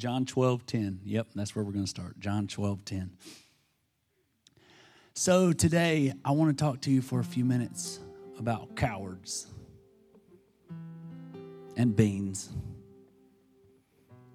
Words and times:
John 0.00 0.24
12, 0.24 0.64
10. 0.64 1.00
Yep, 1.04 1.26
that's 1.34 1.54
where 1.54 1.62
we're 1.62 1.72
going 1.72 1.84
to 1.84 1.90
start. 1.90 2.18
John 2.18 2.46
12, 2.46 2.86
10. 2.86 3.10
So 5.12 5.52
today, 5.52 6.14
I 6.24 6.30
want 6.30 6.56
to 6.56 6.64
talk 6.64 6.80
to 6.82 6.90
you 6.90 7.02
for 7.02 7.20
a 7.20 7.24
few 7.24 7.44
minutes 7.44 8.00
about 8.38 8.74
cowards 8.76 9.46
and 11.76 11.94
beans 11.94 12.48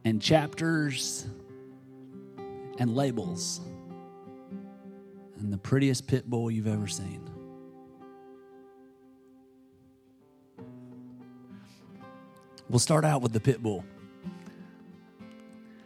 and 0.03 0.21
chapters 0.21 1.25
and 2.77 2.95
labels 2.95 3.59
and 5.39 5.51
the 5.51 5.57
prettiest 5.57 6.05
pit 6.05 6.29
bull 6.29 6.51
you've 6.51 6.67
ever 6.67 6.85
seen. 6.85 7.27
We'll 12.69 12.77
start 12.77 13.03
out 13.03 13.23
with 13.23 13.33
the 13.33 13.39
pit 13.39 13.63
bull. 13.63 13.83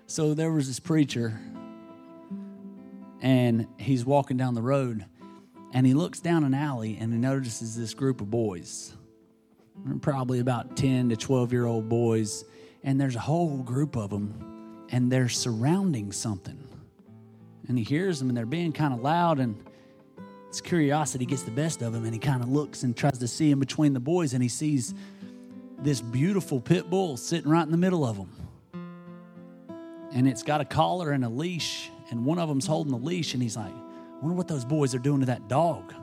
So 0.10 0.34
there 0.34 0.52
was 0.52 0.66
this 0.66 0.80
preacher, 0.80 1.40
and 3.22 3.68
he's 3.78 4.04
walking 4.04 4.38
down 4.38 4.56
the 4.56 4.62
road, 4.64 5.06
and 5.72 5.86
he 5.86 5.94
looks 5.94 6.20
down 6.20 6.44
an 6.44 6.56
alley 6.56 6.98
and 7.00 7.14
he 7.14 7.20
notices 7.20 7.78
this 7.78 7.94
group 7.94 8.20
of 8.20 8.32
boys, 8.32 8.92
probably 10.02 10.40
about 10.40 10.76
10 10.76 11.10
to 11.10 11.16
12 11.16 11.54
year 11.54 11.68
old 11.68 11.90
boys, 11.90 12.44
and 12.84 13.00
there's 13.00 13.16
a 13.16 13.20
whole 13.20 13.58
group 13.58 13.96
of 13.96 14.10
them, 14.10 14.88
and 14.90 15.12
they're 15.12 15.30
surrounding 15.30 16.12
something. 16.12 16.58
And 17.68 17.78
he 17.78 17.84
hears 17.84 18.18
them, 18.18 18.30
and 18.30 18.38
they're 18.38 18.48
being 18.48 18.72
kind 18.72 18.96
of 18.96 19.02
loud, 19.02 19.38
and 19.38 19.64
his 20.48 20.60
curiosity 20.60 21.28
gets 21.28 21.44
the 21.44 21.52
best 21.52 21.84
of 21.84 21.94
him, 21.94 22.04
and 22.06 22.16
he 22.16 22.20
kind 22.20 22.42
of 22.42 22.50
looks 22.50 22.82
and 22.82 22.98
tries 22.98 23.20
to 23.20 23.28
see 23.28 23.52
in 23.52 23.60
between 23.60 23.94
the 23.94 24.00
boys, 24.00 24.34
and 24.34 24.42
he 24.42 24.50
sees 24.50 24.96
this 25.78 26.02
beautiful 26.02 26.60
pit 26.60 26.90
bull 26.90 27.16
sitting 27.16 27.52
right 27.52 27.62
in 27.64 27.70
the 27.70 27.78
middle 27.78 28.04
of 28.04 28.18
them. 28.18 28.49
And 30.12 30.28
it's 30.28 30.44
got 30.44 30.62
a 30.62 30.66
collar 30.66 31.12
and 31.12 31.24
a 31.24 31.30
leash, 31.30 31.90
and 32.10 32.26
one 32.26 32.40
of 32.40 32.50
them's 32.50 32.66
holding 32.66 32.92
the 32.92 32.98
leash, 32.98 33.34
and 33.34 33.44
he's 33.44 33.56
like, 33.56 33.72
I 33.74 34.22
wonder 34.22 34.36
what 34.36 34.48
those 34.48 34.66
boys 34.66 34.94
are 34.96 35.00
doing 35.00 35.22
to 35.22 35.28
that 35.28 35.48
dog. 35.48 35.94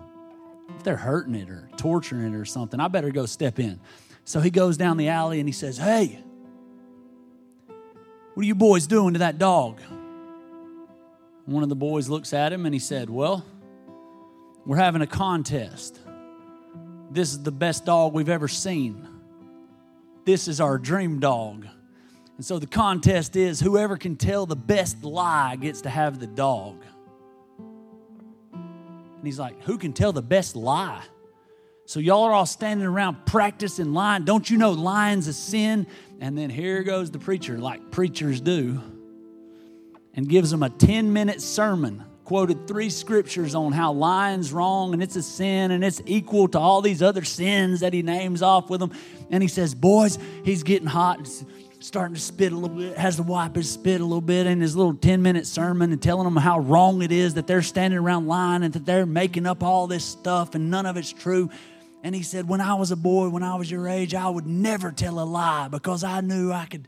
If 0.77 0.83
they're 0.83 0.97
hurting 0.97 1.35
it 1.35 1.51
or 1.51 1.69
torturing 1.77 2.33
it 2.33 2.37
or 2.37 2.45
something, 2.45 2.81
I 2.81 2.89
better 2.89 3.11
go 3.11 3.27
step 3.27 3.59
in. 3.59 3.81
So 4.25 4.41
he 4.41 4.51
goes 4.51 4.77
down 4.77 4.97
the 4.97 5.09
alley 5.09 5.39
and 5.39 5.49
he 5.49 5.53
says, 5.53 5.77
Hey, 5.77 6.19
what 8.34 8.43
are 8.43 8.47
you 8.47 8.55
boys 8.55 8.87
doing 8.87 9.15
to 9.15 9.21
that 9.21 9.39
dog? 9.39 9.81
One 11.45 11.62
of 11.62 11.69
the 11.69 11.77
boys 11.77 12.09
looks 12.09 12.33
at 12.33 12.53
him 12.53 12.67
and 12.67 12.75
he 12.75 12.79
said, 12.79 13.09
Well, 13.09 13.45
we're 14.65 14.77
having 14.77 15.03
a 15.03 15.07
contest. 15.07 16.01
This 17.11 17.31
is 17.31 17.43
the 17.43 17.53
best 17.53 17.84
dog 17.84 18.15
we've 18.15 18.29
ever 18.29 18.49
seen. 18.49 19.07
This 20.25 20.49
is 20.49 20.61
our 20.61 20.77
dream 20.77 21.21
dog. 21.21 21.67
And 22.37 22.45
so 22.45 22.59
the 22.59 22.67
contest 22.67 23.34
is 23.37 23.61
whoever 23.61 23.97
can 23.97 24.17
tell 24.17 24.47
the 24.47 24.56
best 24.56 25.05
lie 25.05 25.56
gets 25.56 25.83
to 25.83 25.91
have 25.91 26.19
the 26.19 26.27
dog. 26.27 26.83
And 28.53 29.25
he's 29.25 29.39
like, 29.39 29.62
Who 29.62 29.78
can 29.78 29.93
tell 29.93 30.12
the 30.12 30.23
best 30.23 30.55
lie? 30.55 31.03
So 31.87 32.01
y'all 32.01 32.25
are 32.25 32.33
all 32.33 32.47
standing 32.47 32.87
around 32.87 33.27
practicing 33.27 33.95
lying. 33.95 34.25
Don't 34.25 34.51
you 34.51 34.59
know 34.59 34.73
lying's 34.73 35.28
a 35.28 35.33
sin? 35.33 35.87
And 36.20 36.37
then 36.37 36.51
here 36.51 36.83
goes 36.83 37.11
the 37.11 37.19
preacher, 37.19 37.59
like 37.59 37.91
preachers 37.91 38.41
do, 38.41 38.83
and 40.12 40.28
gives 40.28 40.50
them 40.50 40.62
a 40.62 40.71
10 40.71 41.12
minute 41.12 41.41
sermon 41.41 42.05
quoted 42.25 42.67
three 42.67 42.91
scriptures 42.91 43.55
on 43.55 43.71
how 43.71 43.93
lying's 43.93 44.53
wrong 44.53 44.93
and 44.93 45.00
it's 45.00 45.15
a 45.15 45.23
sin 45.23 45.71
and 45.71 45.84
it's 45.84 46.03
equal 46.06 46.48
to 46.48 46.59
all 46.59 46.83
these 46.83 47.00
other 47.00 47.23
sins 47.23 47.81
that 47.81 47.93
he 47.93 48.03
names 48.03 48.43
off 48.43 48.69
with 48.69 48.81
them. 48.81 48.91
And 49.31 49.43
he 49.43 49.48
says, 49.48 49.77
Boys, 49.77 50.19
he's 50.45 50.65
getting 50.65 50.89
hot, 50.89 51.28
starting 51.81 52.15
to 52.15 52.21
spit 52.21 52.53
a 52.53 52.57
little 52.57 52.77
bit, 52.77 52.97
has 52.97 53.17
to 53.17 53.23
wipe 53.23 53.57
his 53.57 53.71
spit 53.71 54.01
a 54.01 54.05
little 54.05 54.21
bit 54.21 54.47
in 54.47 54.61
his 54.61 54.77
little 54.77 54.95
10 54.95 55.23
minute 55.23 55.47
sermon 55.47 55.93
and 55.93 56.03
telling 56.03 56.25
them 56.25 56.37
how 56.37 56.59
wrong 56.61 57.03
it 57.03 57.13
is 57.13 57.35
that 57.35 57.47
they're 57.47 57.63
standing 57.63 57.99
around 57.99 58.27
lying 58.27 58.63
and 58.63 58.73
that 58.75 58.87
they're 58.87 59.07
making 59.07 59.47
up 59.47 59.63
all 59.63 59.87
this 59.87 60.05
stuff 60.05 60.55
and 60.55 60.71
none 60.71 60.87
of 60.87 60.97
it's 60.97 61.13
true. 61.13 61.51
And 62.03 62.15
he 62.15 62.23
said, 62.23 62.49
When 62.49 62.61
I 62.61 62.75
was 62.75 62.91
a 62.91 62.97
boy, 62.97 63.28
when 63.28 63.43
I 63.43 63.56
was 63.56 63.71
your 63.71 63.89
age, 63.89 64.15
I 64.15 64.28
would 64.28 64.47
never 64.47 64.93
tell 64.93 65.19
a 65.21 65.25
lie 65.25 65.69
because 65.69 66.05
I 66.05 66.21
knew 66.21 66.53
I 66.53 66.67
could 66.67 66.87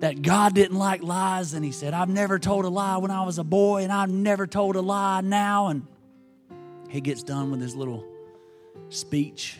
that 0.00 0.22
God 0.22 0.54
didn't 0.54 0.78
like 0.78 1.02
lies. 1.02 1.54
And 1.54 1.64
he 1.64 1.72
said, 1.72 1.94
I've 1.94 2.08
never 2.08 2.38
told 2.38 2.64
a 2.64 2.68
lie 2.68 2.96
when 2.96 3.10
I 3.10 3.24
was 3.24 3.38
a 3.38 3.44
boy, 3.44 3.82
and 3.82 3.92
I've 3.92 4.10
never 4.10 4.46
told 4.46 4.76
a 4.76 4.80
lie 4.80 5.20
now. 5.20 5.68
And 5.68 5.86
he 6.88 7.00
gets 7.00 7.22
done 7.22 7.50
with 7.50 7.60
his 7.60 7.76
little 7.76 8.04
speech. 8.88 9.58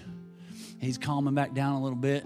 He's 0.80 0.98
calming 0.98 1.34
back 1.34 1.52
down 1.54 1.74
a 1.74 1.82
little 1.82 1.98
bit. 1.98 2.24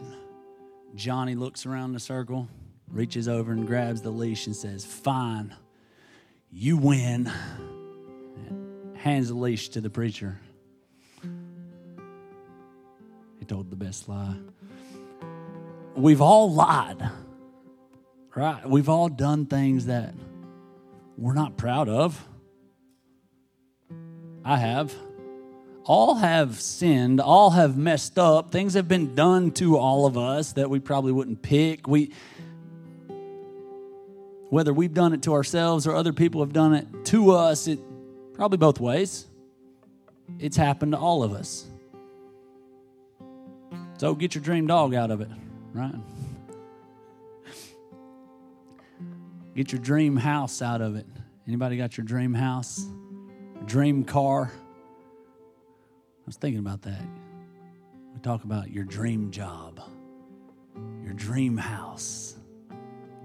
Johnny 0.95 1.35
looks 1.35 1.67
around 1.67 1.93
the 1.93 2.01
circle, 2.01 2.49
reaches 2.89 3.27
over 3.27 3.53
and 3.53 3.67
grabs 3.67 4.03
the 4.03 4.11
leash 4.11 4.47
and 4.47 4.55
says, 4.55 4.85
Fine, 4.85 5.55
you 6.53 6.77
win. 6.77 7.31
Hands 8.95 9.29
the 9.29 9.35
leash 9.35 9.71
to 9.71 9.81
the 9.81 9.91
preacher. 9.91 10.39
He 13.39 13.45
told 13.45 13.71
the 13.71 13.77
best 13.77 14.09
lie. 14.09 14.37
We've 15.97 16.21
all 16.21 16.53
lied. 16.53 17.11
Right? 18.35 18.69
We've 18.69 18.89
all 18.89 19.09
done 19.09 19.47
things 19.47 19.87
that 19.87 20.15
we're 21.19 21.35
not 21.35 21.57
proud 21.57 21.89
of. 21.89 22.27
I 24.45 24.57
have. 24.57 24.95
All 25.87 26.15
have 26.15 26.61
sinned, 26.61 27.21
all 27.21 27.51
have 27.51 27.77
messed 27.77 28.19
up. 28.19 28.51
Things 28.51 28.75
have 28.75 28.89
been 28.89 29.15
done 29.15 29.51
to 29.53 29.77
all 29.77 30.07
of 30.07 30.17
us 30.17 30.53
that 30.53 30.71
we 30.71 30.81
probably 30.81 31.13
wouldn't 31.13 31.43
pick. 31.43 31.87
We 31.87 32.13
whether 34.49 34.73
we've 34.73 34.95
done 34.95 35.13
it 35.13 35.23
to 35.23 35.33
ourselves 35.33 35.87
or 35.87 35.97
other 35.97 36.13
people 36.13 36.41
have 36.41 36.53
done 36.53 36.75
it 36.75 36.87
to 37.07 37.33
us, 37.33 37.67
it 37.67 37.81
probably 38.35 38.57
both 38.57 38.79
ways. 38.79 39.27
It's 40.39 40.57
happened 40.57 40.93
to 40.93 40.99
all 40.99 41.23
of 41.23 41.33
us. 41.33 41.67
So 43.99 44.15
get 44.15 44.35
your 44.35 44.45
dream 44.45 44.67
dog 44.67 44.95
out 44.95 45.11
of 45.11 45.21
it, 45.21 45.29
right? 45.73 45.95
Get 49.55 49.73
your 49.73 49.81
dream 49.81 50.17
house 50.17 50.63
out 50.63 50.81
of 50.81 50.97
it. 50.97 51.07
Anybody 51.47 51.77
got 51.77 51.97
your 51.97 52.05
dream 52.05 52.33
house? 52.33 52.87
Dream 53.67 54.05
car? 54.05 54.53
I 56.25 56.27
was 56.27 56.37
thinking 56.37 56.61
about 56.61 56.81
that. 56.83 57.03
We 58.15 58.21
talk 58.21 58.45
about 58.45 58.71
your 58.71 58.85
dream 58.85 59.31
job, 59.31 59.79
your 61.03 61.13
dream 61.13 61.59
house, 61.59 62.37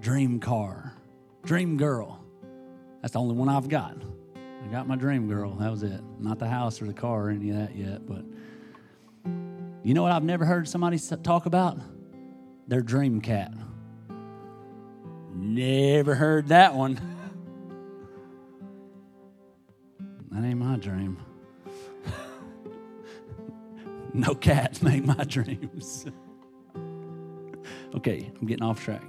dream 0.02 0.38
car, 0.38 0.92
dream 1.42 1.78
girl. 1.78 2.22
That's 3.00 3.14
the 3.14 3.18
only 3.18 3.34
one 3.34 3.48
I've 3.48 3.70
got. 3.70 3.96
I 4.36 4.70
got 4.70 4.86
my 4.86 4.96
dream 4.96 5.28
girl. 5.28 5.52
That 5.54 5.70
was 5.70 5.82
it. 5.82 6.02
Not 6.18 6.38
the 6.38 6.46
house 6.46 6.82
or 6.82 6.84
the 6.84 6.92
car 6.92 7.28
or 7.28 7.30
any 7.30 7.48
of 7.48 7.56
that 7.56 7.74
yet. 7.74 8.06
But 8.06 8.22
you 9.82 9.94
know 9.94 10.02
what 10.02 10.12
I've 10.12 10.22
never 10.22 10.44
heard 10.44 10.68
somebody 10.68 10.98
talk 11.22 11.46
about? 11.46 11.78
Their 12.68 12.82
dream 12.82 13.22
cat. 13.22 13.54
Never 15.34 16.14
heard 16.14 16.48
that 16.48 16.74
one. 16.74 17.00
That 20.32 20.44
ain't 20.44 20.60
my 20.60 20.76
dream. 20.76 21.18
No 24.14 24.34
cats 24.34 24.82
make 24.82 25.04
my 25.04 25.24
dreams. 25.24 26.06
okay, 27.94 28.30
I'm 28.40 28.46
getting 28.46 28.64
off 28.64 28.82
track. 28.82 29.02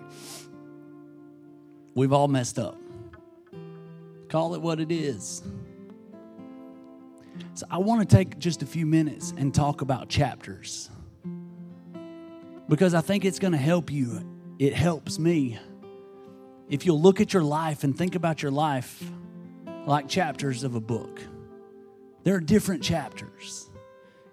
We've 1.95 2.13
all 2.13 2.27
messed 2.27 2.57
up. 2.57 2.77
Call 4.29 4.55
it 4.55 4.61
what 4.61 4.79
it 4.79 4.91
is. 4.91 5.43
So, 7.53 7.65
I 7.69 7.77
want 7.79 8.07
to 8.07 8.15
take 8.15 8.39
just 8.39 8.61
a 8.61 8.65
few 8.65 8.85
minutes 8.85 9.33
and 9.35 9.53
talk 9.53 9.81
about 9.81 10.07
chapters 10.07 10.89
because 12.69 12.93
I 12.93 13.01
think 13.01 13.25
it's 13.25 13.39
going 13.39 13.51
to 13.51 13.57
help 13.57 13.91
you. 13.91 14.21
It 14.57 14.73
helps 14.73 15.19
me 15.19 15.59
if 16.71 16.85
you'll 16.85 17.01
look 17.01 17.19
at 17.19 17.33
your 17.33 17.43
life 17.43 17.83
and 17.83 17.97
think 17.97 18.15
about 18.15 18.41
your 18.41 18.51
life 18.51 19.03
like 19.85 20.07
chapters 20.07 20.63
of 20.63 20.75
a 20.75 20.79
book, 20.79 21.21
there 22.23 22.35
are 22.35 22.39
different 22.39 22.81
chapters. 22.81 23.69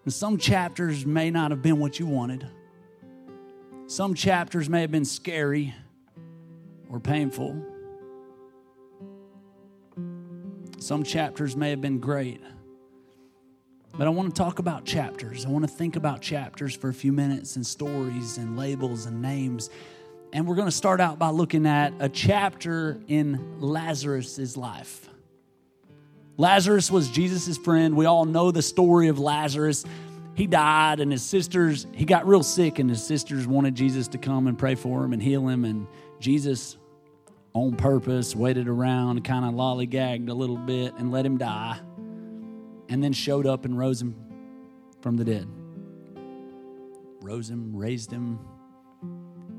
And 0.09 0.13
some 0.15 0.39
chapters 0.39 1.05
may 1.05 1.31
not 1.31 1.51
have 1.51 1.61
been 1.61 1.79
what 1.79 1.99
you 1.99 2.07
wanted. 2.07 2.47
Some 3.89 4.15
chapters 4.15 4.67
may 4.67 4.81
have 4.81 4.91
been 4.91 5.05
scary 5.05 5.75
or 6.89 6.99
painful. 6.99 7.63
Some 10.79 11.03
chapters 11.03 11.59
may 11.59 11.69
have 11.69 11.83
been 11.83 11.99
great. 11.99 12.41
But 13.99 14.07
I 14.07 14.09
want 14.09 14.35
to 14.35 14.43
talk 14.43 14.61
about 14.61 14.87
chapters. 14.87 15.45
I 15.45 15.51
want 15.51 15.69
to 15.69 15.71
think 15.71 15.95
about 15.95 16.23
chapters 16.23 16.75
for 16.75 16.89
a 16.89 16.95
few 16.95 17.13
minutes 17.13 17.57
and 17.57 17.67
stories 17.67 18.39
and 18.39 18.57
labels 18.57 19.05
and 19.05 19.21
names 19.21 19.69
and 20.33 20.47
we're 20.47 20.57
going 20.57 20.69
to 20.69 20.73
start 20.73 21.03
out 21.03 21.19
by 21.19 21.29
looking 21.29 21.67
at 21.67 21.93
a 22.01 22.09
chapter 22.09 22.99
in 23.09 23.61
Lazarus's 23.61 24.57
life. 24.57 25.11
Lazarus 26.39 26.91
was 26.91 27.11
Jesus' 27.11 27.59
friend. 27.59 27.97
We 27.97 28.07
all 28.07 28.25
know 28.25 28.51
the 28.51 28.63
story 28.63 29.09
of 29.09 29.19
Lazarus. 29.19 29.85
He 30.35 30.47
died, 30.47 31.01
and 31.01 31.11
his 31.11 31.23
sisters, 31.23 31.87
he 31.93 32.05
got 32.05 32.27
real 32.27 32.45
sick, 32.45 32.79
and 32.79 32.89
his 32.89 33.05
sisters 33.05 33.47
wanted 33.47 33.75
Jesus 33.75 34.07
to 34.09 34.19
come 34.19 34.47
and 34.47 34.57
pray 34.57 34.77
for 34.77 35.05
him 35.05 35.13
and 35.13 35.21
heal 35.21 35.49
him. 35.49 35.65
And 35.65 35.89
Jesus 36.21 36.79
on 37.55 37.75
purpose, 37.75 38.37
waited 38.37 38.69
around, 38.69 39.25
kind 39.25 39.45
of 39.45 39.53
lollygagged 39.55 40.29
a 40.29 40.35
little 40.35 40.57
bit, 40.57 40.95
and 40.97 41.11
let 41.11 41.27
him 41.27 41.39
die, 41.39 41.79
and 42.89 43.03
then 43.03 43.13
showed 43.13 43.47
up 43.47 43.65
and 43.65 43.77
rose 43.77 44.01
him 44.01 44.15
from 45.01 45.17
the 45.17 45.25
dead. 45.25 45.49
Rose 47.21 47.51
him, 47.51 47.75
raised 47.75 48.13
him, 48.13 48.39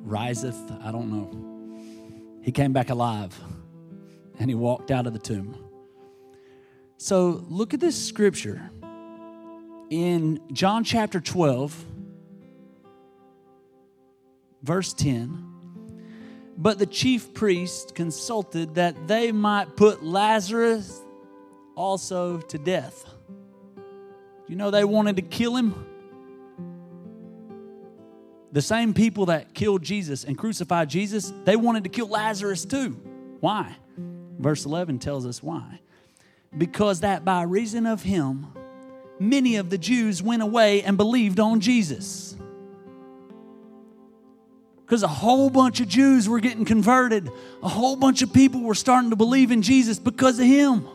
riseth, 0.05 0.71
I 0.81 0.93
don't 0.93 1.11
know. 1.11 2.41
He 2.41 2.53
came 2.53 2.71
back 2.71 2.89
alive 2.89 3.37
and 4.39 4.49
he 4.49 4.55
walked 4.55 4.91
out 4.91 5.05
of 5.05 5.13
the 5.13 5.19
tomb. 5.19 5.68
So 7.01 7.45
look 7.47 7.73
at 7.73 7.79
this 7.79 7.95
scripture 7.95 8.69
in 9.89 10.41
John 10.51 10.83
chapter 10.83 11.21
12, 11.21 11.85
verse 14.61 14.91
10. 14.91 15.45
But 16.57 16.77
the 16.77 16.85
chief 16.85 17.33
priest 17.33 17.95
consulted 17.95 18.75
that 18.75 19.07
they 19.07 19.31
might 19.31 19.77
put 19.77 20.03
Lazarus 20.03 21.01
also 21.73 22.39
to 22.39 22.57
death. 22.57 23.05
You 24.49 24.57
know, 24.57 24.69
they 24.69 24.83
wanted 24.83 25.15
to 25.15 25.21
kill 25.21 25.55
him. 25.55 25.85
The 28.51 28.61
same 28.61 28.93
people 28.93 29.27
that 29.27 29.53
killed 29.53 29.83
Jesus 29.83 30.25
and 30.25 30.37
crucified 30.37 30.89
Jesus, 30.89 31.31
they 31.45 31.55
wanted 31.55 31.85
to 31.85 31.89
kill 31.89 32.09
Lazarus 32.09 32.65
too. 32.65 32.89
Why? 33.39 33.73
Verse 34.37 34.65
11 34.65 34.99
tells 34.99 35.25
us 35.25 35.41
why. 35.41 35.79
Because 36.57 37.01
that 37.01 37.23
by 37.23 37.43
reason 37.43 37.85
of 37.85 38.03
him, 38.03 38.47
many 39.19 39.57
of 39.57 39.69
the 39.69 39.77
Jews 39.77 40.21
went 40.23 40.41
away 40.41 40.81
and 40.81 40.97
believed 40.97 41.39
on 41.39 41.59
Jesus. 41.59 42.35
Because 44.85 45.03
a 45.03 45.07
whole 45.07 45.51
bunch 45.51 45.79
of 45.81 45.87
Jews 45.87 46.27
were 46.27 46.39
getting 46.39 46.65
converted, 46.65 47.29
a 47.61 47.69
whole 47.69 47.95
bunch 47.95 48.23
of 48.23 48.33
people 48.33 48.61
were 48.61 48.73
starting 48.73 49.11
to 49.11 49.15
believe 49.15 49.51
in 49.51 49.61
Jesus 49.61 49.99
because 49.99 50.39
of 50.39 50.45
him. 50.47 50.87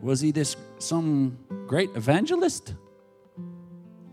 Was 0.00 0.20
he 0.20 0.30
this 0.30 0.56
some 0.78 1.36
great 1.66 1.90
evangelist? 1.96 2.74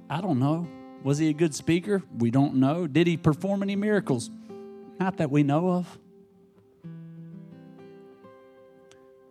I 0.10 0.22
don't 0.22 0.40
know. 0.40 0.68
Was 1.04 1.20
he 1.20 1.30
a 1.30 1.34
good 1.34 1.54
speaker? 1.54 2.02
We 2.18 2.32
don't 2.32 2.56
know. 2.56 2.88
Did 2.88 3.06
he 3.06 3.18
perform 3.18 3.62
any 3.62 3.76
miracles? 3.76 4.32
Not 5.00 5.18
that 5.18 5.30
we 5.30 5.44
know 5.44 5.70
of. 5.70 6.00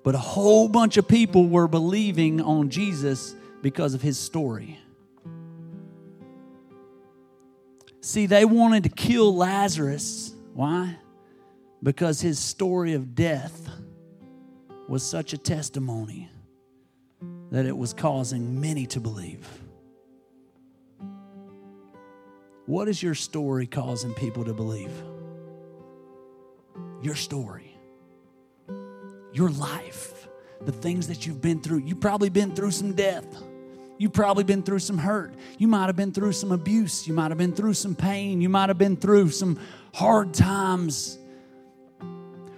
But 0.02 0.14
a 0.14 0.18
whole 0.18 0.68
bunch 0.68 0.96
of 0.96 1.06
people 1.06 1.48
were 1.48 1.68
believing 1.68 2.40
on 2.40 2.70
Jesus 2.70 3.34
because 3.62 3.94
of 3.94 4.02
his 4.02 4.18
story. 4.18 4.78
See, 8.00 8.26
they 8.26 8.44
wanted 8.44 8.82
to 8.82 8.88
kill 8.88 9.34
Lazarus. 9.34 10.34
Why? 10.54 10.96
Because 11.82 12.20
his 12.20 12.38
story 12.38 12.94
of 12.94 13.14
death 13.14 13.68
was 14.88 15.08
such 15.08 15.32
a 15.32 15.38
testimony 15.38 16.28
that 17.52 17.64
it 17.64 17.76
was 17.76 17.92
causing 17.92 18.60
many 18.60 18.86
to 18.86 19.00
believe. 19.00 19.46
What 22.66 22.88
is 22.88 23.02
your 23.02 23.14
story 23.14 23.66
causing 23.66 24.14
people 24.14 24.44
to 24.44 24.54
believe? 24.54 24.92
Your 27.02 27.14
story 27.14 27.71
your 29.32 29.50
life, 29.50 30.28
the 30.60 30.72
things 30.72 31.08
that 31.08 31.26
you've 31.26 31.40
been 31.40 31.60
through. 31.60 31.78
You've 31.78 32.00
probably 32.00 32.28
been 32.28 32.54
through 32.54 32.70
some 32.70 32.92
death. 32.92 33.26
You've 33.98 34.12
probably 34.12 34.44
been 34.44 34.62
through 34.62 34.80
some 34.80 34.98
hurt. 34.98 35.34
You 35.58 35.68
might 35.68 35.86
have 35.86 35.96
been 35.96 36.12
through 36.12 36.32
some 36.32 36.50
abuse. 36.50 37.06
You 37.06 37.14
might 37.14 37.30
have 37.30 37.38
been 37.38 37.52
through 37.52 37.74
some 37.74 37.94
pain. 37.94 38.40
You 38.40 38.48
might 38.48 38.68
have 38.68 38.78
been 38.78 38.96
through 38.96 39.30
some 39.30 39.58
hard 39.94 40.34
times. 40.34 41.18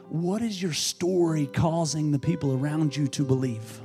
What 0.09 0.43
is 0.43 0.63
your 0.63 0.73
story 0.73 1.47
causing 1.47 2.13
the 2.13 2.19
people 2.19 2.55
around 2.55 2.97
you 2.97 3.09
to 3.09 3.25
believe? 3.25 3.81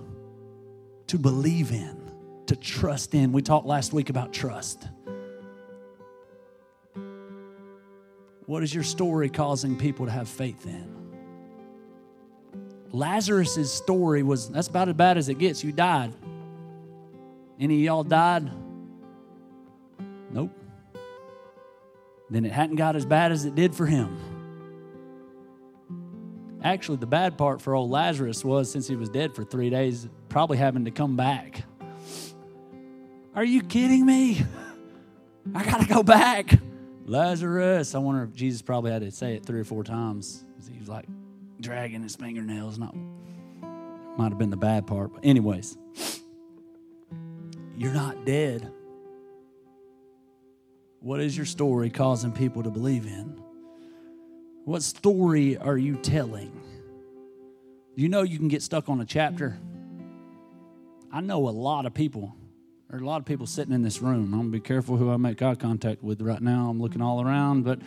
To 1.08 1.18
believe 1.18 1.72
in, 1.72 1.98
to 2.46 2.56
trust 2.56 3.16
in. 3.16 3.32
We 3.32 3.42
talked 3.42 3.66
last 3.66 3.94
week 3.94 4.10
about 4.10 4.32
trust. 4.32 4.88
What 8.46 8.64
is 8.64 8.74
your 8.74 8.84
story 8.84 9.30
causing 9.30 9.78
people 9.78 10.06
to 10.06 10.12
have 10.12 10.30
faith 10.30 10.66
in? 10.66 10.99
Lazarus' 12.92 13.72
story 13.72 14.24
was 14.24 14.50
that's 14.50 14.68
about 14.68 14.90
as 14.90 14.96
bad 14.96 15.18
as 15.18 15.30
it 15.30 15.38
gets. 15.38 15.64
You 15.64 15.72
died. 15.72 16.14
Any 17.60 17.76
of 17.76 17.82
y'all 17.82 18.04
died? 18.04 18.50
Nope. 20.32 20.52
Then 22.30 22.46
it 22.46 22.52
hadn't 22.52 22.76
got 22.76 22.96
as 22.96 23.06
bad 23.06 23.32
as 23.32 23.46
it 23.46 23.56
did 23.56 23.76
for 23.76 23.86
him. 23.86 24.18
Actually, 26.64 26.98
the 26.98 27.08
bad 27.08 27.38
part 27.38 27.62
for 27.62 27.74
old 27.74 27.90
Lazarus 27.90 28.44
was 28.44 28.72
since 28.72 28.88
he 28.88 28.96
was 28.96 29.10
dead 29.10 29.34
for 29.34 29.44
three 29.44 29.70
days, 29.70 30.08
probably 30.28 30.58
having 30.58 30.86
to 30.86 30.92
come 30.92 31.16
back. 31.16 31.64
Are 33.34 33.46
you 33.46 33.62
kidding 33.62 34.06
me? 34.06 34.44
I 35.56 35.64
got 35.64 35.82
to 35.82 35.88
go 35.88 36.04
back. 36.04 36.60
Lazarus. 37.06 37.96
I 37.96 38.00
wonder 38.00 38.24
if 38.24 38.34
Jesus 38.34 38.62
probably 38.62 38.92
had 38.92 39.02
to 39.02 39.12
say 39.12 39.36
it 39.36 39.46
three 39.46 39.60
or 39.60 39.64
four 39.64 39.84
times. 39.84 40.44
He 40.72 40.78
was 40.78 40.90
like, 40.90 41.06
dragging 41.60 42.02
his 42.02 42.16
fingernails. 42.16 42.78
Not 42.78 42.96
might 44.18 44.30
have 44.30 44.38
been 44.38 44.50
the 44.50 44.58
bad 44.58 44.86
part, 44.86 45.14
but 45.14 45.24
anyways, 45.24 45.78
you're 47.78 47.94
not 47.94 48.26
dead. 48.26 48.70
What 51.00 51.22
is 51.22 51.38
your 51.38 51.46
story 51.46 51.90
causing 51.90 52.34
people 52.34 52.64
to 52.64 52.70
believe 52.70 53.06
in? 53.06 53.42
What 54.66 54.84
story 54.84 55.58
are 55.58 55.78
you 55.78 55.96
telling? 55.96 56.52
You 57.96 58.10
know 58.10 58.24
you 58.24 58.38
can 58.38 58.50
get 58.50 58.62
stuck 58.62 58.90
on 58.90 59.00
a 59.00 59.06
chapter. 59.06 59.58
I 61.12 61.22
know 61.22 61.48
a 61.48 61.52
lot 61.52 61.86
of 61.86 61.94
people. 61.94 62.36
There 62.90 63.00
are 63.00 63.02
a 63.02 63.06
lot 63.06 63.18
of 63.18 63.26
people 63.26 63.48
sitting 63.48 63.74
in 63.74 63.84
this 63.84 64.02
room. 64.02 64.34
I'm 64.34 64.40
gonna 64.40 64.50
be 64.50 64.60
careful 64.60 64.98
who 64.98 65.12
I 65.12 65.18
make 65.18 65.42
eye 65.42 65.56
contact 65.56 66.04
with 66.04 66.22
right 66.22 66.42
now. 66.42 66.70
I'm 66.70 66.82
looking 66.82 67.02
all 67.02 67.22
around, 67.22 67.64
but 67.64 67.80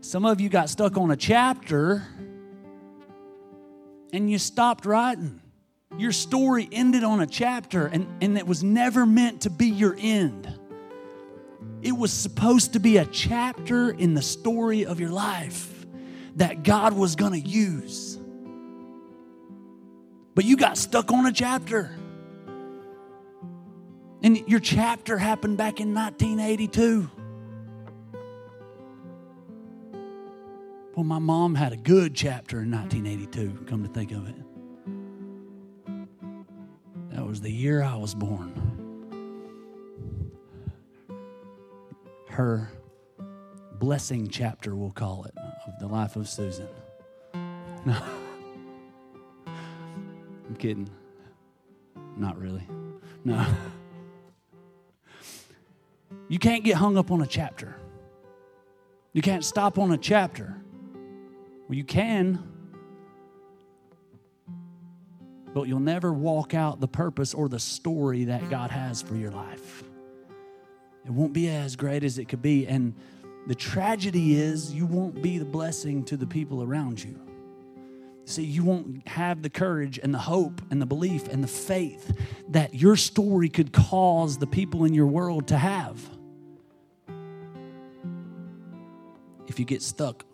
some 0.00 0.24
of 0.24 0.40
you 0.40 0.48
got 0.48 0.70
stuck 0.70 0.96
on 0.96 1.10
a 1.10 1.16
chapter 1.16 2.06
and 4.12 4.30
you 4.30 4.38
stopped 4.38 4.84
writing. 4.84 5.40
Your 5.98 6.12
story 6.12 6.68
ended 6.70 7.02
on 7.02 7.20
a 7.20 7.26
chapter, 7.26 7.86
and, 7.86 8.06
and 8.22 8.38
it 8.38 8.46
was 8.46 8.62
never 8.62 9.04
meant 9.04 9.42
to 9.42 9.50
be 9.50 9.66
your 9.66 9.96
end. 9.98 10.52
It 11.82 11.92
was 11.92 12.12
supposed 12.12 12.74
to 12.74 12.78
be 12.78 12.98
a 12.98 13.06
chapter 13.06 13.90
in 13.90 14.14
the 14.14 14.22
story 14.22 14.86
of 14.86 15.00
your 15.00 15.10
life 15.10 15.86
that 16.36 16.62
God 16.62 16.92
was 16.92 17.16
going 17.16 17.32
to 17.32 17.48
use. 17.48 18.18
But 20.34 20.44
you 20.44 20.56
got 20.56 20.78
stuck 20.78 21.10
on 21.12 21.26
a 21.26 21.32
chapter. 21.32 21.90
And 24.22 24.36
your 24.48 24.60
chapter 24.60 25.18
happened 25.18 25.56
back 25.56 25.80
in 25.80 25.94
1982. 25.94 27.10
Well, 31.00 31.06
my 31.06 31.18
mom 31.18 31.54
had 31.54 31.72
a 31.72 31.78
good 31.78 32.14
chapter 32.14 32.60
in 32.60 32.70
1982, 32.70 33.64
come 33.64 33.82
to 33.82 33.88
think 33.88 34.12
of 34.12 34.28
it. 34.28 34.34
That 37.14 37.26
was 37.26 37.40
the 37.40 37.50
year 37.50 37.82
I 37.82 37.96
was 37.96 38.14
born. 38.14 38.52
Her 42.28 42.70
blessing 43.78 44.28
chapter, 44.28 44.76
we'll 44.76 44.90
call 44.90 45.24
it, 45.24 45.32
of 45.66 45.78
the 45.80 45.86
life 45.86 46.16
of 46.16 46.28
Susan. 46.28 46.68
No. 47.86 47.96
I'm 49.46 50.56
kidding. 50.58 50.90
Not 52.18 52.38
really. 52.38 52.68
No. 53.24 53.46
You 56.28 56.38
can't 56.38 56.62
get 56.62 56.76
hung 56.76 56.98
up 56.98 57.10
on 57.10 57.22
a 57.22 57.26
chapter. 57.26 57.74
You 59.14 59.22
can't 59.22 59.46
stop 59.46 59.78
on 59.78 59.92
a 59.92 59.96
chapter. 59.96 60.60
Well, 61.70 61.76
you 61.76 61.84
can, 61.84 62.42
but 65.54 65.68
you'll 65.68 65.78
never 65.78 66.12
walk 66.12 66.52
out 66.52 66.80
the 66.80 66.88
purpose 66.88 67.32
or 67.32 67.48
the 67.48 67.60
story 67.60 68.24
that 68.24 68.50
God 68.50 68.72
has 68.72 69.00
for 69.02 69.14
your 69.14 69.30
life. 69.30 69.84
It 71.06 71.12
won't 71.12 71.32
be 71.32 71.48
as 71.48 71.76
great 71.76 72.02
as 72.02 72.18
it 72.18 72.24
could 72.24 72.42
be. 72.42 72.66
And 72.66 72.96
the 73.46 73.54
tragedy 73.54 74.34
is, 74.34 74.74
you 74.74 74.84
won't 74.84 75.22
be 75.22 75.38
the 75.38 75.44
blessing 75.44 76.02
to 76.06 76.16
the 76.16 76.26
people 76.26 76.60
around 76.60 77.04
you. 77.04 77.20
See, 78.24 78.42
you 78.42 78.64
won't 78.64 79.06
have 79.06 79.42
the 79.42 79.50
courage 79.50 80.00
and 80.02 80.12
the 80.12 80.18
hope 80.18 80.60
and 80.72 80.82
the 80.82 80.86
belief 80.86 81.28
and 81.28 81.40
the 81.40 81.46
faith 81.46 82.18
that 82.48 82.74
your 82.74 82.96
story 82.96 83.48
could 83.48 83.72
cause 83.72 84.38
the 84.38 84.46
people 84.48 84.86
in 84.86 84.92
your 84.92 85.06
world 85.06 85.46
to 85.46 85.56
have. 85.56 86.00
If 89.46 89.60
you 89.60 89.64
get 89.64 89.82
stuck 89.82 90.24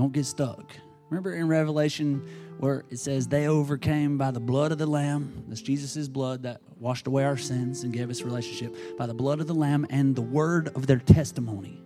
don't 0.00 0.12
get 0.14 0.24
stuck. 0.24 0.72
Remember 1.10 1.34
in 1.34 1.46
Revelation 1.46 2.26
where 2.58 2.84
it 2.88 2.98
says 2.98 3.28
they 3.28 3.48
overcame 3.48 4.16
by 4.16 4.30
the 4.30 4.40
blood 4.40 4.72
of 4.72 4.78
the 4.78 4.86
Lamb. 4.86 5.44
That's 5.48 5.60
Jesus' 5.60 6.08
blood 6.08 6.44
that 6.44 6.62
washed 6.78 7.06
away 7.06 7.24
our 7.24 7.36
sins 7.36 7.84
and 7.84 7.92
gave 7.92 8.08
us 8.08 8.22
relationship. 8.22 8.96
By 8.96 9.06
the 9.06 9.14
blood 9.14 9.40
of 9.40 9.46
the 9.46 9.54
Lamb 9.54 9.86
and 9.90 10.16
the 10.16 10.22
word 10.22 10.68
of 10.74 10.86
their 10.86 10.98
testimony. 11.00 11.82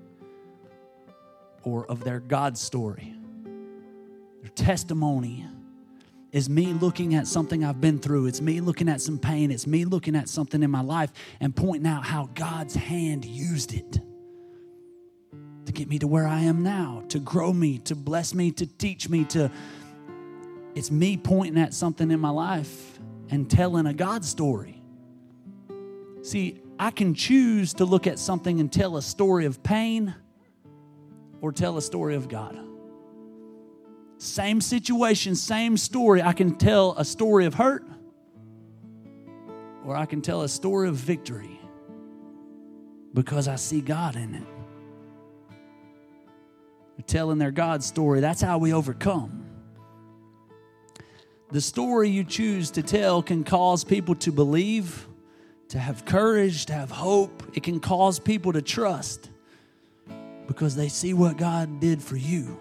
or 1.65 1.87
of 1.87 2.05
their 2.05 2.21
God 2.21 2.59
story. 2.59 3.15
Their 4.43 4.51
testimony 4.51 5.47
is 6.33 6.51
me 6.51 6.73
looking 6.75 7.15
at 7.15 7.27
something 7.27 7.65
I've 7.65 7.81
been 7.81 7.99
through. 7.99 8.27
It's 8.27 8.41
me 8.41 8.61
looking 8.61 8.89
at 8.89 9.01
some 9.01 9.19
pain. 9.19 9.51
It's 9.51 9.67
me 9.67 9.85
looking 9.85 10.15
at 10.17 10.29
something 10.29 10.63
in 10.63 10.71
my 10.71 10.83
life 10.83 11.13
and 11.41 11.57
pointing 11.57 11.91
out 11.91 12.05
how 12.05 12.29
God's 12.35 12.75
hand 12.75 13.25
used 13.25 13.75
it 13.75 14.01
to 15.67 15.73
get 15.73 15.89
me 15.89 15.99
to 15.99 16.07
where 16.07 16.27
I 16.27 16.41
am 16.41 16.63
now, 16.63 17.05
to 17.09 17.19
grow 17.19 17.53
me, 17.53 17.79
to 17.79 17.95
bless 17.95 18.35
me, 18.35 18.51
to 18.53 18.67
teach 18.67 19.09
me, 19.09 19.25
to. 19.27 19.51
It's 20.75 20.91
me 20.91 21.17
pointing 21.17 21.63
at 21.63 21.73
something 21.73 22.11
in 22.11 22.19
my 22.19 22.31
life 22.31 22.99
and 23.31 23.49
telling 23.49 23.87
a 23.87 23.95
God 23.95 24.25
story. 24.25 24.83
See, 26.23 26.61
I 26.79 26.91
can 26.91 27.15
choose 27.15 27.75
to 27.75 27.85
look 27.85 28.07
at 28.07 28.19
something 28.19 28.59
and 28.59 28.73
tell 28.73 28.97
a 28.97 29.03
story 29.03 29.47
of 29.47 29.63
pain 29.63 30.15
or 31.41 31.53
tell 31.53 31.77
a 31.77 31.83
story 31.83 32.17
of 32.17 32.29
God. 32.29 32.59
Same 34.19 34.61
situation, 34.61 35.35
same 35.35 35.77
story. 35.77 36.23
I 36.23 36.33
can 36.33 36.57
tell 36.57 36.95
a 36.97 37.05
story 37.05 37.47
of 37.47 37.55
hurt 37.55 37.85
or 39.85 39.95
I 39.95 40.07
can 40.07 40.23
tell 40.23 40.43
a 40.43 40.49
story 40.49 40.89
of 40.89 40.97
victory 40.97 41.61
because 43.13 43.47
I 43.47 43.57
see 43.57 43.81
God 43.81 44.17
in 44.17 44.35
it. 44.35 44.54
They're 46.97 47.05
telling 47.07 47.39
their 47.39 47.51
God 47.51 47.83
story. 47.83 48.21
That's 48.21 48.41
how 48.41 48.59
we 48.59 48.73
overcome. 48.73 49.47
The 51.51 51.61
story 51.61 52.09
you 52.09 52.25
choose 52.25 52.71
to 52.73 52.83
tell 52.83 53.23
can 53.23 53.45
cause 53.45 53.85
people 53.85 54.15
to 54.17 54.33
believe 54.33 55.07
to 55.69 55.79
have 55.79 56.05
courage, 56.05 56.67
to 56.67 56.73
have 56.73 56.91
hope. 56.91 57.43
It 57.55 57.63
can 57.63 57.81
cause 57.81 58.19
people 58.19 58.53
to 58.53 58.63
trust 58.63 59.31
because 60.47 60.77
they 60.77 60.89
see 60.89 61.15
what 61.15 61.37
God 61.37 61.81
did 61.81 62.03
for 62.03 62.17
you. 62.17 62.61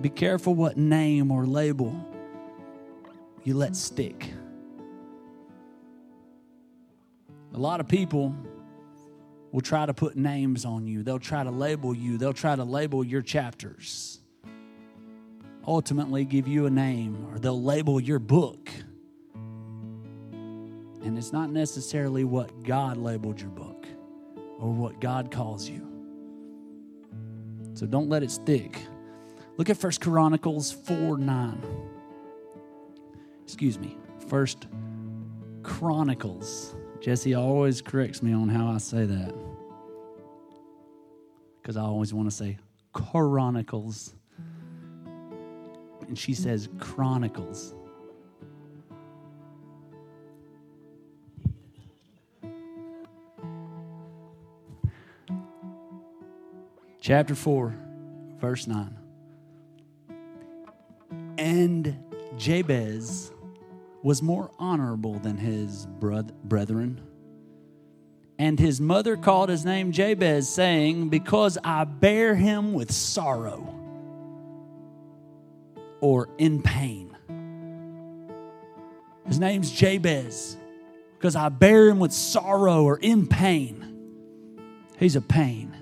Be 0.00 0.08
careful 0.08 0.54
what 0.54 0.76
name 0.76 1.30
or 1.30 1.46
label 1.46 1.94
you 3.44 3.54
let 3.54 3.76
stick. 3.76 4.32
A 7.54 7.58
lot 7.58 7.80
of 7.80 7.88
people 7.88 8.34
will 9.52 9.60
try 9.60 9.86
to 9.86 9.94
put 9.94 10.16
names 10.16 10.64
on 10.64 10.86
you, 10.86 11.02
they'll 11.02 11.18
try 11.18 11.44
to 11.44 11.50
label 11.50 11.94
you, 11.94 12.18
they'll 12.18 12.32
try 12.32 12.56
to 12.56 12.64
label 12.64 13.04
your 13.04 13.22
chapters. 13.22 14.18
Ultimately, 15.66 16.24
give 16.24 16.48
you 16.48 16.66
a 16.66 16.70
name, 16.70 17.28
or 17.30 17.38
they'll 17.38 17.62
label 17.62 18.00
your 18.00 18.18
book 18.18 18.68
and 21.04 21.18
it's 21.18 21.32
not 21.32 21.50
necessarily 21.50 22.24
what 22.24 22.62
God 22.62 22.96
labeled 22.96 23.40
your 23.40 23.50
book 23.50 23.86
or 24.58 24.72
what 24.72 25.00
God 25.00 25.30
calls 25.30 25.68
you. 25.68 25.88
So 27.74 27.86
don't 27.86 28.08
let 28.08 28.22
it 28.22 28.30
stick. 28.30 28.78
Look 29.56 29.68
at 29.68 29.76
First 29.76 30.00
Chronicles 30.00 30.70
4 30.70 31.18
9. 31.18 31.62
Excuse 33.44 33.78
me. 33.78 33.96
First 34.28 34.68
Chronicles. 35.62 36.76
Jesse 37.02 37.34
always 37.34 37.82
corrects 37.82 38.22
me 38.22 38.32
on 38.32 38.48
how 38.48 38.68
I 38.68 38.78
say 38.78 39.04
that. 39.04 39.34
Because 41.60 41.76
I 41.76 41.82
always 41.82 42.14
want 42.14 42.30
to 42.30 42.34
say 42.34 42.58
Chronicles. 42.92 44.14
And 46.06 46.18
she 46.18 46.34
says 46.34 46.68
Chronicles. 46.78 47.74
chapter 57.02 57.34
4, 57.34 57.74
verse 58.40 58.66
9. 58.66 58.96
And 61.36 61.98
Jabez 62.38 63.32
was 64.02 64.22
more 64.22 64.50
honorable 64.58 65.18
than 65.18 65.36
his 65.36 65.86
brethren. 65.86 67.00
And 68.38 68.58
his 68.58 68.80
mother 68.80 69.16
called 69.16 69.48
his 69.48 69.64
name 69.64 69.92
Jabez, 69.92 70.48
saying, 70.48 71.08
Because 71.08 71.58
I 71.62 71.84
bear 71.84 72.34
him 72.34 72.72
with 72.72 72.90
sorrow 72.90 73.78
or 76.00 76.28
in 76.38 76.62
pain. 76.62 77.16
His 79.26 79.38
name's 79.38 79.70
Jabez, 79.70 80.56
because 81.16 81.36
I 81.36 81.48
bear 81.48 81.88
him 81.88 82.00
with 82.00 82.12
sorrow 82.12 82.82
or 82.82 82.98
in 82.98 83.28
pain. 83.28 83.78
He's 84.98 85.14
a 85.14 85.20
pain. 85.20 85.76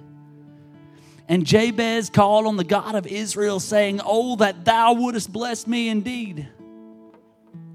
And 1.27 1.47
Jabez 1.47 2.11
called 2.11 2.47
on 2.47 2.57
the 2.57 2.65
God 2.65 2.95
of 2.95 3.07
Israel, 3.07 3.61
saying, 3.61 4.01
Oh, 4.05 4.37
that 4.37 4.65
thou 4.65 4.93
wouldest 4.93 5.33
bless 5.33 5.67
me 5.67 5.89
indeed, 5.89 6.49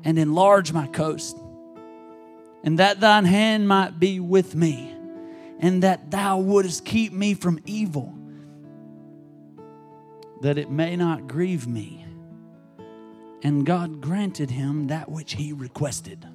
and 0.05 0.17
enlarge 0.17 0.71
my 0.71 0.87
coast, 0.87 1.37
and 2.63 2.79
that 2.79 3.01
thine 3.01 3.25
hand 3.25 3.67
might 3.67 3.99
be 3.99 4.19
with 4.21 4.55
me, 4.55 4.95
and 5.59 5.83
that 5.83 6.11
thou 6.11 6.37
wouldest 6.37 6.85
keep 6.85 7.11
me 7.11 7.33
from 7.33 7.59
evil, 7.65 8.13
that 10.41 10.57
it 10.57 10.69
may 10.69 10.95
not 10.95 11.27
grieve 11.27 11.67
me. 11.67 12.05
And 13.43 13.65
God 13.65 14.01
granted 14.01 14.49
him 14.49 14.87
that 14.87 15.11
which 15.11 15.33
he 15.33 15.53
requested. 15.53 16.25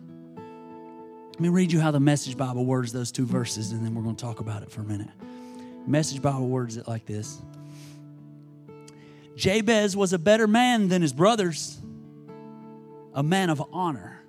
Let 1.32 1.40
me 1.40 1.48
read 1.48 1.72
you 1.72 1.80
how 1.80 1.90
the 1.90 2.00
Message 2.00 2.36
Bible 2.36 2.64
words 2.66 2.92
those 2.92 3.10
two 3.10 3.24
verses, 3.24 3.72
and 3.72 3.84
then 3.84 3.94
we're 3.94 4.02
going 4.02 4.14
to 4.16 4.24
talk 4.24 4.40
about 4.40 4.62
it 4.62 4.70
for 4.70 4.82
a 4.82 4.84
minute. 4.84 5.08
Message 5.86 6.20
Bible 6.20 6.48
words 6.48 6.76
it 6.76 6.86
like 6.86 7.06
this 7.06 7.40
Jabez 9.36 9.96
was 9.96 10.12
a 10.12 10.18
better 10.18 10.46
man 10.46 10.88
than 10.88 11.02
his 11.02 11.12
brothers, 11.12 11.79
a 13.14 13.22
man 13.22 13.50
of 13.50 13.62
honor. 13.72 14.22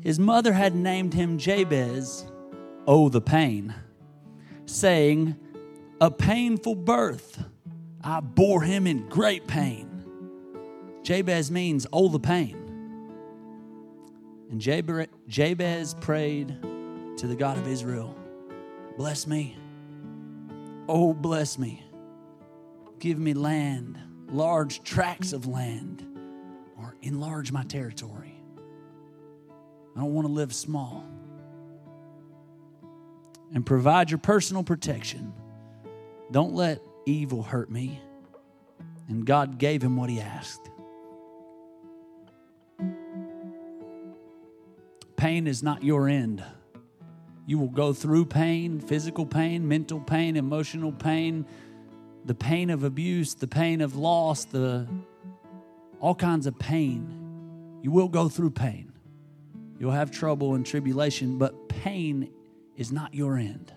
His 0.00 0.18
mother 0.18 0.52
had 0.52 0.74
named 0.74 1.14
him 1.14 1.38
Jabez, 1.38 2.26
oh, 2.86 3.08
the 3.08 3.20
pain, 3.20 3.74
saying, 4.66 5.36
A 6.00 6.10
painful 6.10 6.74
birth. 6.74 7.44
I 8.02 8.20
bore 8.20 8.60
him 8.60 8.86
in 8.86 9.08
great 9.08 9.46
pain. 9.46 10.04
Jabez 11.02 11.50
means, 11.50 11.86
oh, 11.90 12.08
the 12.08 12.20
pain. 12.20 12.64
And 14.50 14.60
Jabez 14.60 15.94
prayed 15.94 16.48
to 17.16 17.26
the 17.26 17.34
God 17.34 17.56
of 17.56 17.66
Israel 17.66 18.14
Bless 18.96 19.26
me. 19.26 19.56
Oh, 20.88 21.14
bless 21.14 21.58
me. 21.58 21.82
Give 22.98 23.18
me 23.18 23.34
land, 23.34 23.98
large 24.28 24.82
tracts 24.84 25.32
of 25.32 25.46
land, 25.46 26.06
enlarge 27.04 27.52
my 27.52 27.62
territory. 27.64 28.34
I 29.96 30.00
don't 30.00 30.12
want 30.12 30.26
to 30.26 30.32
live 30.32 30.52
small. 30.52 31.04
And 33.52 33.64
provide 33.64 34.10
your 34.10 34.18
personal 34.18 34.64
protection. 34.64 35.32
Don't 36.32 36.54
let 36.54 36.80
evil 37.06 37.42
hurt 37.42 37.70
me. 37.70 38.00
And 39.08 39.24
God 39.24 39.58
gave 39.58 39.82
him 39.82 39.96
what 39.96 40.10
he 40.10 40.20
asked. 40.20 40.70
Pain 45.16 45.46
is 45.46 45.62
not 45.62 45.84
your 45.84 46.08
end. 46.08 46.42
You 47.46 47.58
will 47.58 47.68
go 47.68 47.92
through 47.92 48.26
pain, 48.26 48.80
physical 48.80 49.26
pain, 49.26 49.68
mental 49.68 50.00
pain, 50.00 50.36
emotional 50.36 50.92
pain, 50.92 51.46
the 52.24 52.34
pain 52.34 52.70
of 52.70 52.84
abuse, 52.84 53.34
the 53.34 53.46
pain 53.46 53.80
of 53.80 53.96
loss, 53.96 54.46
the 54.46 54.88
all 56.00 56.14
kinds 56.14 56.46
of 56.46 56.58
pain. 56.58 57.80
You 57.82 57.90
will 57.90 58.08
go 58.08 58.28
through 58.28 58.50
pain. 58.50 58.92
You'll 59.78 59.92
have 59.92 60.10
trouble 60.10 60.54
and 60.54 60.64
tribulation, 60.64 61.38
but 61.38 61.68
pain 61.68 62.30
is 62.76 62.92
not 62.92 63.14
your 63.14 63.36
end. 63.36 63.72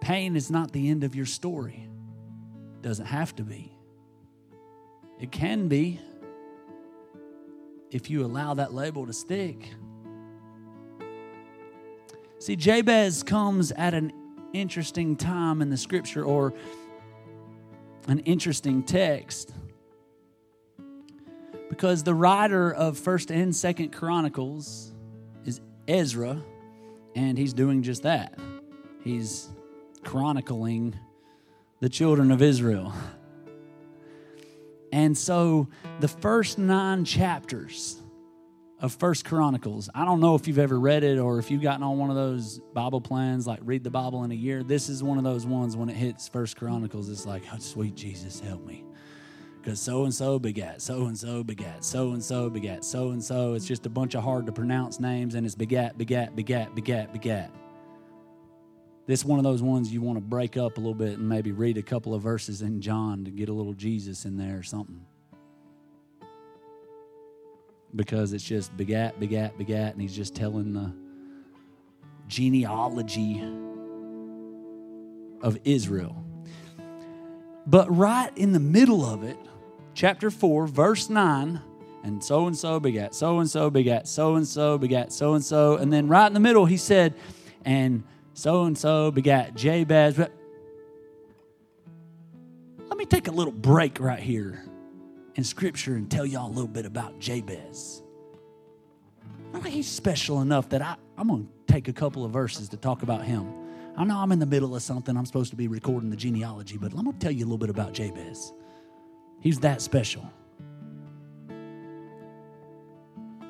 Pain 0.00 0.36
is 0.36 0.50
not 0.50 0.72
the 0.72 0.88
end 0.88 1.04
of 1.04 1.14
your 1.14 1.26
story. 1.26 1.88
It 2.76 2.82
doesn't 2.82 3.06
have 3.06 3.34
to 3.36 3.42
be. 3.42 3.72
It 5.18 5.32
can 5.32 5.68
be 5.68 6.00
if 7.90 8.10
you 8.10 8.24
allow 8.24 8.54
that 8.54 8.74
label 8.74 9.06
to 9.06 9.12
stick. 9.12 9.70
See, 12.38 12.56
Jabez 12.56 13.22
comes 13.22 13.72
at 13.72 13.94
an 13.94 14.12
interesting 14.52 15.16
time 15.16 15.62
in 15.62 15.70
the 15.70 15.76
scripture 15.76 16.24
or 16.24 16.52
an 18.08 18.18
interesting 18.20 18.82
text 18.82 19.52
because 21.74 22.04
the 22.04 22.14
writer 22.14 22.72
of 22.72 22.96
1st 22.96 23.34
and 23.34 23.52
2nd 23.52 23.90
Chronicles 23.90 24.92
is 25.44 25.60
Ezra 25.88 26.40
and 27.16 27.36
he's 27.36 27.52
doing 27.52 27.82
just 27.82 28.04
that. 28.04 28.38
He's 29.02 29.48
chronicling 30.04 30.94
the 31.80 31.88
children 31.88 32.30
of 32.30 32.42
Israel. 32.42 32.92
And 34.92 35.18
so 35.18 35.66
the 35.98 36.06
first 36.06 36.58
9 36.58 37.04
chapters 37.04 38.00
of 38.78 38.92
First 38.92 39.24
Chronicles. 39.24 39.90
I 39.96 40.04
don't 40.04 40.20
know 40.20 40.36
if 40.36 40.46
you've 40.46 40.60
ever 40.60 40.78
read 40.78 41.02
it 41.02 41.18
or 41.18 41.40
if 41.40 41.50
you've 41.50 41.62
gotten 41.62 41.82
on 41.82 41.98
one 41.98 42.10
of 42.10 42.16
those 42.16 42.60
Bible 42.72 43.00
plans, 43.00 43.48
like 43.48 43.58
read 43.62 43.82
the 43.82 43.90
Bible 43.90 44.22
in 44.22 44.30
a 44.30 44.36
year. 44.36 44.62
This 44.62 44.88
is 44.88 45.02
one 45.02 45.18
of 45.18 45.24
those 45.24 45.44
ones 45.44 45.76
when 45.76 45.88
it 45.88 45.96
hits 45.96 46.28
First 46.28 46.56
Chronicles, 46.56 47.08
it's 47.08 47.26
like, 47.26 47.42
oh, 47.52 47.58
sweet 47.58 47.96
Jesus, 47.96 48.38
help 48.38 48.64
me. 48.64 48.84
Because 49.64 49.80
so 49.80 50.04
and 50.04 50.12
so 50.12 50.38
begat, 50.38 50.82
so 50.82 51.06
and 51.06 51.16
so 51.16 51.42
begat, 51.42 51.86
so 51.86 52.10
and 52.10 52.22
so 52.22 52.50
begat, 52.50 52.84
so 52.84 53.12
and 53.12 53.24
so. 53.24 53.54
It's 53.54 53.64
just 53.64 53.86
a 53.86 53.88
bunch 53.88 54.14
of 54.14 54.22
hard 54.22 54.44
to 54.44 54.52
pronounce 54.52 55.00
names, 55.00 55.36
and 55.36 55.46
it's 55.46 55.54
begat, 55.54 55.96
begat, 55.96 56.36
begat, 56.36 56.74
begat, 56.74 57.14
begat. 57.14 57.50
This 59.06 59.24
one 59.24 59.38
of 59.38 59.42
those 59.42 59.62
ones 59.62 59.90
you 59.90 60.02
want 60.02 60.18
to 60.18 60.20
break 60.20 60.58
up 60.58 60.76
a 60.76 60.80
little 60.80 60.92
bit 60.92 61.16
and 61.16 61.26
maybe 61.26 61.52
read 61.52 61.78
a 61.78 61.82
couple 61.82 62.12
of 62.12 62.20
verses 62.20 62.60
in 62.60 62.82
John 62.82 63.24
to 63.24 63.30
get 63.30 63.48
a 63.48 63.54
little 63.54 63.72
Jesus 63.72 64.26
in 64.26 64.36
there 64.36 64.58
or 64.58 64.62
something. 64.62 65.00
Because 67.96 68.34
it's 68.34 68.44
just 68.44 68.76
begat, 68.76 69.18
begat, 69.18 69.56
begat, 69.56 69.94
and 69.94 70.02
he's 70.02 70.14
just 70.14 70.34
telling 70.34 70.74
the 70.74 70.92
genealogy 72.28 73.42
of 75.40 75.56
Israel. 75.64 76.22
But 77.66 77.90
right 77.96 78.30
in 78.36 78.52
the 78.52 78.60
middle 78.60 79.06
of 79.06 79.22
it, 79.22 79.38
chapter 79.94 80.30
4, 80.30 80.66
verse 80.66 81.08
9, 81.08 81.60
and 82.02 82.22
so 82.22 82.46
and 82.46 82.56
so 82.56 82.78
begat, 82.78 83.14
so 83.14 83.38
and 83.38 83.48
so 83.48 83.70
begat, 83.70 84.06
so 84.06 84.34
and 84.34 84.46
so 84.46 84.76
begat, 84.76 85.12
so 85.12 85.34
and 85.34 85.44
so. 85.44 85.76
And 85.76 85.92
then 85.92 86.08
right 86.08 86.26
in 86.26 86.34
the 86.34 86.40
middle, 86.40 86.66
he 86.66 86.76
said, 86.76 87.14
and 87.64 88.02
so 88.34 88.64
and 88.64 88.76
so 88.76 89.10
begat 89.10 89.54
Jabez. 89.54 90.18
Let 90.18 90.30
me 92.98 93.06
take 93.06 93.28
a 93.28 93.30
little 93.30 93.52
break 93.52 94.00
right 94.00 94.20
here 94.20 94.64
in 95.36 95.44
Scripture 95.44 95.94
and 95.94 96.10
tell 96.10 96.26
y'all 96.26 96.48
a 96.48 96.52
little 96.52 96.68
bit 96.68 96.84
about 96.84 97.18
Jabez. 97.18 98.02
I 99.54 99.60
think 99.60 99.74
he's 99.74 99.88
special 99.88 100.42
enough 100.42 100.68
that 100.70 100.82
I, 100.82 100.96
I'm 101.16 101.28
going 101.28 101.46
to 101.46 101.72
take 101.72 101.88
a 101.88 101.92
couple 101.92 102.24
of 102.24 102.32
verses 102.32 102.68
to 102.70 102.76
talk 102.76 103.02
about 103.02 103.24
him. 103.24 103.52
I 103.96 104.04
know 104.04 104.16
I'm 104.16 104.32
in 104.32 104.40
the 104.40 104.46
middle 104.46 104.74
of 104.74 104.82
something. 104.82 105.16
I'm 105.16 105.24
supposed 105.24 105.50
to 105.50 105.56
be 105.56 105.68
recording 105.68 106.10
the 106.10 106.16
genealogy, 106.16 106.76
but 106.76 106.92
I'm 106.92 107.04
going 107.04 107.16
to 107.16 107.18
tell 107.18 107.30
you 107.30 107.44
a 107.44 107.46
little 107.46 107.58
bit 107.58 107.70
about 107.70 107.92
Jabez. 107.92 108.52
He's 109.44 109.60
that 109.60 109.80
special. 109.80 110.28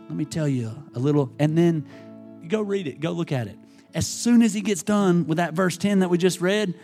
Let 0.03 0.17
me 0.17 0.27
tell 0.27 0.47
you 0.47 0.71
a 0.95 0.99
little, 0.99 1.33
and 1.39 1.57
then 1.57 1.89
go 2.47 2.61
read 2.61 2.87
it, 2.87 3.01
go 3.01 3.13
look 3.13 3.33
at 3.33 3.47
it 3.47 3.57
as 3.95 4.07
soon 4.07 4.43
as 4.43 4.53
he 4.53 4.61
gets 4.61 4.83
done 4.83 5.27
with 5.27 5.39
that 5.39 5.55
verse 5.55 5.79
10 5.79 6.01
that 6.01 6.11
we 6.11 6.19
just 6.19 6.41
read, 6.41 6.75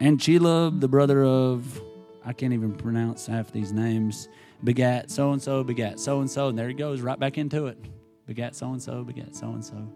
and 0.00 0.18
Chelub, 0.18 0.80
the 0.80 0.88
brother 0.88 1.24
of, 1.24 1.80
I 2.24 2.32
can't 2.32 2.52
even 2.52 2.74
pronounce 2.74 3.26
half 3.26 3.52
these 3.52 3.72
names, 3.72 4.28
begat 4.64 5.10
so 5.10 5.32
and 5.32 5.40
so, 5.40 5.62
begat 5.62 6.00
so 6.00 6.20
and 6.20 6.30
so, 6.30 6.48
and 6.48 6.58
there 6.58 6.68
he 6.68 6.74
goes 6.74 7.00
right 7.00 7.18
back 7.18 7.38
into 7.38 7.66
it. 7.66 7.78
Begat 8.26 8.54
so 8.54 8.72
and 8.72 8.82
so, 8.82 9.04
begat 9.04 9.34
so 9.34 9.50
and 9.50 9.64
so. 9.64 9.88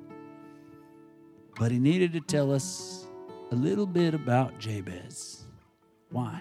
But 1.58 1.70
he 1.70 1.78
needed 1.78 2.12
to 2.14 2.20
tell 2.20 2.52
us 2.52 3.06
a 3.50 3.54
little 3.54 3.86
bit 3.86 4.14
about 4.14 4.58
Jabez. 4.58 5.44
Why? 6.10 6.40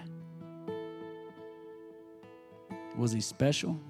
Was 2.96 3.12
he 3.12 3.20
special? 3.20 3.80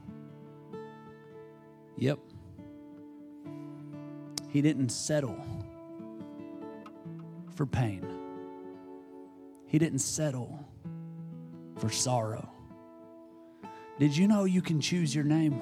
Yep. 1.98 2.18
He 4.48 4.62
didn't 4.62 4.90
settle 4.90 5.44
for 7.54 7.66
pain. 7.66 8.06
He 9.66 9.78
didn't 9.78 10.00
settle 10.00 10.68
for 11.78 11.88
sorrow. 11.90 12.48
Did 13.98 14.16
you 14.16 14.28
know 14.28 14.44
you 14.44 14.62
can 14.62 14.80
choose 14.80 15.14
your 15.14 15.24
name? 15.24 15.60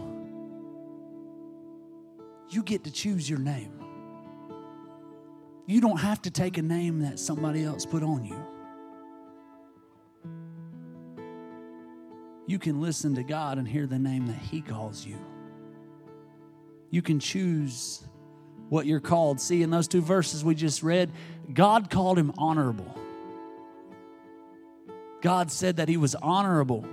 You 2.49 2.63
get 2.63 2.85
to 2.85 2.91
choose 2.91 3.31
your 3.31 3.39
name. 3.39 3.73
You 5.67 5.81
don't 5.81 5.99
have 5.99 6.21
to 6.23 6.31
take 6.31 6.59
a 6.59 6.63
name 6.63 7.01
that 7.01 7.21
somebody 7.21 7.63
else 7.63 7.87
put 7.87 8.03
on 8.03 8.25
you. 8.25 8.45
You 12.51 12.59
can 12.59 12.81
listen 12.81 13.15
to 13.15 13.23
God 13.23 13.59
and 13.59 13.69
hear 13.69 13.87
the 13.87 14.01
name 14.01 14.27
that 14.27 14.35
He 14.35 14.61
calls 14.61 15.07
you. 15.07 15.17
You 16.91 17.01
can 17.01 17.21
choose 17.21 18.03
what 18.69 18.87
you're 18.87 18.99
called. 18.99 19.41
See, 19.41 19.63
in 19.63 19.71
those 19.71 19.87
two 19.87 20.03
verses 20.03 20.45
we 20.45 20.57
just 20.57 20.83
read, 20.83 21.13
God 21.55 21.91
called 21.91 22.19
him 22.19 22.33
honorable. 22.37 22.93
God 25.23 25.53
said 25.53 25.77
that 25.77 25.89
he 25.89 25.97
was 25.97 26.17
honorable, 26.17 26.85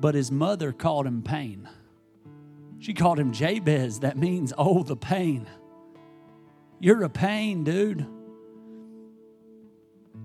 but 0.00 0.16
his 0.16 0.32
mother 0.32 0.72
called 0.72 1.06
him 1.06 1.22
pain. 1.22 1.68
She 2.80 2.92
called 2.92 3.20
him 3.20 3.30
Jabez. 3.30 4.00
That 4.00 4.18
means, 4.18 4.52
oh, 4.58 4.82
the 4.82 4.96
pain. 4.96 5.48
You're 6.80 7.04
a 7.04 7.08
pain, 7.08 7.62
dude. 7.62 8.04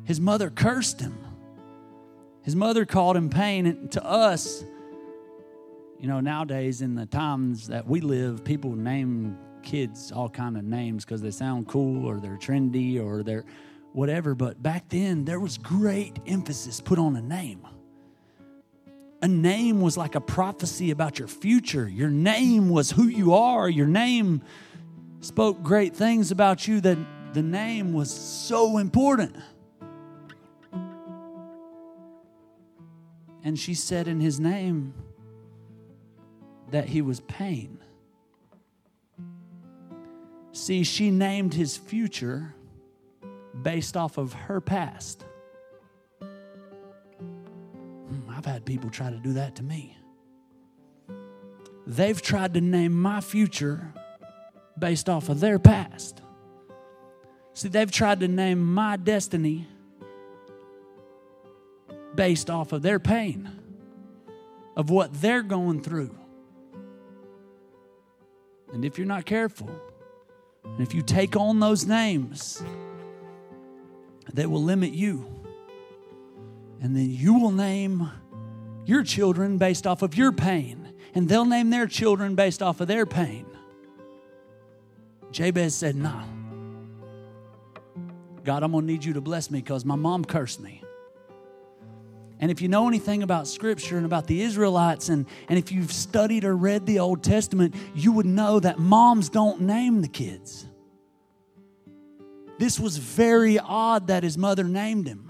His 0.05 0.19
mother 0.19 0.49
cursed 0.49 1.01
him. 1.01 1.24
His 2.45 2.55
mother 2.55 2.85
called 2.85 3.17
him 3.17 3.31
pain. 3.31 3.65
And 3.65 3.91
to 3.93 4.05
us, 4.05 4.63
you 5.99 6.07
know, 6.07 6.19
nowadays 6.19 6.81
in 6.81 6.93
the 6.93 7.07
times 7.07 7.69
that 7.69 7.87
we 7.87 8.01
live, 8.01 8.43
people 8.43 8.75
name 8.75 9.35
kids 9.63 10.11
all 10.11 10.29
kind 10.29 10.55
of 10.55 10.63
names 10.63 11.03
because 11.03 11.23
they 11.23 11.31
sound 11.31 11.67
cool 11.67 12.05
or 12.05 12.19
they're 12.19 12.37
trendy 12.37 13.03
or 13.03 13.23
they're 13.23 13.45
whatever. 13.93 14.35
But 14.35 14.61
back 14.61 14.89
then, 14.89 15.25
there 15.25 15.39
was 15.39 15.57
great 15.57 16.19
emphasis 16.27 16.79
put 16.79 16.99
on 16.99 17.15
a 17.15 17.21
name. 17.21 17.67
A 19.23 19.27
name 19.27 19.81
was 19.81 19.97
like 19.97 20.13
a 20.13 20.21
prophecy 20.21 20.91
about 20.91 21.17
your 21.17 21.27
future. 21.27 21.89
Your 21.89 22.11
name 22.11 22.69
was 22.69 22.91
who 22.91 23.07
you 23.07 23.33
are. 23.33 23.67
Your 23.67 23.87
name 23.87 24.43
spoke 25.21 25.63
great 25.63 25.95
things 25.95 26.29
about 26.29 26.67
you 26.67 26.79
that 26.81 26.99
the 27.33 27.41
name 27.41 27.91
was 27.91 28.13
so 28.13 28.77
important. 28.77 29.35
And 33.45 33.57
she 33.57 33.75
said 33.75 34.07
in 34.07 34.19
his 34.19 34.39
name 34.39 34.93
that 36.71 36.89
he 36.89 37.03
was 37.03 37.19
pain. 37.21 37.77
See, 40.51 40.83
she 40.83 41.11
named 41.11 41.53
his 41.53 41.77
future 41.77 42.55
based 43.61 43.95
off 43.95 44.17
of 44.17 44.33
her 44.33 44.59
past. 44.59 45.23
Hmm, 47.19 48.29
I've 48.29 48.45
had 48.45 48.65
people 48.65 48.89
try 48.89 49.11
to 49.11 49.17
do 49.17 49.33
that 49.33 49.55
to 49.57 49.63
me. 49.63 49.95
They've 51.85 52.19
tried 52.19 52.55
to 52.55 52.61
name 52.61 52.99
my 52.99 53.21
future 53.21 53.93
based 54.79 55.07
off 55.07 55.29
of 55.29 55.39
their 55.39 55.59
past. 55.59 56.23
See, 57.53 57.67
they've 57.67 57.91
tried 57.91 58.21
to 58.21 58.27
name 58.27 58.73
my 58.73 58.97
destiny 58.97 59.67
based 62.15 62.49
off 62.49 62.71
of 62.71 62.81
their 62.81 62.99
pain, 62.99 63.51
of 64.75 64.89
what 64.89 65.13
they're 65.21 65.43
going 65.43 65.81
through. 65.81 66.15
And 68.73 68.83
if 68.83 68.97
you're 68.97 69.07
not 69.07 69.25
careful, 69.25 69.69
and 70.63 70.81
if 70.81 70.93
you 70.93 71.01
take 71.01 71.35
on 71.35 71.59
those 71.59 71.85
names, 71.85 72.61
they 74.33 74.45
will 74.45 74.63
limit 74.63 74.91
you. 74.91 75.31
And 76.81 76.95
then 76.95 77.09
you 77.09 77.39
will 77.39 77.51
name 77.51 78.09
your 78.85 79.03
children 79.03 79.57
based 79.57 79.87
off 79.87 80.01
of 80.01 80.15
your 80.15 80.31
pain, 80.31 80.93
and 81.13 81.29
they'll 81.29 81.45
name 81.45 81.69
their 81.69 81.87
children 81.87 82.35
based 82.35 82.61
off 82.61 82.81
of 82.81 82.87
their 82.87 83.05
pain. 83.05 83.45
Jabez 85.31 85.75
said, 85.75 85.95
Nah. 85.95 86.23
God, 88.43 88.61
I'm 88.61 88.73
going 88.73 88.85
to 88.85 88.91
need 88.91 89.03
you 89.03 89.13
to 89.13 89.21
bless 89.21 89.49
me 89.49 89.59
because 89.59 89.83
my 89.83 89.95
mom 89.95 90.23
cursed 90.23 90.59
me. 90.61 90.84
And 92.39 92.51
if 92.51 92.61
you 92.61 92.67
know 92.67 92.87
anything 92.87 93.23
about 93.23 93.47
Scripture 93.47 93.97
and 93.97 94.05
about 94.05 94.27
the 94.27 94.41
Israelites, 94.41 95.09
and, 95.09 95.25
and 95.47 95.57
if 95.57 95.71
you've 95.71 95.91
studied 95.91 96.43
or 96.43 96.55
read 96.55 96.85
the 96.85 96.99
Old 96.99 97.23
Testament, 97.23 97.75
you 97.93 98.11
would 98.11 98.25
know 98.25 98.59
that 98.59 98.77
moms 98.77 99.29
don't 99.29 99.61
name 99.61 100.01
the 100.01 100.07
kids. 100.07 100.67
This 102.57 102.79
was 102.79 102.97
very 102.97 103.57
odd 103.59 104.07
that 104.07 104.23
his 104.23 104.37
mother 104.37 104.63
named 104.63 105.07
him. 105.07 105.29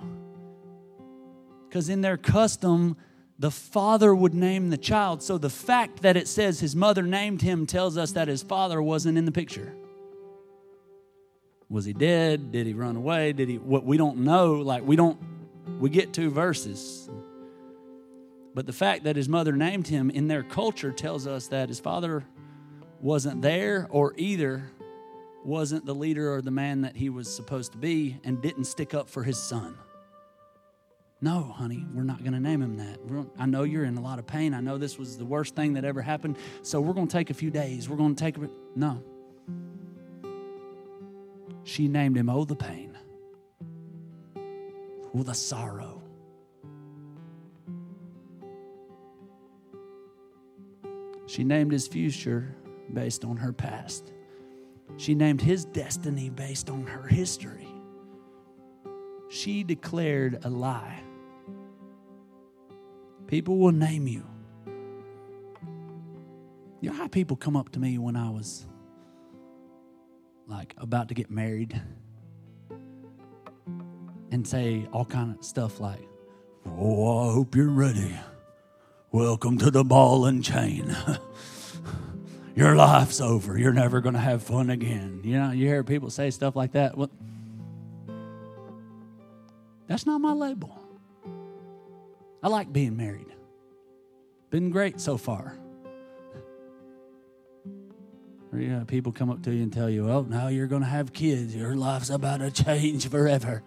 Because 1.67 1.89
in 1.89 2.01
their 2.01 2.17
custom, 2.17 2.97
the 3.37 3.51
father 3.51 4.15
would 4.15 4.33
name 4.33 4.69
the 4.69 4.77
child. 4.77 5.21
So 5.21 5.37
the 5.37 5.49
fact 5.49 6.01
that 6.03 6.15
it 6.17 6.27
says 6.27 6.59
his 6.59 6.75
mother 6.75 7.03
named 7.03 7.41
him 7.41 7.65
tells 7.65 7.97
us 7.97 8.13
that 8.13 8.27
his 8.27 8.41
father 8.41 8.81
wasn't 8.81 9.17
in 9.17 9.25
the 9.25 9.31
picture. 9.31 9.75
Was 11.69 11.85
he 11.85 11.93
dead? 11.93 12.51
Did 12.51 12.67
he 12.67 12.73
run 12.73 12.95
away? 12.95 13.33
Did 13.33 13.49
he 13.49 13.57
what 13.57 13.83
we 13.83 13.97
don't 13.97 14.19
know, 14.19 14.53
like 14.53 14.83
we 14.83 14.95
don't 14.95 15.19
we 15.79 15.89
get 15.89 16.13
two 16.13 16.29
verses. 16.29 17.09
But 18.53 18.65
the 18.65 18.73
fact 18.73 19.03
that 19.03 19.15
his 19.15 19.27
mother 19.27 19.51
named 19.51 19.87
him 19.87 20.09
in 20.09 20.27
their 20.27 20.43
culture 20.43 20.91
tells 20.91 21.27
us 21.27 21.47
that 21.47 21.69
his 21.69 21.79
father 21.79 22.23
wasn't 23.01 23.41
there 23.41 23.87
or 23.89 24.13
either 24.17 24.71
wasn't 25.43 25.85
the 25.85 25.93
leader 25.93 26.33
or 26.33 26.41
the 26.41 26.51
man 26.51 26.81
that 26.81 26.95
he 26.95 27.09
was 27.09 27.33
supposed 27.33 27.73
to 27.73 27.77
be 27.77 28.17
and 28.23 28.41
didn't 28.41 28.65
stick 28.65 28.93
up 28.93 29.09
for 29.09 29.23
his 29.23 29.37
son. 29.37 29.77
No, 31.21 31.43
honey, 31.43 31.85
we're 31.93 32.03
not 32.03 32.19
going 32.19 32.33
to 32.33 32.39
name 32.39 32.61
him 32.61 32.77
that. 32.77 32.99
I 33.37 33.45
know 33.45 33.63
you're 33.63 33.85
in 33.85 33.97
a 33.97 34.01
lot 34.01 34.19
of 34.19 34.27
pain. 34.27 34.53
I 34.53 34.59
know 34.59 34.77
this 34.77 34.97
was 34.97 35.17
the 35.17 35.25
worst 35.25 35.55
thing 35.55 35.73
that 35.73 35.85
ever 35.85 36.01
happened. 36.01 36.37
So 36.61 36.81
we're 36.81 36.93
going 36.93 37.07
to 37.07 37.13
take 37.13 37.29
a 37.29 37.33
few 37.33 37.49
days. 37.49 37.89
We're 37.89 37.97
going 37.97 38.15
to 38.15 38.23
take 38.23 38.37
a. 38.37 38.49
No. 38.75 39.03
She 41.63 41.87
named 41.87 42.17
him, 42.17 42.29
Oh, 42.29 42.45
the 42.45 42.55
pain. 42.55 42.84
Oh, 45.15 45.23
the 45.23 45.33
sorrow. 45.33 46.01
She 51.25 51.43
named 51.43 51.71
his 51.71 51.87
future 51.87 52.53
based 52.93 53.23
on 53.23 53.37
her 53.37 53.53
past. 53.53 54.11
She 54.97 55.15
named 55.15 55.41
his 55.41 55.65
destiny 55.65 56.29
based 56.29 56.69
on 56.69 56.85
her 56.85 57.07
history. 57.07 57.67
She 59.29 59.63
declared 59.63 60.39
a 60.43 60.49
lie. 60.49 61.01
People 63.27 63.57
will 63.57 63.71
name 63.71 64.07
you. 64.07 64.25
You 66.81 66.91
know 66.91 66.95
how 66.95 67.07
people 67.07 67.37
come 67.37 67.55
up 67.55 67.69
to 67.71 67.79
me 67.79 67.97
when 67.97 68.15
I 68.15 68.29
was 68.29 68.67
like 70.45 70.75
about 70.77 71.07
to 71.07 71.13
get 71.15 71.31
married 71.31 71.81
and 74.31 74.47
say 74.47 74.87
all 74.91 75.05
kind 75.05 75.37
of 75.37 75.43
stuff 75.45 75.79
like, 75.79 76.07
"Oh, 76.65 77.29
I 77.29 77.33
hope 77.33 77.55
you're 77.55 77.69
ready. 77.69 78.15
Welcome 79.11 79.57
to 79.59 79.71
the 79.71 79.83
ball 79.83 80.25
and 80.25 80.43
chain." 80.43 80.95
Your 82.55 82.75
life's 82.75 83.19
over. 83.19 83.57
You're 83.57 83.73
never 83.73 83.99
going 83.99 84.15
to 84.15 84.21
have 84.21 84.41
fun 84.41 84.69
again. 84.69 85.19
You 85.25 85.37
know, 85.37 85.51
you 85.51 85.67
hear 85.67 85.83
people 85.83 86.09
say 86.09 86.31
stuff 86.31 86.55
like 86.55 86.71
that. 86.71 86.97
Well, 86.97 87.11
that's 89.87 90.05
not 90.05 90.21
my 90.21 90.31
label. 90.31 90.79
I 92.41 92.47
like 92.47 92.71
being 92.71 92.95
married. 92.95 93.27
Been 94.51 94.69
great 94.69 95.01
so 95.01 95.17
far. 95.17 95.57
Or, 98.53 98.59
you 98.59 98.69
know, 98.69 98.85
people 98.85 99.11
come 99.11 99.29
up 99.29 99.43
to 99.43 99.51
you 99.53 99.63
and 99.63 99.73
tell 99.73 99.89
you, 99.89 100.09
oh, 100.09 100.21
now 100.21 100.47
you're 100.47 100.67
going 100.67 100.81
to 100.83 100.87
have 100.87 101.11
kids. 101.11 101.53
Your 101.53 101.75
life's 101.75 102.09
about 102.09 102.37
to 102.37 102.51
change 102.51 103.09
forever. 103.09 103.63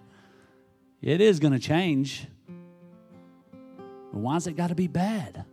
It 1.01 1.21
is 1.21 1.39
going 1.39 1.53
to 1.53 1.59
change. 1.59 2.27
But 4.11 4.19
why's 4.19 4.47
it 4.47 4.53
got 4.53 4.67
to 4.67 4.75
be 4.75 4.87
bad? 4.87 5.45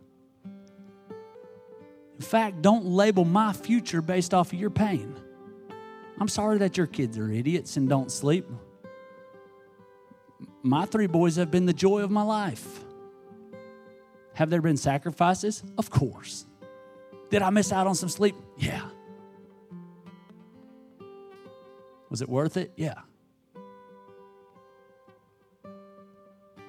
In 2.15 2.21
fact, 2.21 2.61
don't 2.61 2.85
label 2.85 3.23
my 3.25 3.53
future 3.53 4.01
based 4.01 4.33
off 4.33 4.51
of 4.51 4.59
your 4.59 4.71
pain. 4.71 5.15
I'm 6.19 6.27
sorry 6.27 6.57
that 6.59 6.75
your 6.75 6.87
kids 6.87 7.17
are 7.17 7.29
idiots 7.29 7.77
and 7.77 7.87
don't 7.87 8.11
sleep. 8.11 8.47
My 10.63 10.85
three 10.85 11.07
boys 11.07 11.35
have 11.35 11.51
been 11.51 11.65
the 11.65 11.73
joy 11.73 12.01
of 12.01 12.09
my 12.09 12.23
life. 12.23 12.83
Have 14.33 14.49
there 14.49 14.61
been 14.61 14.77
sacrifices? 14.77 15.63
Of 15.77 15.89
course. 15.89 16.45
Did 17.29 17.41
I 17.41 17.51
miss 17.51 17.71
out 17.71 17.87
on 17.87 17.95
some 17.95 18.09
sleep? 18.09 18.35
Yeah. 18.57 18.81
Was 22.09 22.21
it 22.21 22.29
worth 22.29 22.57
it? 22.57 22.71
Yeah. 22.75 23.01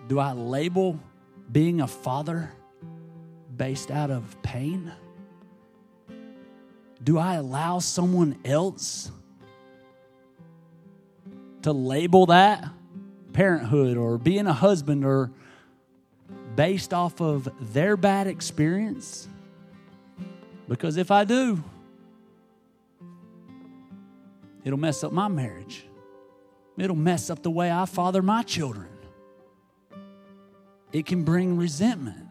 Do 0.09 0.19
I 0.19 0.33
label 0.33 0.99
being 1.53 1.83
a 1.83 1.87
father 1.87 2.51
based 3.55 3.91
out 3.91 4.11
of 4.11 4.41
pain? 4.43 4.91
Do 7.05 7.19
I 7.19 7.35
allow 7.35 7.79
someone 7.79 8.39
else 8.43 9.11
to 11.61 11.73
label 11.73 12.27
that 12.27 12.67
parenthood 13.35 13.99
or 13.99 14.17
being 14.17 14.47
a 14.47 14.53
husband 14.53 15.05
or 15.05 15.31
based 16.57 16.95
off 16.95 17.21
of 17.21 17.47
their 17.75 17.95
bad 17.99 18.27
experience? 18.27 19.29
Because 20.69 20.97
if 20.97 21.11
I 21.11 21.25
do, 21.25 21.63
it'll 24.65 24.79
mess 24.79 25.05
up 25.05 25.13
my 25.13 25.29
marriage. 25.29 25.85
It'll 26.79 26.97
mess 26.97 27.29
up 27.29 27.43
the 27.43 27.51
way 27.51 27.71
I 27.71 27.85
father 27.85 28.23
my 28.23 28.43
children. 28.43 28.89
It 30.93 31.07
can 31.07 31.25
bring 31.25 31.57
resentment. 31.57 32.27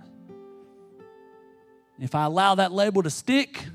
If 2.00 2.15
I 2.15 2.26
allow 2.26 2.56
that 2.56 2.72
label 2.72 3.04
to 3.04 3.10
stick, 3.10 3.65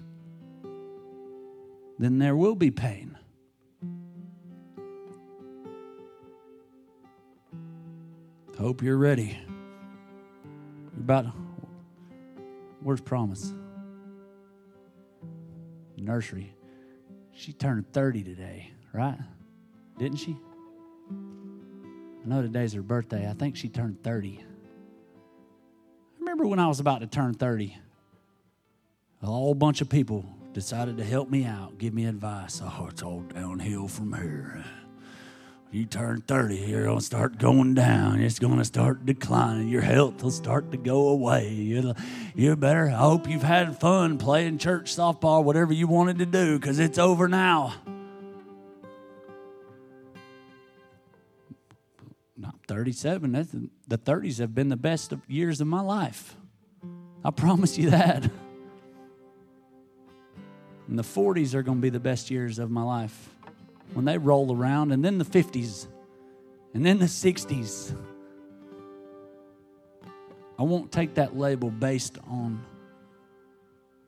then 1.99 2.19
there 2.19 2.37
will 2.37 2.55
be 2.55 2.71
pain. 2.71 3.17
Hope 8.59 8.83
you're 8.83 8.99
ready 8.99 9.39
about 10.97 11.27
where's 12.81 13.01
promise? 13.01 13.53
Nursery. 15.97 16.55
She 17.33 17.53
turned 17.53 17.93
30 17.93 18.23
today, 18.23 18.71
right? 18.93 19.19
Didn't 19.99 20.19
she? 20.19 20.37
I 21.11 22.29
know 22.29 22.43
today's 22.43 22.73
her 22.75 22.83
birthday. 22.83 23.29
I 23.29 23.33
think 23.33 23.57
she 23.57 23.69
turned 23.69 24.03
30. 24.03 24.45
Remember 26.43 26.57
when 26.57 26.59
I 26.59 26.67
was 26.67 26.81
about 26.81 27.03
to 27.03 27.07
turn 27.07 27.35
30, 27.35 27.77
a 29.23 29.27
whole 29.27 29.55
bunch 29.55 29.81
of 29.81 29.89
people 29.89 30.25
decided 30.53 30.97
to 30.97 31.05
help 31.05 31.31
me 31.31 31.45
out, 31.45 31.79
give 31.79 31.95
me 31.95 32.05
advice. 32.07 32.61
Oh, 32.61 32.89
it's 32.91 33.01
all 33.01 33.21
downhill 33.21 33.87
from 33.87 34.13
here 34.13 34.65
you 35.73 35.87
turn 35.87 36.21
30, 36.21 36.57
you're 36.57 36.85
going 36.85 36.99
to 36.99 37.05
start 37.05 37.39
going 37.39 37.73
down. 37.73 38.21
It's 38.21 38.39
going 38.39 38.59
to 38.59 38.65
start 38.65 39.07
declining. 39.07 39.69
Your 39.69 39.81
health 39.81 40.23
will 40.23 40.31
start 40.31 40.71
to 40.73 40.77
go 40.77 41.09
away. 41.09 41.49
You, 41.49 41.95
you 42.35 42.55
better, 42.57 42.89
I 42.89 42.97
hope 42.97 43.27
you've 43.27 43.43
had 43.43 43.81
fun 43.81 44.19
playing 44.19 44.59
church 44.59 44.95
softball, 44.95 45.43
whatever 45.43 45.73
you 45.73 45.87
wanted 45.87 46.19
to 46.19 46.27
do, 46.27 46.59
because 46.59 46.79
it's 46.79 46.99
over 46.99 47.27
now. 47.27 47.73
Not 52.43 52.57
37. 52.67 53.31
That's, 53.31 53.55
the 53.87 53.99
30s 53.99 54.41
have 54.41 54.53
been 54.53 54.69
the 54.69 54.77
best 54.77 55.13
of 55.13 55.21
years 55.29 55.61
of 55.61 55.69
my 55.69 55.81
life. 55.81 56.35
I 57.25 57.31
promise 57.31 57.79
you 57.79 57.91
that. 57.91 58.29
And 60.89 60.99
the 60.99 61.05
40s 61.05 61.55
are 61.55 61.63
going 61.63 61.79
to 61.79 61.83
be 61.83 61.89
the 61.89 62.01
best 62.01 62.33
years 62.33 62.59
of 62.59 62.69
my 62.69 62.83
life 62.83 63.31
when 63.95 64.05
they 64.05 64.19
roll 64.19 64.53
around, 64.53 64.91
and 64.91 65.05
then 65.05 65.19
the 65.19 65.25
50s, 65.25 65.87
and 66.75 66.85
then 66.85 66.99
the 66.99 67.05
60s. 67.05 67.97
I 70.59 70.63
won't 70.65 70.91
take 70.91 71.15
that 71.15 71.39
label 71.39 71.71
based 71.71 72.19
on 72.27 72.65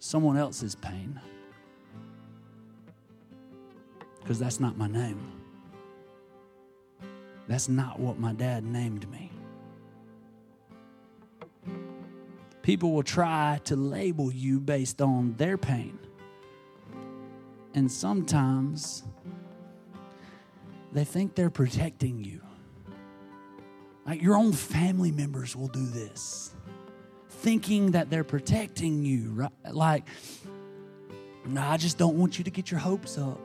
someone 0.01 0.37
else's 0.37 0.75
pain 0.75 1.20
because 4.20 4.40
that's 4.40 4.59
not 4.59 4.77
my 4.77 4.88
name. 4.88 5.43
That's 7.46 7.68
not 7.68 8.00
what 8.00 8.18
my 8.18 8.33
dad 8.33 8.64
named 8.64 9.11
me. 9.11 9.30
People 12.62 12.92
will 12.92 13.02
try 13.02 13.61
to 13.64 13.76
label 13.76 14.33
you 14.33 14.59
based 14.59 15.02
on 15.02 15.35
their 15.37 15.59
pain. 15.59 15.98
And 17.74 17.90
sometimes 17.90 19.02
they 20.92 21.04
think 21.04 21.35
they're 21.35 21.50
protecting 21.50 22.24
you. 22.24 22.40
Like 24.07 24.22
your 24.22 24.37
own 24.37 24.52
family 24.52 25.11
members 25.11 25.54
will 25.57 25.68
do 25.68 25.85
this, 25.85 26.54
thinking 27.28 27.90
that 27.90 28.09
they're 28.09 28.24
protecting 28.24 29.04
you. 29.04 29.30
Right? 29.33 29.52
Like, 29.70 30.07
no, 31.44 31.61
I 31.61 31.76
just 31.76 31.98
don't 31.98 32.16
want 32.16 32.38
you 32.38 32.44
to 32.44 32.50
get 32.50 32.70
your 32.70 32.80
hopes 32.80 33.18
up. 33.18 33.40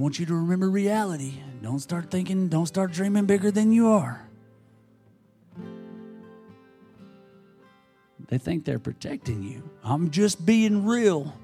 Want 0.00 0.18
you 0.18 0.24
to 0.24 0.34
remember 0.34 0.70
reality. 0.70 1.34
Don't 1.62 1.78
start 1.78 2.10
thinking, 2.10 2.48
don't 2.48 2.64
start 2.64 2.90
dreaming 2.90 3.26
bigger 3.26 3.50
than 3.50 3.70
you 3.70 3.88
are. 3.88 4.26
They 8.28 8.38
think 8.38 8.64
they're 8.64 8.78
protecting 8.78 9.42
you. 9.42 9.62
I'm 9.84 10.10
just 10.10 10.46
being 10.46 10.86
real. 10.86 11.34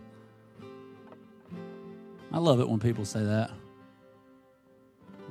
I 2.32 2.38
love 2.38 2.60
it 2.60 2.66
when 2.66 2.80
people 2.80 3.04
say 3.04 3.22
that. 3.24 3.50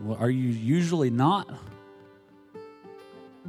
Well, 0.04 0.18
are 0.20 0.30
you 0.30 0.50
usually 0.50 1.10
not? 1.10 1.50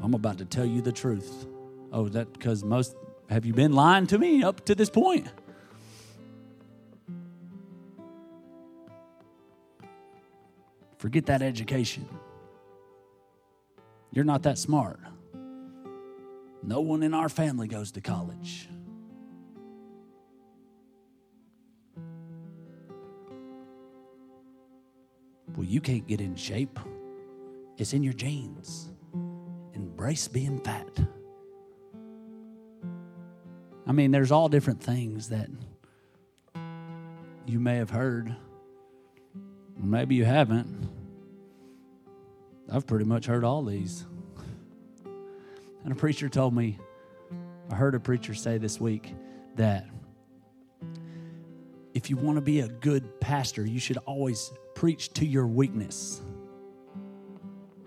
I'm 0.02 0.14
about 0.14 0.38
to 0.38 0.46
tell 0.46 0.64
you 0.64 0.80
the 0.80 0.92
truth. 0.92 1.44
Oh, 1.92 2.08
that 2.08 2.32
because 2.32 2.64
most 2.64 2.96
have 3.28 3.44
you 3.44 3.52
been 3.52 3.74
lying 3.74 4.06
to 4.06 4.18
me 4.18 4.42
up 4.42 4.64
to 4.64 4.74
this 4.74 4.88
point? 4.88 5.28
Forget 11.06 11.26
that 11.26 11.40
education. 11.40 12.04
You're 14.10 14.24
not 14.24 14.42
that 14.42 14.58
smart. 14.58 14.98
No 16.64 16.80
one 16.80 17.04
in 17.04 17.14
our 17.14 17.28
family 17.28 17.68
goes 17.68 17.92
to 17.92 18.00
college. 18.00 18.68
Well, 25.54 25.64
you 25.64 25.80
can't 25.80 26.04
get 26.08 26.20
in 26.20 26.34
shape. 26.34 26.76
It's 27.76 27.92
in 27.92 28.02
your 28.02 28.12
genes. 28.12 28.90
Embrace 29.74 30.26
being 30.26 30.58
fat. 30.58 30.90
I 33.86 33.92
mean, 33.92 34.10
there's 34.10 34.32
all 34.32 34.48
different 34.48 34.82
things 34.82 35.28
that 35.28 35.48
you 37.46 37.60
may 37.60 37.76
have 37.76 37.90
heard. 37.90 38.34
Maybe 39.78 40.16
you 40.16 40.24
haven't. 40.24 40.95
I've 42.70 42.86
pretty 42.86 43.04
much 43.04 43.26
heard 43.26 43.44
all 43.44 43.62
these. 43.62 44.04
And 45.84 45.92
a 45.92 45.94
preacher 45.94 46.28
told 46.28 46.54
me, 46.54 46.78
I 47.70 47.74
heard 47.74 47.94
a 47.94 48.00
preacher 48.00 48.34
say 48.34 48.58
this 48.58 48.80
week 48.80 49.14
that 49.54 49.86
if 51.94 52.10
you 52.10 52.16
want 52.16 52.36
to 52.36 52.42
be 52.42 52.60
a 52.60 52.68
good 52.68 53.20
pastor, 53.20 53.64
you 53.64 53.78
should 53.78 53.98
always 53.98 54.52
preach 54.74 55.12
to 55.14 55.24
your 55.24 55.46
weakness 55.46 56.20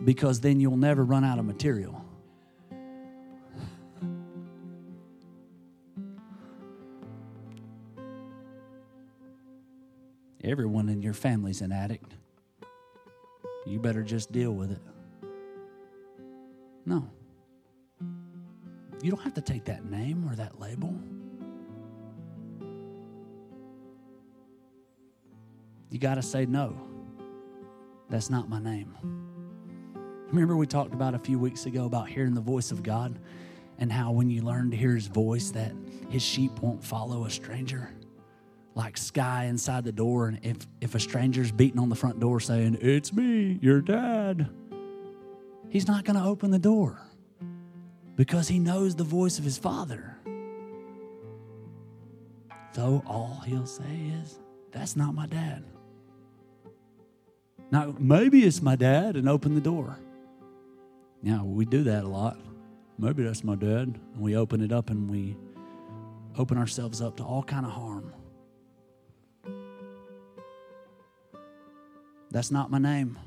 because 0.03 0.39
then 0.39 0.59
you'll 0.59 0.77
never 0.77 1.03
run 1.03 1.23
out 1.23 1.39
of 1.39 1.45
material. 1.45 2.03
Everyone 10.41 10.87
in 10.87 11.01
your 11.01 11.13
family's 11.13 11.61
an 11.61 11.71
addict. 11.73 12.15
You 13.65 13.79
better 13.79 14.03
just 14.03 14.31
deal 14.31 14.51
with 14.51 14.71
it. 14.71 14.81
No. 16.85 17.09
You 19.01 19.11
don't 19.11 19.21
have 19.21 19.35
to 19.35 19.41
take 19.41 19.65
that 19.65 19.85
name 19.85 20.27
or 20.29 20.35
that 20.35 20.59
label. 20.59 20.93
You 25.89 25.99
got 25.99 26.15
to 26.15 26.21
say, 26.21 26.45
no, 26.45 26.75
that's 28.09 28.29
not 28.29 28.49
my 28.49 28.59
name. 28.59 28.95
Remember, 30.27 30.55
we 30.55 30.67
talked 30.67 30.93
about 30.93 31.15
a 31.15 31.19
few 31.19 31.39
weeks 31.39 31.65
ago 31.65 31.85
about 31.85 32.07
hearing 32.07 32.35
the 32.35 32.41
voice 32.41 32.71
of 32.71 32.83
God 32.83 33.19
and 33.79 33.91
how 33.91 34.11
when 34.11 34.29
you 34.29 34.41
learn 34.41 34.69
to 34.71 34.77
hear 34.77 34.93
his 34.93 35.07
voice, 35.07 35.49
that 35.51 35.71
his 36.09 36.21
sheep 36.21 36.59
won't 36.59 36.83
follow 36.83 37.25
a 37.25 37.29
stranger? 37.29 37.89
Like 38.79 38.95
Sky 38.95 39.43
inside 39.43 39.83
the 39.83 39.91
door, 39.91 40.29
and 40.29 40.39
if, 40.41 40.55
if 40.79 40.95
a 40.95 41.01
stranger's 41.01 41.51
beating 41.51 41.81
on 41.81 41.89
the 41.89 41.97
front 41.97 42.21
door 42.21 42.39
saying, 42.39 42.77
It's 42.79 43.11
me, 43.11 43.59
your 43.61 43.81
dad, 43.81 44.49
he's 45.67 45.85
not 45.85 46.05
going 46.05 46.17
to 46.17 46.23
open 46.23 46.49
the 46.49 46.59
door 46.59 46.97
because 48.15 48.47
he 48.47 48.57
knows 48.57 48.95
the 48.95 49.03
voice 49.03 49.37
of 49.37 49.43
his 49.43 49.57
father. 49.57 50.15
So 52.71 53.03
all 53.05 53.43
he'll 53.45 53.65
say 53.65 54.13
is, 54.21 54.39
That's 54.71 54.95
not 54.95 55.13
my 55.13 55.27
dad. 55.27 55.65
Now, 57.71 57.93
maybe 57.99 58.45
it's 58.45 58.61
my 58.61 58.77
dad, 58.77 59.17
and 59.17 59.27
open 59.27 59.55
the 59.55 59.61
door. 59.61 59.99
Yeah, 61.21 61.43
we 61.43 61.65
do 61.65 61.83
that 61.83 62.05
a 62.05 62.07
lot. 62.07 62.39
Maybe 62.97 63.23
that's 63.23 63.43
my 63.43 63.55
dad. 63.55 63.99
And 64.13 64.21
we 64.21 64.37
open 64.37 64.61
it 64.61 64.71
up 64.71 64.89
and 64.89 65.11
we 65.11 65.35
open 66.37 66.57
ourselves 66.57 67.01
up 67.01 67.17
to 67.17 67.23
all 67.25 67.43
kind 67.43 67.65
of 67.65 67.73
harm. 67.73 68.13
That's 72.31 72.51
not 72.51 72.69
my 72.69 72.77
name. 72.77 73.17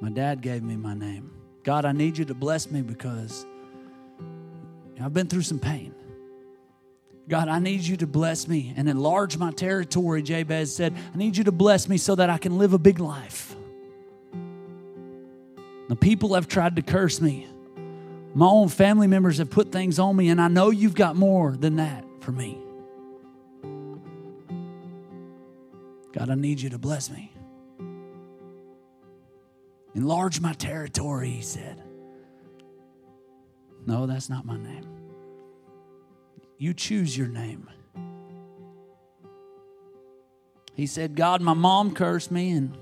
My 0.00 0.10
dad 0.10 0.40
gave 0.40 0.62
me 0.62 0.76
my 0.76 0.94
name. 0.94 1.30
God, 1.62 1.84
I 1.84 1.92
need 1.92 2.18
you 2.18 2.24
to 2.26 2.34
bless 2.34 2.70
me 2.70 2.82
because 2.82 3.46
I've 5.00 5.14
been 5.14 5.28
through 5.28 5.42
some 5.42 5.58
pain. 5.58 5.94
God, 7.28 7.48
I 7.48 7.58
need 7.58 7.80
you 7.80 7.96
to 7.98 8.06
bless 8.06 8.46
me 8.46 8.74
and 8.76 8.88
enlarge 8.88 9.38
my 9.38 9.50
territory, 9.50 10.22
Jabez 10.22 10.74
said. 10.76 10.94
I 11.14 11.16
need 11.16 11.36
you 11.36 11.44
to 11.44 11.52
bless 11.52 11.88
me 11.88 11.96
so 11.96 12.14
that 12.16 12.28
I 12.28 12.36
can 12.36 12.58
live 12.58 12.74
a 12.74 12.78
big 12.78 13.00
life. 13.00 13.56
The 15.88 15.96
people 15.96 16.34
have 16.34 16.48
tried 16.48 16.76
to 16.76 16.82
curse 16.82 17.20
me. 17.20 17.46
My 18.34 18.46
own 18.46 18.68
family 18.68 19.06
members 19.06 19.38
have 19.38 19.50
put 19.50 19.72
things 19.72 19.98
on 19.98 20.16
me, 20.16 20.28
and 20.28 20.40
I 20.40 20.48
know 20.48 20.70
you've 20.70 20.94
got 20.94 21.16
more 21.16 21.56
than 21.56 21.76
that 21.76 22.04
for 22.20 22.32
me. 22.32 22.63
God, 26.14 26.30
I 26.30 26.36
need 26.36 26.60
you 26.60 26.70
to 26.70 26.78
bless 26.78 27.10
me. 27.10 27.32
Enlarge 29.96 30.40
my 30.40 30.52
territory, 30.52 31.28
he 31.28 31.42
said. 31.42 31.82
No, 33.84 34.06
that's 34.06 34.30
not 34.30 34.46
my 34.46 34.56
name. 34.56 34.86
You 36.56 36.72
choose 36.72 37.18
your 37.18 37.26
name. 37.26 37.68
He 40.74 40.86
said, 40.86 41.16
God, 41.16 41.42
my 41.42 41.52
mom 41.52 41.94
cursed 41.94 42.30
me 42.30 42.52
and 42.52 42.78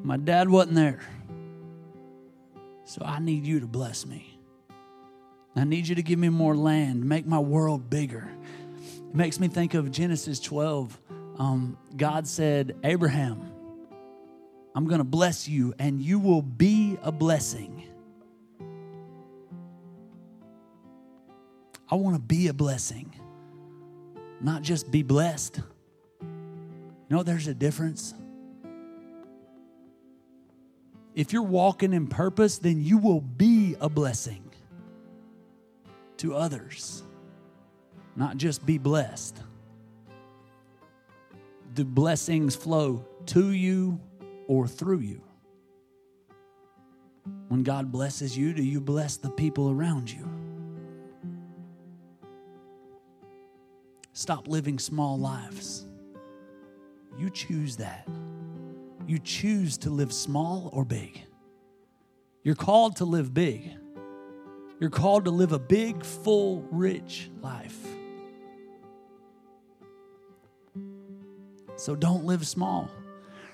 my 0.00 0.16
dad 0.16 0.48
wasn't 0.48 0.76
there. 0.76 1.00
So 2.84 3.02
I 3.04 3.18
need 3.18 3.44
you 3.44 3.58
to 3.60 3.66
bless 3.66 4.06
me. 4.06 4.38
I 5.56 5.64
need 5.64 5.88
you 5.88 5.96
to 5.96 6.02
give 6.02 6.20
me 6.20 6.28
more 6.28 6.56
land, 6.56 7.04
make 7.04 7.26
my 7.26 7.38
world 7.40 7.90
bigger. 7.90 8.30
It 9.08 9.14
makes 9.14 9.40
me 9.40 9.48
think 9.48 9.74
of 9.74 9.90
Genesis 9.90 10.38
12. 10.38 11.00
Um, 11.38 11.76
God 11.96 12.26
said, 12.26 12.76
Abraham, 12.84 13.50
I'm 14.74 14.86
going 14.86 14.98
to 14.98 15.04
bless 15.04 15.48
you 15.48 15.74
and 15.78 16.00
you 16.00 16.18
will 16.18 16.42
be 16.42 16.98
a 17.02 17.12
blessing. 17.12 17.84
I 21.90 21.96
want 21.96 22.16
to 22.16 22.22
be 22.22 22.48
a 22.48 22.52
blessing, 22.52 23.14
not 24.40 24.62
just 24.62 24.90
be 24.90 25.02
blessed. 25.02 25.60
You 26.20 27.16
know, 27.16 27.22
there's 27.22 27.46
a 27.46 27.54
difference. 27.54 28.14
If 31.14 31.32
you're 31.32 31.42
walking 31.42 31.92
in 31.92 32.08
purpose, 32.08 32.58
then 32.58 32.80
you 32.80 32.98
will 32.98 33.20
be 33.20 33.76
a 33.80 33.88
blessing 33.88 34.50
to 36.16 36.34
others, 36.34 37.04
not 38.16 38.36
just 38.36 38.64
be 38.66 38.78
blessed. 38.78 39.43
Do 41.74 41.84
blessings 41.84 42.54
flow 42.54 43.04
to 43.26 43.50
you 43.50 44.00
or 44.46 44.68
through 44.68 45.00
you? 45.00 45.20
When 47.48 47.64
God 47.64 47.90
blesses 47.90 48.38
you, 48.38 48.54
do 48.54 48.62
you 48.62 48.80
bless 48.80 49.16
the 49.16 49.30
people 49.30 49.70
around 49.70 50.08
you? 50.10 50.28
Stop 54.12 54.46
living 54.46 54.78
small 54.78 55.18
lives. 55.18 55.86
You 57.18 57.28
choose 57.28 57.76
that. 57.78 58.06
You 59.08 59.18
choose 59.18 59.76
to 59.78 59.90
live 59.90 60.12
small 60.12 60.70
or 60.72 60.84
big. 60.84 61.22
You're 62.44 62.54
called 62.54 62.96
to 62.96 63.04
live 63.04 63.34
big. 63.34 63.76
You're 64.78 64.90
called 64.90 65.24
to 65.24 65.32
live 65.32 65.52
a 65.52 65.58
big, 65.58 66.04
full, 66.04 66.62
rich 66.70 67.30
life. 67.42 67.93
So 71.84 71.94
don't 71.94 72.24
live 72.24 72.46
small. 72.46 72.88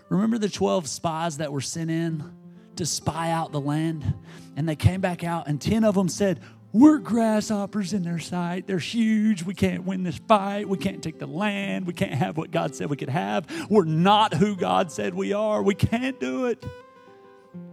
Remember 0.09 0.39
the 0.39 0.49
12 0.49 0.87
spies 0.87 1.39
that 1.39 1.53
were 1.53 1.61
sent 1.61 1.91
in 1.91 2.33
to 2.77 2.87
spy 2.87 3.33
out 3.33 3.51
the 3.51 3.61
land? 3.61 4.15
And 4.57 4.69
they 4.69 4.77
came 4.77 5.01
back 5.01 5.25
out, 5.25 5.49
and 5.49 5.61
10 5.61 5.83
of 5.83 5.97
them 5.97 6.09
said, 6.09 6.39
we're 6.73 6.99
grasshoppers 6.99 7.93
in 7.93 8.05
their 8.05 8.21
sight. 8.21 8.69
They're 8.69 8.79
huge. 8.79 9.43
We 9.43 9.55
can't 9.55 9.83
win 9.83 10.05
this 10.05 10.19
fight. 10.29 10.69
We 10.69 10.79
can't 10.79 11.03
take 11.03 11.19
the 11.19 11.27
land. 11.27 11.89
We 11.89 11.93
can't 11.93 12.15
have 12.15 12.37
what 12.37 12.53
God 12.53 12.77
said 12.77 12.89
we 12.89 12.97
could 12.97 13.09
have. 13.09 13.49
We're 13.69 13.83
not 13.83 14.35
who 14.35 14.55
God 14.55 14.93
said 14.93 15.13
we 15.13 15.33
are. 15.33 15.61
We 15.61 15.75
can't 15.75 16.21
do 16.21 16.47
it. 16.47 16.65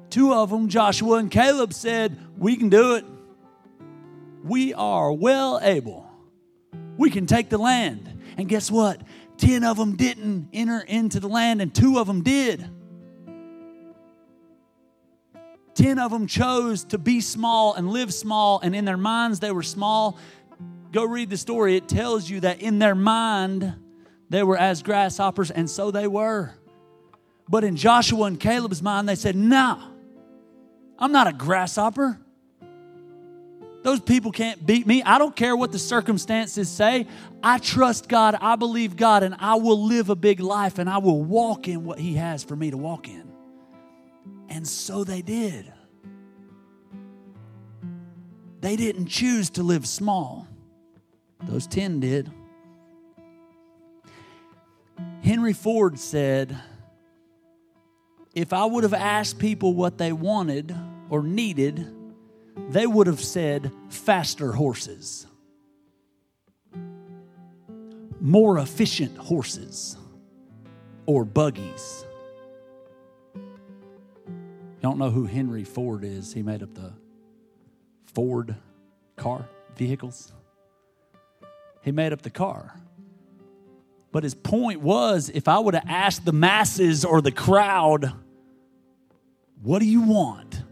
Two 0.09 0.33
of 0.33 0.49
them, 0.49 0.69
Joshua 0.69 1.17
and 1.17 1.29
Caleb, 1.29 1.71
said, 1.71 2.17
We 2.35 2.55
can 2.55 2.69
do 2.69 2.95
it. 2.95 3.05
We 4.43 4.73
are 4.73 5.13
well 5.13 5.59
able. 5.61 6.09
We 6.97 7.11
can 7.11 7.27
take 7.27 7.49
the 7.49 7.59
land. 7.59 8.19
And 8.37 8.49
guess 8.49 8.71
what? 8.71 8.99
Ten 9.37 9.63
of 9.63 9.77
them 9.77 9.95
didn't 9.95 10.49
enter 10.53 10.79
into 10.79 11.19
the 11.19 11.29
land, 11.29 11.61
and 11.61 11.73
two 11.73 11.99
of 11.99 12.07
them 12.07 12.23
did. 12.23 12.67
10 15.75 15.99
of 15.99 16.09
them 16.09 16.25
chose 16.25 16.83
to 16.85 16.97
be 16.97 17.21
small 17.21 17.75
and 17.75 17.91
live 17.91 18.11
small, 18.11 18.59
and 18.61 18.75
in 18.75 18.83
their 18.83 18.97
minds 18.97 19.39
they 19.39 19.51
were 19.51 19.61
small. 19.61 20.17
Go 20.91 21.05
read 21.05 21.29
the 21.29 21.37
story. 21.37 21.75
It 21.75 21.87
tells 21.87 22.27
you 22.27 22.39
that 22.39 22.61
in 22.61 22.79
their 22.79 22.95
mind 22.95 23.75
they 24.29 24.41
were 24.41 24.57
as 24.57 24.81
grasshoppers, 24.81 25.51
and 25.51 25.69
so 25.69 25.91
they 25.91 26.07
were. 26.07 26.55
But 27.47 27.63
in 27.63 27.75
Joshua 27.75 28.23
and 28.25 28.39
Caleb's 28.39 28.81
mind, 28.81 29.07
they 29.07 29.15
said, 29.15 29.35
No, 29.35 29.79
I'm 30.97 31.11
not 31.11 31.27
a 31.27 31.33
grasshopper. 31.33 32.19
Those 33.87 34.01
people 34.01 34.33
can't 34.33 34.65
beat 34.65 34.85
me. 34.85 35.01
I 35.01 35.17
don't 35.17 35.33
care 35.33 35.55
what 35.55 35.71
the 35.71 35.79
circumstances 35.79 36.67
say. 36.67 37.07
I 37.41 37.57
trust 37.57 38.09
God. 38.09 38.35
I 38.41 38.57
believe 38.57 38.97
God, 38.97 39.23
and 39.23 39.33
I 39.39 39.55
will 39.55 39.81
live 39.81 40.09
a 40.09 40.15
big 40.15 40.41
life 40.41 40.77
and 40.77 40.89
I 40.89 40.97
will 40.97 41.23
walk 41.23 41.69
in 41.69 41.85
what 41.85 41.97
He 41.97 42.15
has 42.15 42.43
for 42.43 42.53
me 42.53 42.69
to 42.69 42.75
walk 42.75 43.07
in. 43.07 43.31
And 44.49 44.67
so 44.67 45.05
they 45.05 45.21
did. 45.21 45.71
They 48.59 48.75
didn't 48.75 49.05
choose 49.05 49.51
to 49.51 49.63
live 49.63 49.87
small, 49.87 50.49
those 51.45 51.65
10 51.65 52.01
did. 52.01 52.29
Henry 55.23 55.53
Ford 55.53 55.97
said, 55.97 56.59
if 58.35 58.51
I 58.51 58.65
would 58.65 58.83
have 58.83 58.93
asked 58.93 59.39
people 59.39 59.75
what 59.75 59.97
they 59.97 60.11
wanted 60.11 60.75
or 61.09 61.23
needed, 61.23 61.93
they 62.69 62.87
would 62.87 63.07
have 63.07 63.21
said 63.21 63.71
faster 63.89 64.51
horses, 64.51 65.27
more 68.19 68.57
efficient 68.57 69.17
horses, 69.17 69.97
or 71.05 71.23
buggies. 71.23 72.05
Don't 74.81 74.97
know 74.97 75.09
who 75.09 75.25
Henry 75.25 75.63
Ford 75.63 76.03
is. 76.03 76.33
He 76.33 76.43
made 76.43 76.61
up 76.61 76.73
the 76.73 76.93
Ford 78.13 78.55
car 79.15 79.47
vehicles. 79.75 80.31
He 81.81 81.91
made 81.91 82.13
up 82.13 82.21
the 82.21 82.29
car. 82.29 82.79
But 84.11 84.23
his 84.23 84.35
point 84.35 84.81
was 84.81 85.29
if 85.29 85.47
I 85.47 85.59
would 85.59 85.73
have 85.73 85.85
asked 85.87 86.25
the 86.25 86.31
masses 86.31 87.05
or 87.05 87.21
the 87.21 87.31
crowd, 87.31 88.13
what 89.61 89.79
do 89.79 89.85
you 89.85 90.01
want? 90.01 90.63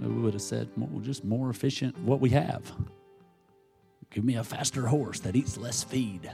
We 0.00 0.08
would 0.08 0.32
have 0.32 0.42
said, 0.42 0.68
well, 0.76 1.00
just 1.00 1.24
more 1.24 1.50
efficient 1.50 1.98
what 1.98 2.20
we 2.20 2.30
have. 2.30 2.72
Give 4.10 4.24
me 4.24 4.36
a 4.36 4.44
faster 4.44 4.86
horse 4.86 5.20
that 5.20 5.36
eats 5.36 5.56
less 5.56 5.84
feed. 5.84 6.30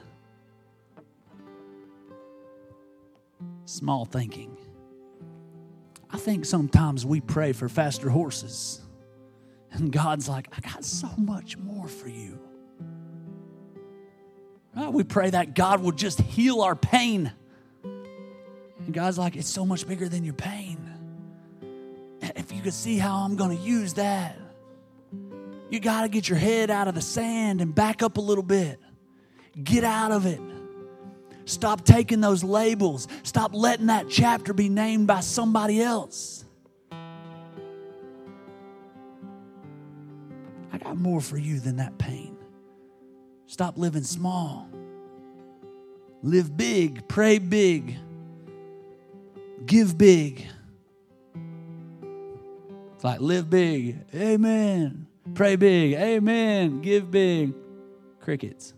Small 3.65 4.05
thinking. 4.05 4.57
I 6.09 6.19
think 6.19 6.45
sometimes 6.45 7.05
we 7.05 7.21
pray 7.21 7.53
for 7.53 7.69
faster 7.69 8.09
horses, 8.09 8.81
and 9.73 9.91
God's 9.91 10.29
like, 10.29 10.49
I 10.57 10.61
got 10.61 10.85
so 10.85 11.11
much 11.19 11.59
more 11.59 11.89
for 11.89 12.09
you. 12.09 12.39
Right? 14.75 14.93
We 14.93 15.03
pray 15.03 15.31
that 15.31 15.55
God 15.55 15.83
will 15.83 15.93
just 15.93 16.21
heal 16.21 16.61
our 16.61 16.77
pain. 16.77 17.33
And 17.83 18.93
God's 18.95 19.19
like, 19.19 19.35
it's 19.35 19.49
so 19.49 19.67
much 19.67 19.87
bigger 19.87 20.09
than 20.09 20.23
your 20.23 20.35
pain 20.35 20.86
see 22.73 22.99
how 22.99 23.19
I'm 23.19 23.37
going 23.37 23.57
to 23.57 23.63
use 23.63 23.95
that, 23.95 24.39
you 25.71 25.81
got 25.81 26.03
to 26.03 26.09
get 26.09 26.29
your 26.29 26.39
head 26.39 26.71
out 26.71 26.89
of 26.89 26.95
the 26.95 27.01
sand 27.01 27.61
and 27.61 27.75
back 27.75 28.03
up 28.03 28.19
a 28.19 28.21
little 28.21 28.45
bit. 28.45 28.79
Get 29.63 29.85
out 29.85 30.13
of 30.13 30.27
it. 30.27 30.41
Stop 31.45 31.85
taking 31.85 32.21
those 32.21 32.45
labels. 32.45 33.09
Stop 33.23 33.53
letting 33.55 33.87
that 33.87 34.09
chapter 34.09 34.53
be 34.53 34.69
named 34.69 35.07
by 35.07 35.21
somebody 35.21 35.81
else. 35.81 36.45
I 40.73 40.79
got 40.79 40.97
more 40.97 41.21
for 41.21 41.39
you 41.39 41.61
than 41.61 41.77
that 41.77 41.97
pain. 41.99 42.37
Stop 43.47 43.79
living 43.79 44.03
small. 44.03 44.69
Live 46.23 46.57
big, 46.57 47.07
pray 47.09 47.39
big, 47.39 47.97
give 49.65 49.97
big. 49.97 50.47
Like 53.07 53.21
live 53.21 53.49
big, 53.49 53.99
amen. 54.13 55.07
Pray 55.35 55.55
big, 55.55 55.95
amen. 55.95 56.81
Give 56.81 57.09
big. 57.09 57.55
Crickets. 58.21 58.75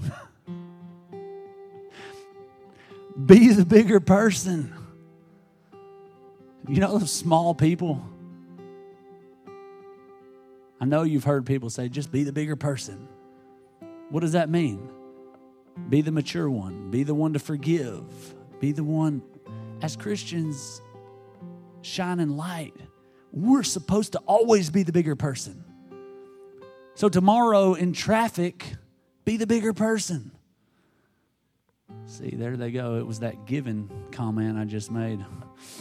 Be 3.26 3.50
the 3.50 3.66
bigger 3.66 4.00
person. 4.00 4.72
You 6.66 6.80
know 6.80 6.96
those 6.96 7.12
small 7.12 7.54
people? 7.54 8.02
I 10.80 10.86
know 10.86 11.02
you've 11.02 11.24
heard 11.24 11.44
people 11.44 11.68
say, 11.68 11.90
just 11.90 12.10
be 12.10 12.24
the 12.24 12.32
bigger 12.32 12.56
person. 12.56 13.08
What 14.08 14.20
does 14.20 14.32
that 14.32 14.48
mean? 14.48 14.88
Be 15.90 16.00
the 16.00 16.12
mature 16.12 16.48
one, 16.48 16.90
be 16.90 17.02
the 17.02 17.14
one 17.14 17.34
to 17.34 17.38
forgive, 17.38 18.04
be 18.58 18.72
the 18.72 18.84
one, 18.84 19.20
as 19.82 19.96
Christians, 19.96 20.80
shining 21.82 22.38
light 22.38 22.74
we're 23.32 23.62
supposed 23.62 24.12
to 24.12 24.18
always 24.20 24.70
be 24.70 24.82
the 24.82 24.92
bigger 24.92 25.16
person. 25.16 25.64
So, 26.94 27.08
tomorrow 27.08 27.72
in 27.74 27.94
traffic, 27.94 28.74
be 29.24 29.38
the 29.38 29.46
bigger 29.46 29.72
person. 29.72 30.30
See, 32.06 32.30
there 32.30 32.56
they 32.56 32.70
go. 32.70 32.96
It 32.96 33.06
was 33.06 33.20
that 33.20 33.46
given 33.46 33.88
comment 34.10 34.58
I 34.58 34.64
just 34.64 34.90
made. 34.90 35.24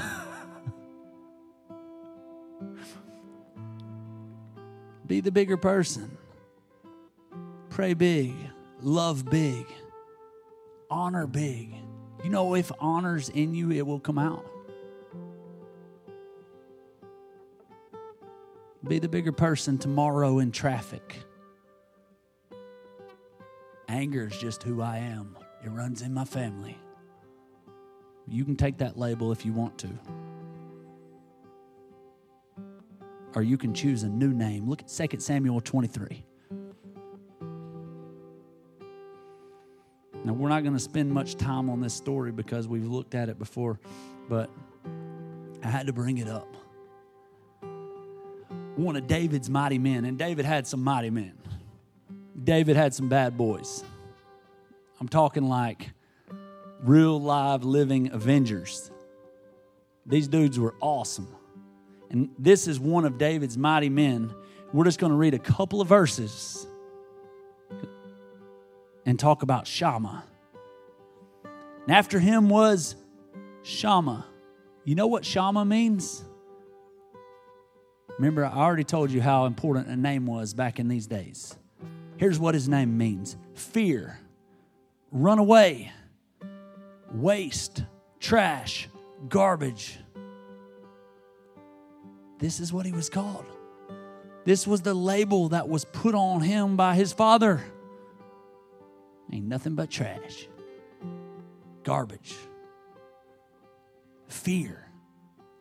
be 5.06 5.20
the 5.20 5.32
bigger 5.32 5.56
person. 5.56 6.16
Pray 7.70 7.94
big. 7.94 8.34
Love 8.80 9.24
big. 9.28 9.66
Honor 10.90 11.26
big. 11.26 11.74
You 12.22 12.30
know, 12.30 12.54
if 12.54 12.70
honor's 12.78 13.28
in 13.30 13.54
you, 13.54 13.72
it 13.72 13.84
will 13.84 13.98
come 13.98 14.18
out. 14.18 14.46
Be 18.86 18.98
the 18.98 19.08
bigger 19.08 19.32
person 19.32 19.78
tomorrow 19.78 20.40
in 20.40 20.52
traffic. 20.52 21.16
Anger 23.88 24.26
is 24.26 24.36
just 24.38 24.62
who 24.62 24.82
I 24.82 24.98
am, 24.98 25.38
it 25.64 25.70
runs 25.70 26.02
in 26.02 26.12
my 26.12 26.26
family. 26.26 26.78
You 28.28 28.44
can 28.44 28.56
take 28.56 28.78
that 28.78 28.98
label 28.98 29.32
if 29.32 29.46
you 29.46 29.54
want 29.54 29.78
to. 29.78 29.88
Or 33.34 33.42
you 33.42 33.56
can 33.56 33.72
choose 33.72 34.02
a 34.02 34.08
new 34.08 34.32
name. 34.32 34.68
Look 34.68 34.82
at 34.82 34.88
2 34.88 35.18
Samuel 35.18 35.60
23. 35.60 36.24
Now, 40.24 40.32
we're 40.32 40.48
not 40.48 40.62
going 40.62 40.74
to 40.74 40.80
spend 40.80 41.10
much 41.10 41.36
time 41.36 41.68
on 41.68 41.80
this 41.80 41.94
story 41.94 42.32
because 42.32 42.68
we've 42.68 42.86
looked 42.86 43.14
at 43.14 43.28
it 43.28 43.38
before, 43.38 43.80
but 44.28 44.50
I 45.62 45.68
had 45.68 45.86
to 45.86 45.92
bring 45.92 46.18
it 46.18 46.28
up 46.28 46.54
one 48.76 48.96
of 48.96 49.06
David's 49.06 49.48
mighty 49.48 49.78
men, 49.78 50.04
and 50.04 50.18
David 50.18 50.44
had 50.44 50.66
some 50.66 50.82
mighty 50.82 51.10
men. 51.10 51.34
David 52.42 52.76
had 52.76 52.92
some 52.94 53.08
bad 53.08 53.36
boys. 53.36 53.84
I'm 55.00 55.08
talking 55.08 55.48
like 55.48 55.90
real 56.82 57.20
live 57.20 57.64
living 57.64 58.12
Avengers. 58.12 58.90
These 60.06 60.28
dudes 60.28 60.58
were 60.58 60.74
awesome. 60.80 61.28
And 62.10 62.30
this 62.38 62.68
is 62.68 62.78
one 62.78 63.04
of 63.04 63.18
David's 63.18 63.56
mighty 63.56 63.88
men. 63.88 64.34
We're 64.72 64.84
just 64.84 64.98
going 64.98 65.10
to 65.10 65.16
read 65.16 65.34
a 65.34 65.38
couple 65.38 65.80
of 65.80 65.88
verses 65.88 66.66
and 69.06 69.18
talk 69.18 69.42
about 69.42 69.66
Shammah. 69.66 70.24
And 71.86 71.94
after 71.94 72.18
him 72.18 72.48
was 72.48 72.96
Shammah. 73.62 74.26
You 74.84 74.94
know 74.94 75.06
what 75.06 75.24
Shammah 75.24 75.64
means? 75.64 76.24
Remember, 78.18 78.44
I 78.44 78.52
already 78.52 78.84
told 78.84 79.10
you 79.10 79.20
how 79.20 79.46
important 79.46 79.88
a 79.88 79.96
name 79.96 80.26
was 80.26 80.54
back 80.54 80.78
in 80.78 80.88
these 80.88 81.06
days. 81.06 81.56
Here's 82.16 82.38
what 82.38 82.54
his 82.54 82.68
name 82.68 82.96
means 82.96 83.36
fear, 83.54 84.20
run 85.10 85.38
away, 85.38 85.90
waste, 87.12 87.84
trash, 88.20 88.88
garbage. 89.28 89.98
This 92.38 92.60
is 92.60 92.72
what 92.72 92.86
he 92.86 92.92
was 92.92 93.08
called. 93.08 93.46
This 94.44 94.66
was 94.66 94.82
the 94.82 94.94
label 94.94 95.48
that 95.48 95.68
was 95.68 95.84
put 95.86 96.14
on 96.14 96.42
him 96.42 96.76
by 96.76 96.94
his 96.94 97.12
father. 97.12 97.62
Ain't 99.32 99.46
nothing 99.46 99.74
but 99.74 99.90
trash, 99.90 100.48
garbage, 101.82 102.34
fear, 104.28 104.88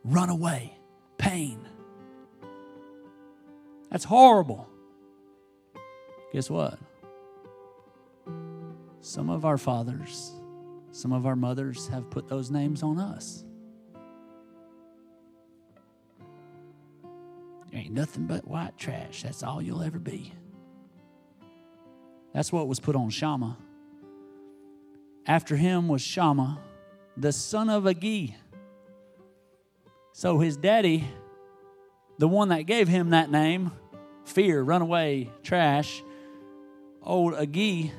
run 0.03 0.29
away, 0.29 0.77
pain. 1.17 1.65
That's 3.93 4.05
horrible. 4.05 4.67
Guess 6.33 6.49
what? 6.49 6.79
Some 9.01 9.29
of 9.29 9.45
our 9.45 9.59
fathers, 9.59 10.31
some 10.91 11.13
of 11.13 11.27
our 11.27 11.35
mothers 11.35 11.89
have 11.89 12.09
put 12.09 12.27
those 12.27 12.49
names 12.49 12.81
on 12.81 12.97
us. 12.97 13.45
ain't 17.71 17.91
nothing 17.91 18.25
but 18.25 18.47
white 18.47 18.77
trash. 18.79 19.21
That's 19.21 19.43
all 19.43 19.61
you'll 19.61 19.83
ever 19.83 19.99
be. 19.99 20.33
That's 22.33 22.51
what 22.51 22.67
was 22.67 22.79
put 22.79 22.95
on 22.95 23.11
Shammah. 23.11 23.57
After 25.27 25.55
him 25.55 25.87
was 25.87 26.01
Shammah, 26.01 26.59
the 27.15 27.31
son 27.31 27.69
of 27.69 27.83
Agee. 27.83 28.33
So 30.13 30.39
his 30.39 30.57
daddy, 30.57 31.07
the 32.17 32.27
one 32.27 32.49
that 32.49 32.63
gave 32.63 32.87
him 32.87 33.11
that 33.11 33.29
name, 33.29 33.71
fear, 34.25 34.61
runaway, 34.63 35.29
trash, 35.43 36.03
old 37.01 37.33
Agee. 37.33 37.91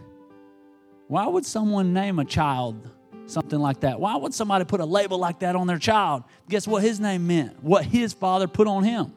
Why 1.08 1.26
would 1.26 1.46
someone 1.46 1.92
name 1.92 2.18
a 2.18 2.24
child 2.24 2.90
something 3.26 3.58
like 3.58 3.80
that? 3.80 4.00
Why 4.00 4.16
would 4.16 4.34
somebody 4.34 4.64
put 4.64 4.80
a 4.80 4.84
label 4.86 5.18
like 5.18 5.40
that 5.40 5.56
on 5.56 5.66
their 5.66 5.78
child? 5.78 6.24
Guess 6.48 6.66
what 6.66 6.82
his 6.82 7.00
name 7.00 7.26
meant? 7.26 7.62
What 7.62 7.84
his 7.84 8.12
father 8.12 8.48
put 8.48 8.66
on 8.66 8.84
him. 8.84 9.12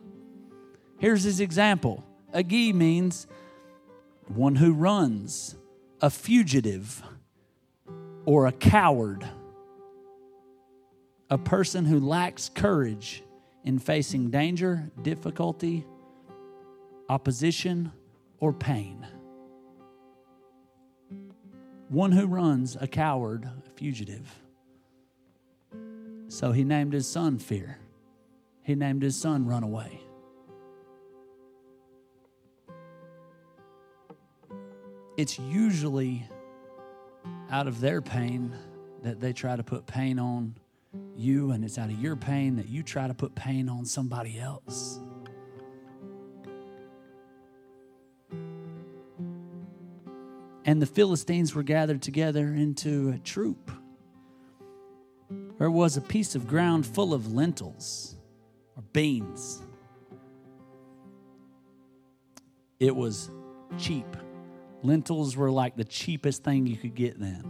Here's 0.99 1.23
his 1.23 1.39
example 1.39 2.03
Agee 2.33 2.73
means 2.73 3.27
one 4.27 4.55
who 4.55 4.73
runs, 4.73 5.55
a 6.01 6.09
fugitive, 6.09 7.01
or 8.25 8.47
a 8.47 8.51
coward. 8.51 9.25
a 11.29 11.37
person 11.37 11.85
who 11.85 11.99
lacks 11.99 12.49
courage 12.49 13.23
in 13.65 13.79
facing 13.79 14.29
danger, 14.29 14.89
difficulty, 15.01 15.85
opposition, 17.09 17.91
or 18.39 18.53
pain. 18.53 19.05
One 21.89 22.11
who 22.11 22.27
runs, 22.27 22.75
a 22.79 22.87
coward, 22.87 23.49
a 23.65 23.69
fugitive. 23.71 24.33
So 26.27 26.51
he 26.51 26.63
named 26.63 26.93
his 26.93 27.07
son 27.07 27.39
Fear. 27.39 27.79
He 28.63 28.75
named 28.75 29.01
his 29.01 29.15
son 29.15 29.45
Runaway. 29.45 30.01
It's 35.15 35.39
usually 35.39 36.27
out 37.49 37.67
of 37.67 37.79
their 37.79 38.01
pain 38.01 38.53
that 39.03 39.19
they 39.19 39.33
try 39.33 39.55
to 39.55 39.63
put 39.63 39.87
pain 39.87 40.19
on 40.19 40.55
you, 41.15 41.51
and 41.51 41.63
it's 41.63 41.77
out 41.77 41.89
of 41.89 41.99
your 41.99 42.15
pain 42.15 42.57
that 42.57 42.67
you 42.67 42.83
try 42.83 43.07
to 43.07 43.13
put 43.13 43.33
pain 43.33 43.69
on 43.69 43.85
somebody 43.85 44.39
else. 44.39 44.99
And 50.67 50.81
the 50.81 50.85
Philistines 50.85 51.55
were 51.55 51.63
gathered 51.63 52.01
together 52.01 52.47
into 52.47 53.13
a 53.15 53.17
troop. 53.17 53.71
There 55.57 55.71
was 55.71 55.95
a 55.95 56.01
piece 56.01 56.35
of 56.35 56.45
ground 56.45 56.85
full 56.85 57.13
of 57.13 57.33
lentils 57.33 58.17
or 58.75 58.83
beans. 58.91 59.63
It 62.81 62.93
was 62.93 63.31
cheap. 63.77 64.05
Lentils 64.83 65.37
were 65.37 65.49
like 65.49 65.77
the 65.77 65.85
cheapest 65.85 66.43
thing 66.43 66.67
you 66.67 66.75
could 66.75 66.95
get 66.95 67.17
then. 67.17 67.43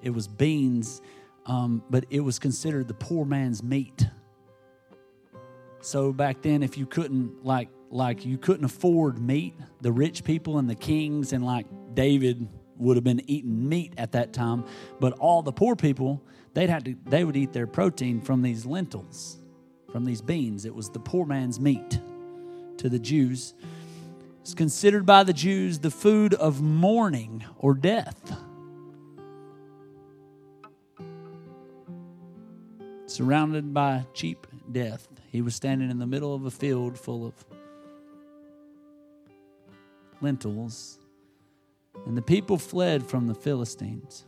It 0.00 0.10
was 0.10 0.28
beans, 0.28 1.02
um, 1.46 1.82
but 1.90 2.04
it 2.10 2.20
was 2.20 2.38
considered 2.38 2.86
the 2.86 2.94
poor 2.94 3.26
man's 3.26 3.60
meat. 3.62 4.06
So 5.80 6.12
back 6.12 6.42
then, 6.42 6.62
if 6.62 6.78
you 6.78 6.86
couldn't 6.86 7.44
like 7.44 7.68
like 7.90 8.24
you 8.24 8.38
couldn't 8.38 8.64
afford 8.64 9.18
meat, 9.18 9.54
the 9.80 9.90
rich 9.90 10.22
people 10.22 10.58
and 10.58 10.70
the 10.70 10.76
kings 10.76 11.32
and 11.32 11.44
like 11.44 11.66
David 11.94 12.48
would 12.76 12.96
have 12.96 13.04
been 13.04 13.22
eating 13.28 13.68
meat 13.68 13.92
at 13.98 14.12
that 14.12 14.32
time, 14.32 14.64
but 14.98 15.12
all 15.14 15.42
the 15.42 15.52
poor 15.52 15.76
people, 15.76 16.22
they'd 16.54 16.70
have 16.70 16.84
to 16.84 16.96
they 17.06 17.24
would 17.24 17.36
eat 17.36 17.52
their 17.52 17.66
protein 17.66 18.20
from 18.20 18.42
these 18.42 18.64
lentils, 18.64 19.38
from 19.92 20.04
these 20.04 20.22
beans. 20.22 20.64
It 20.64 20.74
was 20.74 20.90
the 20.90 20.98
poor 20.98 21.26
man's 21.26 21.60
meat 21.60 22.00
to 22.78 22.88
the 22.88 22.98
Jews. 22.98 23.54
It's 24.40 24.54
considered 24.54 25.04
by 25.04 25.24
the 25.24 25.34
Jews 25.34 25.78
the 25.78 25.90
food 25.90 26.32
of 26.34 26.62
mourning 26.62 27.44
or 27.58 27.74
death. 27.74 28.38
Surrounded 33.06 33.74
by 33.74 34.06
cheap 34.14 34.46
death, 34.72 35.08
he 35.30 35.42
was 35.42 35.54
standing 35.54 35.90
in 35.90 35.98
the 35.98 36.06
middle 36.06 36.34
of 36.34 36.46
a 36.46 36.50
field 36.50 36.98
full 36.98 37.26
of 37.26 37.34
lentils 40.22 40.99
and 42.06 42.16
the 42.16 42.22
people 42.22 42.58
fled 42.58 43.06
from 43.06 43.26
the 43.26 43.34
Philistines. 43.34 44.26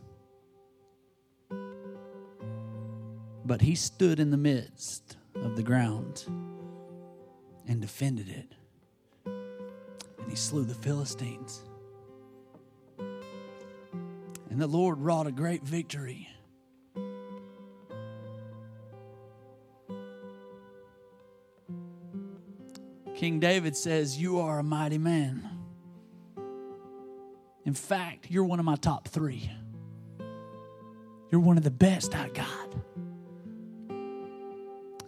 But 3.45 3.61
he 3.61 3.75
stood 3.75 4.19
in 4.19 4.31
the 4.31 4.37
midst 4.37 5.17
of 5.35 5.55
the 5.55 5.63
ground 5.63 6.23
and 7.67 7.81
defended 7.81 8.29
it. 8.29 8.55
And 9.25 10.29
he 10.29 10.35
slew 10.35 10.63
the 10.63 10.73
Philistines. 10.73 11.61
And 14.49 14.61
the 14.61 14.67
Lord 14.67 14.99
wrought 14.99 15.27
a 15.27 15.31
great 15.31 15.63
victory. 15.63 16.29
King 23.15 23.39
David 23.39 23.75
says, 23.75 24.19
You 24.19 24.39
are 24.39 24.59
a 24.59 24.63
mighty 24.63 24.97
man. 24.97 25.52
In 27.65 27.73
fact, 27.73 28.27
you're 28.29 28.43
one 28.43 28.59
of 28.59 28.65
my 28.65 28.75
top 28.75 29.07
three. 29.07 29.49
You're 31.31 31.41
one 31.41 31.57
of 31.57 31.63
the 31.63 31.71
best 31.71 32.15
I 32.15 32.29
got. 32.29 32.75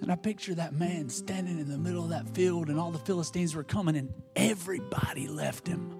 And 0.02 0.12
I 0.12 0.16
picture 0.16 0.54
that 0.56 0.74
man 0.74 1.10
standing 1.10 1.60
in 1.60 1.70
the 1.70 1.78
middle 1.78 2.04
of 2.04 2.10
that 2.12 2.30
field, 2.30 2.70
and 2.70 2.80
all 2.80 2.92
the 2.92 3.00
Philistines 3.00 3.56
were 3.56 3.64
coming, 3.64 3.96
and 3.96 4.14
everybody 4.36 5.28
left 5.28 5.68
him. 5.68 5.96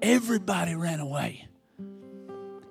Everybody 0.00 0.74
ran 0.74 1.00
away. 1.00 1.46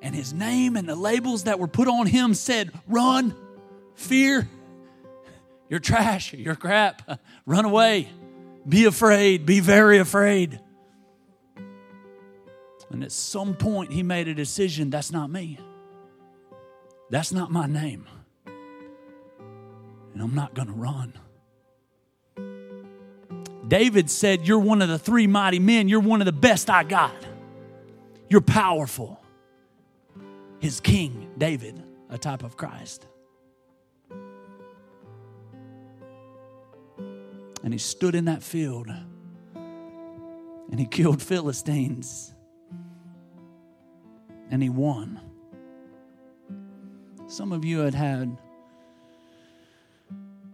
And 0.01 0.13
his 0.13 0.33
name 0.33 0.75
and 0.75 0.87
the 0.87 0.95
labels 0.95 1.43
that 1.43 1.59
were 1.59 1.67
put 1.67 1.87
on 1.87 2.07
him 2.07 2.33
said, 2.33 2.71
Run, 2.87 3.35
fear, 3.95 4.47
you're 5.69 5.79
trash, 5.79 6.33
you're 6.33 6.55
crap, 6.55 7.19
run 7.45 7.65
away, 7.65 8.07
be 8.67 8.85
afraid, 8.85 9.45
be 9.45 9.59
very 9.59 9.97
afraid. 9.97 10.59
And 12.89 13.03
at 13.03 13.11
some 13.11 13.55
point, 13.55 13.91
he 13.91 14.03
made 14.03 14.27
a 14.27 14.33
decision 14.33 14.89
that's 14.89 15.11
not 15.11 15.29
me. 15.29 15.59
That's 17.09 17.31
not 17.31 17.51
my 17.51 17.67
name. 17.67 18.07
And 20.13 20.21
I'm 20.21 20.35
not 20.35 20.53
going 20.53 20.67
to 20.67 20.73
run. 20.73 21.13
David 23.67 24.09
said, 24.09 24.47
You're 24.47 24.59
one 24.59 24.81
of 24.81 24.89
the 24.89 24.99
three 24.99 25.27
mighty 25.27 25.59
men. 25.59 25.89
You're 25.89 25.99
one 25.99 26.21
of 26.21 26.25
the 26.25 26.31
best 26.31 26.69
I 26.69 26.83
got. 26.83 27.15
You're 28.29 28.41
powerful. 28.41 29.19
His 30.59 30.79
king, 30.79 31.31
David, 31.37 31.83
a 32.09 32.17
type 32.17 32.43
of 32.43 32.57
Christ. 32.57 33.07
And 37.63 37.73
he 37.73 37.79
stood 37.79 38.13
in 38.13 38.25
that 38.25 38.43
field 38.43 38.87
and 39.55 40.79
he 40.79 40.85
killed 40.85 41.21
Philistines 41.21 42.34
and 44.49 44.61
he 44.61 44.69
won. 44.69 45.19
Some 47.27 47.51
of 47.51 47.65
you 47.65 47.79
had 47.79 47.93
had 47.93 48.37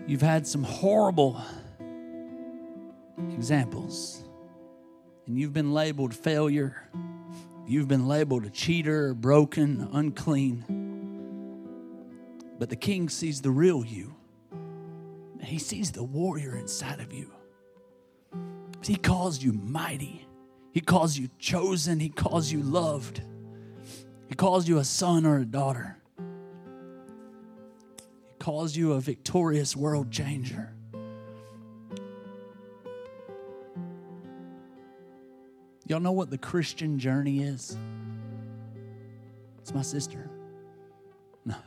you've 0.08 0.22
had 0.22 0.48
some 0.48 0.64
horrible 0.64 1.42
examples 3.34 4.24
and 5.28 5.38
you've 5.40 5.54
been 5.54 5.74
labeled 5.74 6.14
failure. 6.14 6.90
You've 7.68 7.88
been 7.88 8.08
labeled 8.08 8.46
a 8.46 8.50
cheater, 8.50 9.14
broken, 9.14 9.88
unclean. 9.94 10.66
But 12.60 12.70
the 12.70 12.76
king 12.76 13.10
sees 13.10 13.42
the 13.42 13.52
real 13.52 13.86
you. 13.86 14.16
He 15.42 15.58
sees 15.58 15.92
the 15.92 16.04
warrior 16.04 16.56
inside 16.56 17.00
of 17.00 17.14
you. 17.14 17.32
He 18.84 18.96
calls 18.96 19.42
you 19.42 19.54
mighty. 19.54 20.28
He 20.72 20.82
calls 20.82 21.18
you 21.18 21.30
chosen. 21.40 22.00
He 22.00 22.10
calls 22.10 22.52
you 22.52 22.62
loved. 22.62 23.22
He 24.32 24.36
calls 24.36 24.66
you 24.66 24.78
a 24.78 24.86
son 24.86 25.26
or 25.26 25.40
a 25.40 25.46
daughter. 25.46 25.98
He 26.18 26.24
calls 28.40 28.78
you 28.78 28.94
a 28.94 29.02
victorious 29.02 29.76
world 29.76 30.10
changer. 30.10 30.74
Y'all 35.86 36.00
know 36.00 36.14
what 36.14 36.30
the 36.30 36.38
Christian 36.38 36.98
journey 36.98 37.42
is? 37.42 37.76
It's 39.60 39.74
my 39.74 39.82
sister. 39.82 40.30
No. 41.44 41.58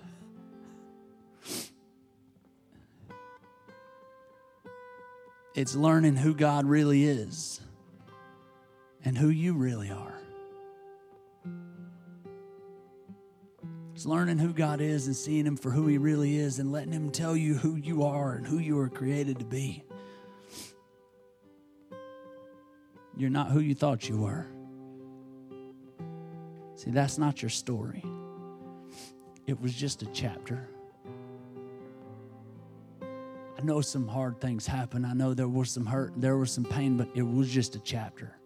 It's 5.54 5.74
learning 5.74 6.16
who 6.16 6.32
God 6.32 6.64
really 6.64 7.04
is 7.04 7.60
and 9.04 9.18
who 9.18 9.28
you 9.28 9.52
really 9.52 9.90
are. 9.90 10.13
It's 14.04 14.10
learning 14.10 14.36
who 14.36 14.52
God 14.52 14.82
is 14.82 15.06
and 15.06 15.16
seeing 15.16 15.46
Him 15.46 15.56
for 15.56 15.70
who 15.70 15.86
He 15.86 15.96
really 15.96 16.36
is 16.36 16.58
and 16.58 16.70
letting 16.70 16.92
Him 16.92 17.08
tell 17.08 17.34
you 17.34 17.54
who 17.54 17.76
you 17.76 18.02
are 18.02 18.34
and 18.34 18.46
who 18.46 18.58
you 18.58 18.78
are 18.80 18.90
created 18.90 19.38
to 19.38 19.46
be. 19.46 19.82
You're 23.16 23.30
not 23.30 23.50
who 23.50 23.60
you 23.60 23.74
thought 23.74 24.06
you 24.06 24.18
were. 24.18 24.46
See, 26.76 26.90
that's 26.90 27.16
not 27.16 27.40
your 27.40 27.48
story. 27.48 28.04
It 29.46 29.58
was 29.58 29.72
just 29.72 30.02
a 30.02 30.06
chapter. 30.12 30.68
I 33.58 33.62
know 33.62 33.80
some 33.80 34.06
hard 34.06 34.38
things 34.38 34.66
happened. 34.66 35.06
I 35.06 35.14
know 35.14 35.32
there 35.32 35.48
was 35.48 35.70
some 35.70 35.86
hurt, 35.86 36.12
there 36.18 36.36
was 36.36 36.52
some 36.52 36.64
pain, 36.66 36.98
but 36.98 37.08
it 37.14 37.22
was 37.22 37.48
just 37.50 37.74
a 37.74 37.80
chapter. 37.80 38.36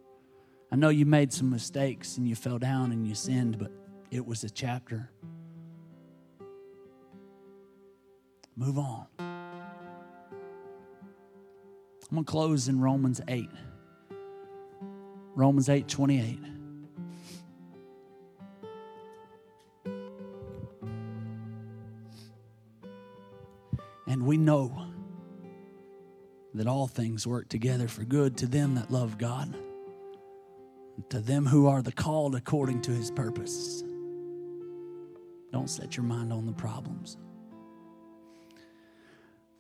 I 0.71 0.77
know 0.77 0.91
you 0.91 1.05
made 1.05 1.33
some 1.33 1.51
mistakes 1.51 2.17
and 2.17 2.29
you 2.29 2.37
fell 2.37 2.61
down 2.61 2.93
and 2.93 3.09
you 3.09 3.17
sinned, 3.17 3.59
but 3.59 3.73
it 4.13 4.25
was 4.25 4.45
a 4.45 4.51
chapter. 4.51 5.11
Move 8.59 8.77
on. 8.77 9.07
I'm 9.21 9.27
going 12.11 12.25
to 12.25 12.31
close 12.31 12.67
in 12.67 12.81
Romans 12.81 13.21
8. 13.29 13.49
Romans 15.37 15.69
8 15.69 15.87
28. 15.87 16.41
And 24.09 24.27
we 24.27 24.37
know 24.37 24.87
that 26.55 26.67
all 26.67 26.89
things 26.89 27.29
work 27.29 27.49
together 27.49 27.87
for 27.87 28.03
good 28.03 28.37
to 28.39 28.47
them 28.47 28.75
that 28.75 28.91
love 28.91 29.19
God, 29.19 29.55
to 31.11 31.21
them 31.21 31.47
who 31.47 31.69
are 31.69 31.83
the 31.83 31.93
called 31.93 32.35
according 32.35 32.83
to 32.83 32.91
his 32.91 33.13
purpose. 33.13 33.85
Don't 35.53 35.71
set 35.71 35.97
your 35.97 36.05
mind 36.05 36.33
on 36.33 36.45
the 36.45 36.53
problems. 36.53 37.19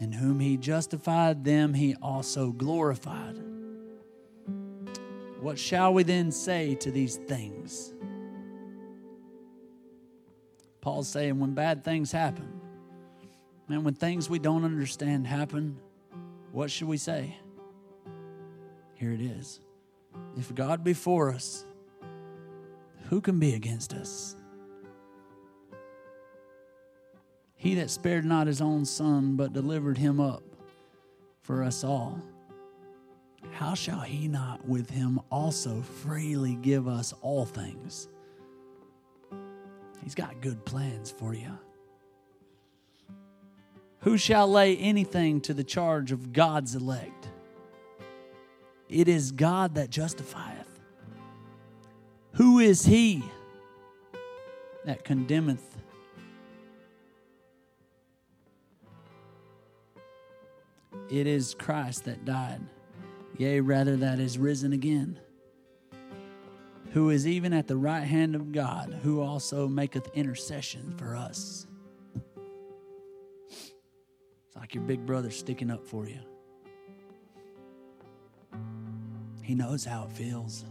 and 0.00 0.14
whom 0.14 0.40
he 0.40 0.56
justified, 0.56 1.44
them 1.44 1.74
he 1.74 1.96
also 2.00 2.52
glorified. 2.52 3.36
What 5.40 5.58
shall 5.58 5.94
we 5.94 6.02
then 6.02 6.30
say 6.30 6.74
to 6.76 6.90
these 6.90 7.16
things? 7.16 7.94
Paul's 10.80 11.08
saying 11.08 11.38
when 11.38 11.54
bad 11.54 11.84
things 11.84 12.12
happen, 12.12 12.60
and 13.68 13.84
when 13.84 13.94
things 13.94 14.30
we 14.30 14.38
don't 14.38 14.64
understand 14.64 15.26
happen, 15.26 15.78
what 16.52 16.70
should 16.70 16.88
we 16.88 16.96
say? 16.96 17.36
Here 18.94 19.12
it 19.12 19.20
is. 19.20 19.60
If 20.36 20.54
God 20.54 20.82
be 20.82 20.94
for 20.94 21.30
us, 21.30 21.66
who 23.08 23.20
can 23.20 23.38
be 23.38 23.54
against 23.54 23.92
us? 23.92 24.34
He 27.58 27.74
that 27.74 27.90
spared 27.90 28.24
not 28.24 28.46
his 28.46 28.60
own 28.60 28.84
son, 28.84 29.34
but 29.36 29.52
delivered 29.52 29.98
him 29.98 30.20
up 30.20 30.42
for 31.42 31.64
us 31.64 31.82
all, 31.82 32.22
how 33.50 33.74
shall 33.74 34.00
he 34.00 34.28
not 34.28 34.66
with 34.66 34.90
him 34.90 35.20
also 35.30 35.82
freely 35.82 36.54
give 36.54 36.86
us 36.86 37.12
all 37.20 37.44
things? 37.44 38.08
He's 40.02 40.14
got 40.14 40.40
good 40.40 40.64
plans 40.64 41.10
for 41.10 41.34
you. 41.34 41.58
Who 44.00 44.16
shall 44.16 44.48
lay 44.48 44.76
anything 44.76 45.40
to 45.42 45.54
the 45.54 45.64
charge 45.64 46.12
of 46.12 46.32
God's 46.32 46.76
elect? 46.76 47.28
It 48.88 49.08
is 49.08 49.32
God 49.32 49.74
that 49.74 49.90
justifieth. 49.90 50.78
Who 52.34 52.60
is 52.60 52.86
he 52.86 53.24
that 54.84 55.04
condemneth? 55.04 55.77
It 61.10 61.26
is 61.26 61.54
Christ 61.54 62.04
that 62.04 62.24
died, 62.24 62.60
yea, 63.38 63.60
rather, 63.60 63.96
that 63.96 64.18
is 64.18 64.36
risen 64.36 64.74
again, 64.74 65.18
who 66.92 67.08
is 67.10 67.26
even 67.26 67.54
at 67.54 67.66
the 67.66 67.76
right 67.76 68.04
hand 68.04 68.34
of 68.34 68.52
God, 68.52 68.98
who 69.02 69.22
also 69.22 69.66
maketh 69.66 70.10
intercession 70.14 70.94
for 70.98 71.16
us. 71.16 71.66
It's 73.48 74.56
like 74.56 74.74
your 74.74 74.84
big 74.84 75.06
brother 75.06 75.30
sticking 75.30 75.70
up 75.70 75.86
for 75.86 76.06
you. 76.06 76.20
He 79.42 79.54
knows 79.54 79.86
how 79.86 80.04
it 80.04 80.12
feels. 80.12 80.66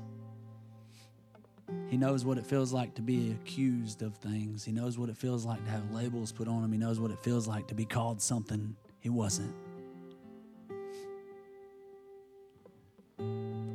He 1.88 1.98
knows 1.98 2.24
what 2.24 2.38
it 2.38 2.46
feels 2.46 2.72
like 2.72 2.94
to 2.96 3.02
be 3.02 3.32
accused 3.32 4.04
of 4.04 4.16
things. 4.18 4.64
He 4.64 4.72
knows 4.72 5.00
what 5.00 5.10
it 5.10 5.18
feels 5.18 5.46
like 5.46 5.64
to 5.66 5.72
have 5.72 5.92
labels 5.92 6.32
put 6.32 6.48
on 6.48 6.64
him. 6.64 6.72
He 6.72 6.78
knows 6.78 7.00
what 7.00 7.10
it 7.10 7.20
feels 7.24 7.48
like 7.48 7.68
to 7.68 7.76
be 7.76 7.86
called 7.86 8.22
something 8.22 8.76
he 9.00 9.10
wasn't. 9.10 9.54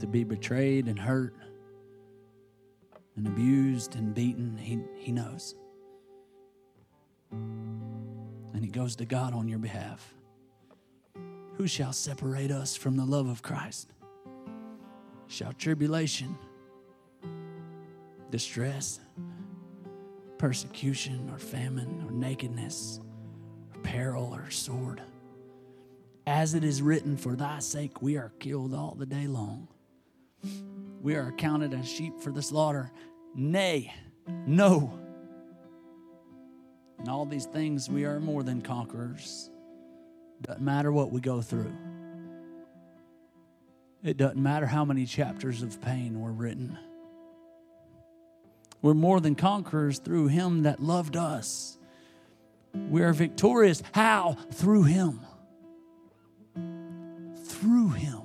To 0.02 0.08
be 0.08 0.24
betrayed 0.24 0.88
and 0.88 0.98
hurt 0.98 1.32
and 3.14 3.24
abused 3.24 3.94
and 3.94 4.12
beaten, 4.12 4.56
he, 4.56 4.80
he 4.96 5.12
knows. 5.12 5.54
And 7.30 8.64
he 8.64 8.66
goes 8.68 8.96
to 8.96 9.04
God 9.04 9.32
on 9.32 9.46
your 9.46 9.60
behalf. 9.60 10.12
Who 11.56 11.68
shall 11.68 11.92
separate 11.92 12.50
us 12.50 12.74
from 12.74 12.96
the 12.96 13.04
love 13.04 13.28
of 13.28 13.42
Christ? 13.42 13.92
Shall 15.28 15.52
tribulation, 15.52 16.36
distress, 18.32 18.98
persecution, 20.36 21.30
or 21.30 21.38
famine, 21.38 22.04
or 22.04 22.10
nakedness, 22.10 22.98
or 23.72 23.80
peril, 23.82 24.34
or 24.34 24.50
sword? 24.50 25.00
As 26.26 26.54
it 26.54 26.64
is 26.64 26.82
written, 26.82 27.16
For 27.16 27.36
thy 27.36 27.60
sake 27.60 28.02
we 28.02 28.16
are 28.16 28.32
killed 28.40 28.74
all 28.74 28.96
the 28.98 29.06
day 29.06 29.28
long. 29.28 29.68
We 31.02 31.16
are 31.16 31.28
accounted 31.28 31.74
as 31.74 31.88
sheep 31.88 32.20
for 32.20 32.30
the 32.30 32.42
slaughter. 32.42 32.90
Nay, 33.34 33.92
no. 34.46 34.98
In 37.00 37.08
all 37.08 37.26
these 37.26 37.46
things, 37.46 37.90
we 37.90 38.04
are 38.04 38.20
more 38.20 38.42
than 38.42 38.62
conquerors. 38.62 39.50
Doesn't 40.42 40.62
matter 40.62 40.92
what 40.92 41.10
we 41.10 41.20
go 41.20 41.40
through, 41.40 41.72
it 44.02 44.16
doesn't 44.16 44.42
matter 44.42 44.66
how 44.66 44.84
many 44.84 45.06
chapters 45.06 45.62
of 45.62 45.80
pain 45.80 46.20
were 46.20 46.32
written. 46.32 46.78
We're 48.80 48.94
more 48.94 49.20
than 49.20 49.36
conquerors 49.36 49.98
through 49.98 50.26
Him 50.28 50.64
that 50.64 50.80
loved 50.80 51.16
us. 51.16 51.78
We 52.74 53.02
are 53.02 53.12
victorious. 53.12 53.80
How? 53.92 54.36
Through 54.50 54.84
Him. 54.84 55.20
Through 57.44 57.90
Him 57.90 58.21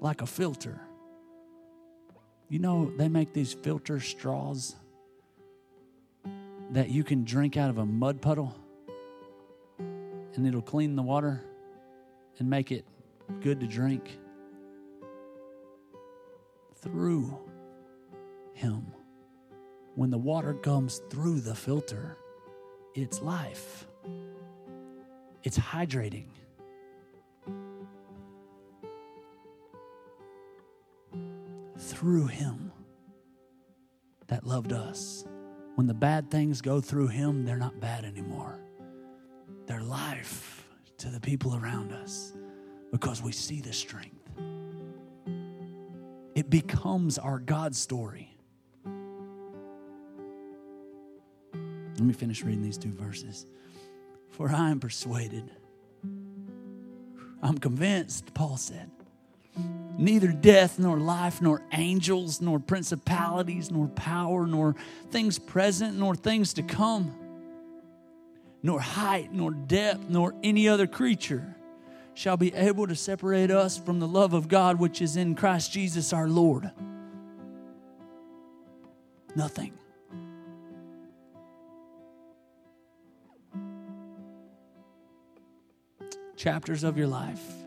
like 0.00 0.22
a 0.22 0.26
filter. 0.26 0.80
You 2.48 2.58
know, 2.58 2.90
they 2.96 3.08
make 3.08 3.32
these 3.32 3.52
filter 3.52 4.00
straws 4.00 4.74
that 6.70 6.90
you 6.90 7.04
can 7.04 7.24
drink 7.24 7.56
out 7.56 7.70
of 7.70 7.78
a 7.78 7.86
mud 7.86 8.20
puddle 8.20 8.54
and 9.78 10.46
it'll 10.46 10.62
clean 10.62 10.94
the 10.94 11.02
water 11.02 11.42
and 12.38 12.48
make 12.48 12.70
it 12.70 12.84
good 13.40 13.60
to 13.60 13.66
drink 13.66 14.18
through 16.76 17.36
Him. 18.52 18.86
When 19.96 20.10
the 20.10 20.18
water 20.18 20.54
comes 20.54 21.02
through 21.10 21.40
the 21.40 21.54
filter, 21.54 22.16
it's 22.94 23.20
life, 23.20 23.86
it's 25.42 25.58
hydrating. 25.58 26.28
Through 31.88 32.26
him 32.26 32.70
that 34.26 34.46
loved 34.46 34.72
us. 34.72 35.24
When 35.74 35.86
the 35.86 35.94
bad 35.94 36.30
things 36.30 36.60
go 36.60 36.80
through 36.80 37.08
him, 37.08 37.44
they're 37.44 37.56
not 37.56 37.80
bad 37.80 38.04
anymore. 38.04 38.60
They're 39.66 39.82
life 39.82 40.66
to 40.98 41.08
the 41.08 41.20
people 41.20 41.56
around 41.56 41.92
us 41.92 42.34
because 42.92 43.22
we 43.22 43.32
see 43.32 43.60
the 43.60 43.72
strength. 43.72 44.14
It 46.34 46.50
becomes 46.50 47.18
our 47.18 47.38
God 47.38 47.74
story. 47.74 48.36
Let 51.54 52.06
me 52.06 52.12
finish 52.12 52.42
reading 52.44 52.62
these 52.62 52.78
two 52.78 52.92
verses. 52.92 53.46
For 54.30 54.50
I 54.50 54.70
am 54.70 54.78
persuaded, 54.78 55.50
I'm 57.42 57.58
convinced, 57.58 58.34
Paul 58.34 58.56
said 58.56 58.90
neither 59.98 60.28
death, 60.28 60.78
nor 60.78 60.96
life, 60.96 61.42
nor 61.42 61.60
angels, 61.72 62.40
nor 62.40 62.58
principalities, 62.60 63.70
nor 63.70 63.88
power, 63.88 64.46
nor 64.46 64.76
things 65.10 65.38
present, 65.38 65.98
nor 65.98 66.14
things 66.14 66.54
to 66.54 66.62
come, 66.62 67.14
nor 68.62 68.80
height, 68.80 69.32
nor 69.32 69.50
depth, 69.50 70.08
nor 70.08 70.34
any 70.42 70.68
other 70.68 70.86
creature 70.86 71.56
shall 72.14 72.36
be 72.36 72.54
able 72.54 72.86
to 72.86 72.94
separate 72.94 73.50
us 73.50 73.76
from 73.76 73.98
the 73.98 74.08
love 74.08 74.32
of 74.32 74.48
God 74.48 74.78
which 74.78 75.02
is 75.02 75.16
in 75.16 75.34
Christ 75.34 75.72
Jesus 75.72 76.12
our 76.12 76.28
Lord. 76.28 76.70
Nothing. 79.36 79.72
Chapters 86.36 86.84
of 86.84 86.96
your 86.96 87.08
life 87.08 87.57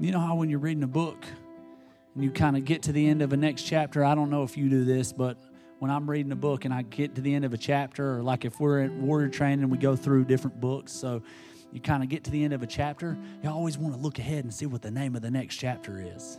you 0.00 0.12
know 0.12 0.20
how 0.20 0.36
when 0.36 0.48
you're 0.48 0.58
reading 0.58 0.82
a 0.84 0.88
book 0.88 1.24
and 2.14 2.22
you 2.22 2.30
kind 2.30 2.56
of 2.56 2.64
get 2.64 2.82
to 2.82 2.92
the 2.92 3.06
end 3.06 3.22
of 3.22 3.32
a 3.32 3.36
next 3.36 3.62
chapter, 3.62 4.04
I 4.04 4.14
don't 4.14 4.30
know 4.30 4.42
if 4.44 4.56
you 4.56 4.68
do 4.68 4.84
this, 4.84 5.12
but 5.12 5.36
when 5.80 5.90
I'm 5.90 6.08
reading 6.08 6.32
a 6.32 6.36
book 6.36 6.64
and 6.64 6.72
I 6.72 6.82
get 6.82 7.14
to 7.16 7.20
the 7.20 7.34
end 7.34 7.44
of 7.44 7.52
a 7.52 7.58
chapter, 7.58 8.18
or 8.18 8.22
like 8.22 8.44
if 8.44 8.60
we're 8.60 8.82
at 8.82 8.92
warrior 8.92 9.28
training, 9.28 9.68
we 9.70 9.78
go 9.78 9.96
through 9.96 10.24
different 10.24 10.60
books. 10.60 10.92
So 10.92 11.22
you 11.72 11.80
kind 11.80 12.02
of 12.02 12.08
get 12.08 12.24
to 12.24 12.30
the 12.30 12.42
end 12.42 12.52
of 12.52 12.62
a 12.62 12.66
chapter, 12.66 13.16
you 13.42 13.50
always 13.50 13.76
want 13.76 13.94
to 13.94 14.00
look 14.00 14.18
ahead 14.18 14.44
and 14.44 14.54
see 14.54 14.66
what 14.66 14.82
the 14.82 14.90
name 14.90 15.16
of 15.16 15.22
the 15.22 15.30
next 15.30 15.56
chapter 15.56 16.00
is. 16.00 16.38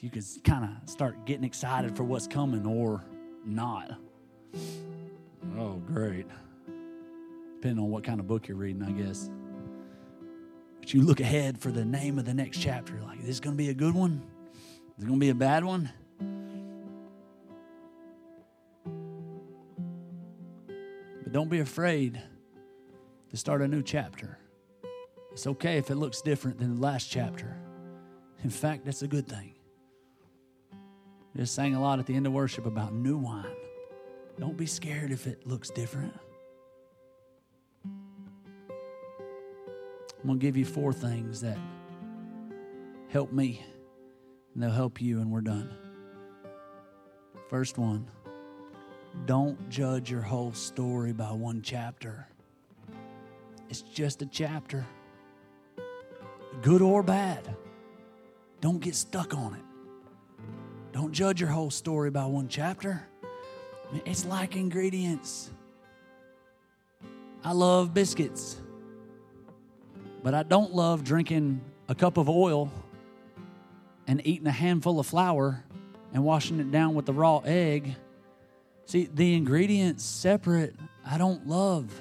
You 0.00 0.08
can 0.08 0.22
kind 0.44 0.64
of 0.64 0.88
start 0.88 1.26
getting 1.26 1.44
excited 1.44 1.94
for 1.94 2.04
what's 2.04 2.26
coming 2.26 2.66
or 2.66 3.04
not. 3.44 3.92
Oh, 5.58 5.74
great. 5.86 6.26
Depending 7.56 7.84
on 7.84 7.90
what 7.90 8.02
kind 8.02 8.18
of 8.18 8.26
book 8.26 8.48
you're 8.48 8.56
reading, 8.56 8.82
I 8.82 8.92
guess. 8.92 9.30
But 10.80 10.92
you 10.94 11.02
look 11.02 11.20
ahead 11.20 11.58
for 11.58 11.70
the 11.70 11.84
name 11.84 12.18
of 12.18 12.24
the 12.24 12.34
next 12.34 12.58
chapter. 12.58 13.00
Like, 13.06 13.20
is 13.20 13.26
this 13.26 13.40
going 13.40 13.54
to 13.54 13.62
be 13.62 13.68
a 13.68 13.74
good 13.74 13.94
one? 13.94 14.22
Is 14.98 15.04
it 15.04 15.06
going 15.06 15.20
to 15.20 15.24
be 15.24 15.30
a 15.30 15.34
bad 15.34 15.64
one? 15.64 15.90
But 21.22 21.32
don't 21.32 21.48
be 21.48 21.60
afraid 21.60 22.20
to 23.30 23.36
start 23.36 23.62
a 23.62 23.68
new 23.68 23.82
chapter. 23.82 24.38
It's 25.32 25.46
okay 25.46 25.78
if 25.78 25.90
it 25.90 25.94
looks 25.94 26.22
different 26.22 26.58
than 26.58 26.74
the 26.74 26.80
last 26.80 27.10
chapter. 27.10 27.56
In 28.42 28.50
fact, 28.50 28.84
that's 28.84 29.02
a 29.02 29.08
good 29.08 29.28
thing. 29.28 29.54
Just 31.36 31.54
sang 31.54 31.74
a 31.74 31.80
lot 31.80 32.00
at 32.00 32.06
the 32.06 32.14
end 32.14 32.26
of 32.26 32.32
worship 32.32 32.66
about 32.66 32.92
new 32.92 33.16
wine. 33.16 33.46
Don't 34.38 34.56
be 34.56 34.66
scared 34.66 35.12
if 35.12 35.26
it 35.26 35.46
looks 35.46 35.70
different. 35.70 36.12
I'm 40.20 40.26
going 40.26 40.38
to 40.38 40.42
give 40.42 40.56
you 40.56 40.64
four 40.64 40.92
things 40.92 41.40
that 41.40 41.58
help 43.08 43.32
me 43.32 43.64
and 44.54 44.62
they'll 44.62 44.70
help 44.70 45.00
you, 45.00 45.20
and 45.20 45.30
we're 45.30 45.40
done. 45.40 45.70
First 47.48 47.78
one 47.78 48.06
don't 49.26 49.68
judge 49.68 50.10
your 50.10 50.20
whole 50.20 50.52
story 50.52 51.12
by 51.12 51.32
one 51.32 51.62
chapter. 51.62 52.26
It's 53.68 53.82
just 53.82 54.22
a 54.22 54.26
chapter, 54.26 54.86
good 56.62 56.82
or 56.82 57.02
bad. 57.02 57.56
Don't 58.60 58.80
get 58.80 58.94
stuck 58.94 59.34
on 59.34 59.54
it. 59.54 59.62
Don't 60.92 61.12
judge 61.12 61.40
your 61.40 61.50
whole 61.50 61.70
story 61.70 62.10
by 62.10 62.26
one 62.26 62.48
chapter. 62.48 63.02
It's 64.04 64.24
like 64.24 64.54
ingredients. 64.56 65.50
I 67.42 67.52
love 67.52 67.94
biscuits, 67.94 68.60
but 70.22 70.34
I 70.34 70.42
don't 70.42 70.74
love 70.74 71.04
drinking 71.04 71.60
a 71.88 71.94
cup 71.94 72.16
of 72.16 72.28
oil 72.28 72.72
and 74.06 74.24
eating 74.26 74.46
a 74.46 74.52
handful 74.52 75.00
of 75.00 75.06
flour 75.06 75.64
and 76.12 76.24
washing 76.24 76.60
it 76.60 76.70
down 76.70 76.94
with 76.94 77.06
the 77.06 77.12
raw 77.12 77.38
egg. 77.44 77.94
See, 78.86 79.08
the 79.12 79.34
ingredients 79.34 80.04
separate, 80.04 80.74
I 81.06 81.16
don't 81.18 81.46
love. 81.46 81.92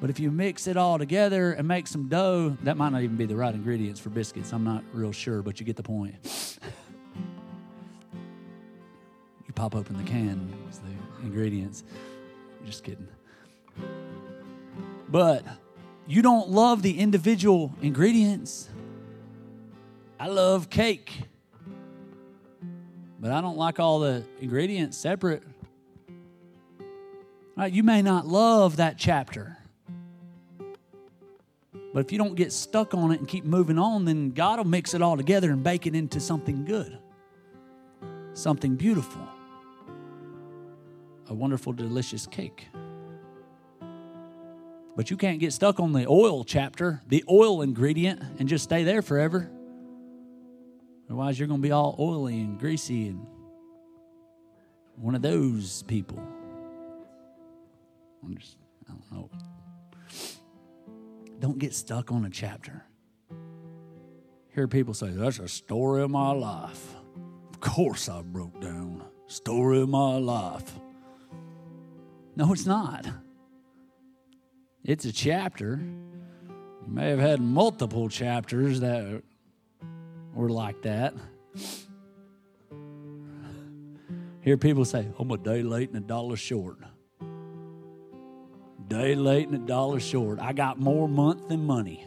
But 0.00 0.10
if 0.10 0.18
you 0.18 0.30
mix 0.30 0.66
it 0.66 0.76
all 0.76 0.98
together 0.98 1.52
and 1.52 1.68
make 1.68 1.86
some 1.86 2.08
dough, 2.08 2.56
that 2.62 2.76
might 2.76 2.90
not 2.90 3.02
even 3.02 3.16
be 3.16 3.26
the 3.26 3.36
right 3.36 3.54
ingredients 3.54 4.00
for 4.00 4.08
biscuits. 4.08 4.52
I'm 4.52 4.64
not 4.64 4.82
real 4.92 5.12
sure, 5.12 5.42
but 5.42 5.60
you 5.60 5.66
get 5.66 5.76
the 5.76 5.82
point. 5.82 6.14
you 9.46 9.52
pop 9.54 9.76
open 9.76 9.96
the 9.96 10.02
can, 10.02 10.52
it's 10.68 10.78
the 10.78 10.90
ingredients. 11.22 11.84
Just 12.64 12.82
kidding. 12.82 13.08
But 15.08 15.44
you 16.10 16.22
don't 16.22 16.50
love 16.50 16.82
the 16.82 16.98
individual 16.98 17.72
ingredients. 17.80 18.68
I 20.18 20.26
love 20.26 20.68
cake, 20.68 21.12
but 23.20 23.30
I 23.30 23.40
don't 23.40 23.56
like 23.56 23.78
all 23.78 24.00
the 24.00 24.24
ingredients 24.40 24.98
separate. 24.98 25.44
Right, 27.56 27.72
you 27.72 27.84
may 27.84 28.02
not 28.02 28.26
love 28.26 28.78
that 28.78 28.98
chapter. 28.98 29.56
But 31.94 32.04
if 32.04 32.10
you 32.10 32.18
don't 32.18 32.34
get 32.34 32.52
stuck 32.52 32.92
on 32.92 33.12
it 33.12 33.20
and 33.20 33.28
keep 33.28 33.44
moving 33.44 33.78
on, 33.78 34.04
then 34.04 34.30
God 34.30 34.58
will 34.58 34.66
mix 34.66 34.94
it 34.94 35.02
all 35.02 35.16
together 35.16 35.52
and 35.52 35.62
bake 35.62 35.86
it 35.86 35.94
into 35.94 36.18
something 36.18 36.64
good, 36.64 36.98
something 38.32 38.74
beautiful, 38.74 39.22
a 41.28 41.34
wonderful, 41.34 41.72
delicious 41.72 42.26
cake. 42.26 42.66
But 45.00 45.10
you 45.10 45.16
can't 45.16 45.40
get 45.40 45.54
stuck 45.54 45.80
on 45.80 45.94
the 45.94 46.06
oil 46.06 46.44
chapter, 46.44 47.00
the 47.08 47.24
oil 47.26 47.62
ingredient, 47.62 48.20
and 48.38 48.46
just 48.46 48.64
stay 48.64 48.84
there 48.84 49.00
forever. 49.00 49.50
Otherwise, 51.06 51.38
you're 51.38 51.48
going 51.48 51.62
to 51.62 51.66
be 51.66 51.72
all 51.72 51.96
oily 51.98 52.38
and 52.38 52.60
greasy 52.60 53.06
and 53.08 53.26
one 54.96 55.14
of 55.14 55.22
those 55.22 55.84
people. 55.84 56.22
I'm 58.22 58.36
just, 58.36 58.58
I 58.90 58.92
don't 58.92 59.10
know. 59.10 59.30
Don't 61.38 61.58
get 61.58 61.72
stuck 61.72 62.12
on 62.12 62.26
a 62.26 62.30
chapter. 62.30 62.84
Hear 64.54 64.68
people 64.68 64.92
say, 64.92 65.08
That's 65.08 65.38
a 65.38 65.48
story 65.48 66.02
of 66.02 66.10
my 66.10 66.32
life. 66.32 66.94
Of 67.48 67.60
course, 67.60 68.10
I 68.10 68.20
broke 68.20 68.60
down. 68.60 69.02
Story 69.28 69.80
of 69.80 69.88
my 69.88 70.18
life. 70.18 70.78
No, 72.36 72.52
it's 72.52 72.66
not. 72.66 73.06
It's 74.90 75.04
a 75.04 75.12
chapter. 75.12 75.78
You 75.80 76.92
may 76.92 77.10
have 77.10 77.20
had 77.20 77.40
multiple 77.40 78.08
chapters 78.08 78.80
that 78.80 79.22
were 80.34 80.48
like 80.48 80.82
that. 80.82 81.14
Hear 84.40 84.56
people 84.56 84.84
say, 84.84 85.06
I'm 85.16 85.30
a 85.30 85.38
day 85.38 85.62
late 85.62 85.90
and 85.90 85.98
a 85.98 86.06
dollar 86.06 86.34
short 86.34 86.78
day 88.90 89.14
late 89.14 89.46
and 89.46 89.54
a 89.54 89.66
dollar 89.66 90.00
short. 90.00 90.40
I 90.40 90.52
got 90.52 90.80
more 90.80 91.08
month 91.08 91.48
than 91.48 91.64
money. 91.64 92.04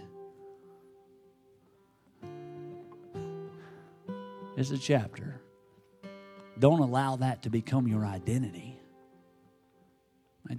It's 4.58 4.72
a 4.72 4.78
chapter. 4.78 5.42
Don't 6.60 6.82
allow 6.82 7.16
that 7.16 7.44
to 7.44 7.50
become 7.50 7.88
your 7.88 8.06
identity. 8.06 8.73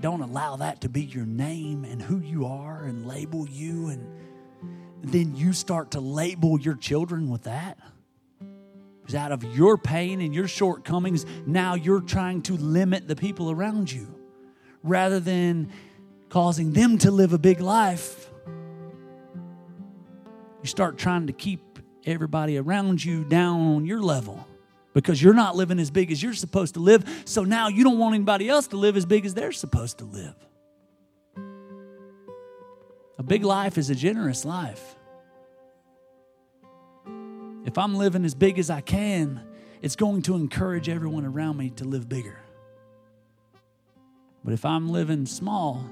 Don't 0.00 0.22
allow 0.22 0.56
that 0.56 0.80
to 0.82 0.88
be 0.88 1.02
your 1.02 1.26
name 1.26 1.84
and 1.84 2.00
who 2.00 2.18
you 2.18 2.46
are 2.46 2.84
and 2.84 3.06
label 3.06 3.48
you. 3.48 3.88
And 3.88 4.06
then 5.02 5.36
you 5.36 5.52
start 5.52 5.92
to 5.92 6.00
label 6.00 6.58
your 6.58 6.74
children 6.74 7.28
with 7.28 7.42
that. 7.42 7.78
Because 9.00 9.14
out 9.14 9.32
of 9.32 9.44
your 9.44 9.76
pain 9.76 10.22
and 10.22 10.34
your 10.34 10.48
shortcomings, 10.48 11.26
now 11.46 11.74
you're 11.74 12.00
trying 12.00 12.42
to 12.42 12.56
limit 12.56 13.06
the 13.06 13.14
people 13.16 13.50
around 13.50 13.92
you 13.92 14.08
rather 14.82 15.20
than 15.20 15.70
causing 16.30 16.72
them 16.72 16.98
to 16.98 17.10
live 17.10 17.32
a 17.32 17.38
big 17.38 17.60
life, 17.60 18.30
you 20.62 20.68
start 20.68 20.96
trying 20.96 21.26
to 21.26 21.32
keep 21.32 21.60
everybody 22.06 22.56
around 22.56 23.04
you 23.04 23.24
down 23.24 23.60
on 23.60 23.86
your 23.86 24.00
level 24.00 24.46
because 24.94 25.20
you're 25.20 25.34
not 25.34 25.56
living 25.56 25.78
as 25.78 25.90
big 25.90 26.10
as 26.10 26.22
you're 26.22 26.32
supposed 26.32 26.74
to 26.74 26.80
live. 26.80 27.22
So 27.26 27.44
now 27.44 27.68
you 27.68 27.84
don't 27.84 27.98
want 27.98 28.14
anybody 28.14 28.48
else 28.48 28.68
to 28.68 28.76
live 28.76 28.96
as 28.96 29.04
big 29.04 29.26
as 29.26 29.34
they're 29.34 29.52
supposed 29.52 29.98
to 29.98 30.04
live. 30.04 30.34
A 33.18 33.22
big 33.22 33.44
life 33.44 33.76
is 33.76 33.90
a 33.90 33.94
generous 33.94 34.44
life. 34.44 34.96
If 37.64 37.76
I'm 37.76 37.94
living 37.94 38.24
as 38.24 38.34
big 38.34 38.58
as 38.58 38.70
I 38.70 38.80
can, 38.80 39.42
it's 39.82 39.96
going 39.96 40.22
to 40.22 40.36
encourage 40.36 40.88
everyone 40.88 41.24
around 41.24 41.56
me 41.56 41.70
to 41.70 41.84
live 41.84 42.08
bigger. 42.08 42.38
But 44.44 44.52
if 44.52 44.64
I'm 44.64 44.90
living 44.90 45.26
small, 45.26 45.84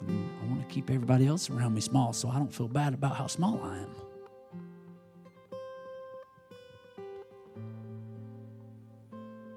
I 0.00 0.46
want 0.46 0.60
to 0.60 0.72
keep 0.72 0.90
everybody 0.90 1.26
else 1.26 1.50
around 1.50 1.74
me 1.74 1.80
small 1.80 2.12
so 2.12 2.28
I 2.28 2.34
don't 2.34 2.52
feel 2.52 2.68
bad 2.68 2.94
about 2.94 3.16
how 3.16 3.26
small 3.26 3.60
I 3.62 3.78
am. 3.78 3.93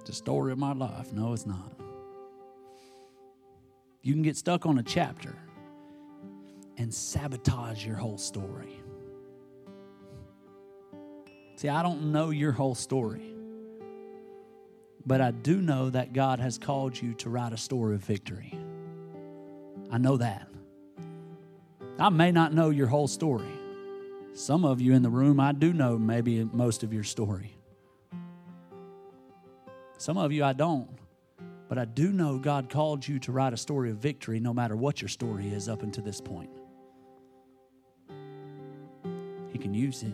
A 0.09 0.13
story 0.13 0.53
of 0.53 0.57
my 0.57 0.71
life. 0.71 1.11
No, 1.11 1.33
it's 1.33 1.45
not. 1.45 1.73
You 4.01 4.13
can 4.13 4.21
get 4.21 4.37
stuck 4.37 4.65
on 4.65 4.77
a 4.77 4.83
chapter 4.83 5.35
and 6.77 6.93
sabotage 6.93 7.85
your 7.85 7.97
whole 7.97 8.17
story. 8.17 8.79
See, 11.57 11.67
I 11.67 11.83
don't 11.83 12.13
know 12.13 12.29
your 12.29 12.53
whole 12.53 12.73
story, 12.73 13.33
but 15.05 15.19
I 15.19 15.31
do 15.31 15.61
know 15.61 15.89
that 15.89 16.13
God 16.13 16.39
has 16.39 16.57
called 16.57 17.01
you 17.01 17.13
to 17.15 17.29
write 17.29 17.51
a 17.51 17.57
story 17.57 17.95
of 17.95 18.01
victory. 18.01 18.57
I 19.91 19.97
know 19.97 20.15
that. 20.15 20.47
I 21.99 22.07
may 22.09 22.31
not 22.31 22.53
know 22.53 22.69
your 22.69 22.87
whole 22.87 23.07
story. 23.07 23.51
Some 24.35 24.63
of 24.63 24.79
you 24.79 24.93
in 24.93 25.01
the 25.01 25.09
room, 25.09 25.41
I 25.41 25.51
do 25.51 25.73
know 25.73 25.97
maybe 25.97 26.45
most 26.45 26.83
of 26.83 26.93
your 26.93 27.03
story. 27.03 27.56
Some 29.97 30.17
of 30.17 30.31
you, 30.31 30.43
I 30.43 30.53
don't. 30.53 30.89
But 31.69 31.77
I 31.77 31.85
do 31.85 32.11
know 32.11 32.37
God 32.37 32.69
called 32.69 33.05
you 33.07 33.19
to 33.19 33.31
write 33.31 33.53
a 33.53 33.57
story 33.57 33.89
of 33.89 33.97
victory 33.97 34.39
no 34.39 34.53
matter 34.53 34.75
what 34.75 35.01
your 35.01 35.09
story 35.09 35.49
is 35.49 35.67
up 35.67 35.83
until 35.83 36.03
this 36.03 36.21
point. 36.21 36.49
He 39.51 39.57
can 39.57 39.73
use 39.73 40.03
it, 40.03 40.13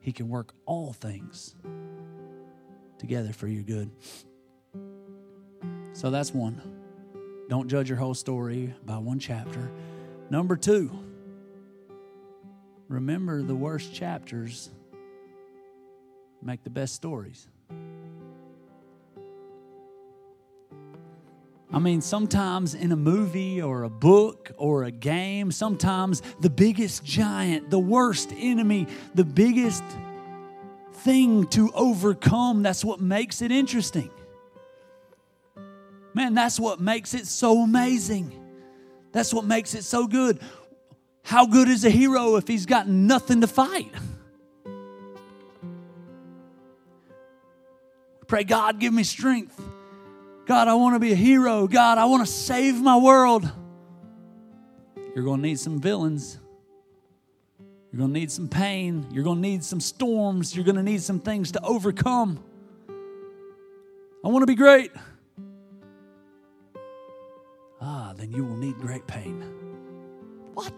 He 0.00 0.12
can 0.12 0.28
work 0.28 0.54
all 0.64 0.92
things 0.92 1.54
together 2.98 3.32
for 3.32 3.48
your 3.48 3.62
good. 3.62 3.90
So 5.92 6.10
that's 6.10 6.32
one. 6.32 6.62
Don't 7.48 7.68
judge 7.68 7.88
your 7.88 7.98
whole 7.98 8.14
story 8.14 8.74
by 8.86 8.96
one 8.96 9.18
chapter. 9.18 9.70
Number 10.30 10.56
two, 10.56 10.90
remember 12.88 13.42
the 13.42 13.54
worst 13.54 13.92
chapters 13.92 14.70
make 16.40 16.64
the 16.64 16.70
best 16.70 16.94
stories. 16.94 17.46
I 21.72 21.78
mean, 21.78 22.02
sometimes 22.02 22.74
in 22.74 22.92
a 22.92 22.96
movie 22.96 23.62
or 23.62 23.84
a 23.84 23.90
book 23.90 24.52
or 24.58 24.84
a 24.84 24.90
game, 24.90 25.50
sometimes 25.50 26.20
the 26.40 26.50
biggest 26.50 27.02
giant, 27.02 27.70
the 27.70 27.78
worst 27.78 28.30
enemy, 28.36 28.86
the 29.14 29.24
biggest 29.24 29.82
thing 30.92 31.46
to 31.48 31.72
overcome, 31.72 32.62
that's 32.62 32.84
what 32.84 33.00
makes 33.00 33.40
it 33.40 33.50
interesting. 33.50 34.10
Man, 36.12 36.34
that's 36.34 36.60
what 36.60 36.78
makes 36.78 37.14
it 37.14 37.26
so 37.26 37.62
amazing. 37.62 38.38
That's 39.12 39.32
what 39.32 39.46
makes 39.46 39.74
it 39.74 39.84
so 39.84 40.06
good. 40.06 40.40
How 41.22 41.46
good 41.46 41.68
is 41.68 41.86
a 41.86 41.90
hero 41.90 42.36
if 42.36 42.46
he's 42.46 42.66
got 42.66 42.86
nothing 42.86 43.40
to 43.40 43.46
fight? 43.46 43.92
Pray, 48.26 48.44
God, 48.44 48.78
give 48.78 48.92
me 48.92 49.04
strength. 49.04 49.58
God, 50.46 50.68
I 50.68 50.74
want 50.74 50.94
to 50.96 50.98
be 50.98 51.12
a 51.12 51.16
hero. 51.16 51.66
God, 51.66 51.98
I 51.98 52.04
want 52.06 52.26
to 52.26 52.32
save 52.32 52.80
my 52.80 52.96
world. 52.96 53.50
You're 55.14 55.24
going 55.24 55.40
to 55.40 55.48
need 55.48 55.60
some 55.60 55.80
villains. 55.80 56.38
You're 57.92 57.98
going 57.98 58.12
to 58.12 58.18
need 58.18 58.32
some 58.32 58.48
pain. 58.48 59.06
You're 59.12 59.24
going 59.24 59.36
to 59.36 59.42
need 59.42 59.62
some 59.62 59.80
storms. 59.80 60.56
You're 60.56 60.64
going 60.64 60.76
to 60.76 60.82
need 60.82 61.02
some 61.02 61.20
things 61.20 61.52
to 61.52 61.62
overcome. 61.62 62.42
I 64.24 64.28
want 64.28 64.42
to 64.42 64.46
be 64.46 64.54
great. 64.54 64.90
Ah, 67.80 68.14
then 68.16 68.32
you 68.32 68.44
will 68.44 68.56
need 68.56 68.76
great 68.78 69.06
pain. 69.06 69.42
What? 70.54 70.72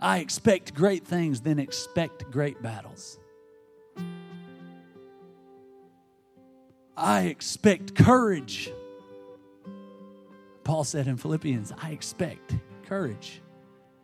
I 0.00 0.18
expect 0.18 0.74
great 0.74 1.06
things, 1.06 1.40
then 1.40 1.58
expect 1.58 2.30
great 2.30 2.62
battles. 2.62 3.18
I 6.98 7.22
expect 7.26 7.94
courage. 7.94 8.72
Paul 10.64 10.82
said 10.82 11.06
in 11.06 11.16
Philippians, 11.16 11.72
I 11.80 11.90
expect 11.90 12.56
courage. 12.84 13.40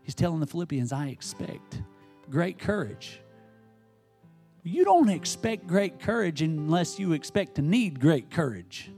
He's 0.03 0.15
telling 0.15 0.39
the 0.39 0.47
Philippians, 0.47 0.93
I 0.93 1.09
expect 1.09 1.83
great 2.31 2.59
courage. 2.59 3.21
You 4.63 4.85
don't 4.85 5.09
expect 5.09 5.67
great 5.67 5.99
courage 5.99 6.41
unless 6.41 6.99
you 6.99 7.15
expect 7.15 7.57
to 7.57 7.63
need 7.63 7.99
great 7.99 8.31
courage. 8.31 8.93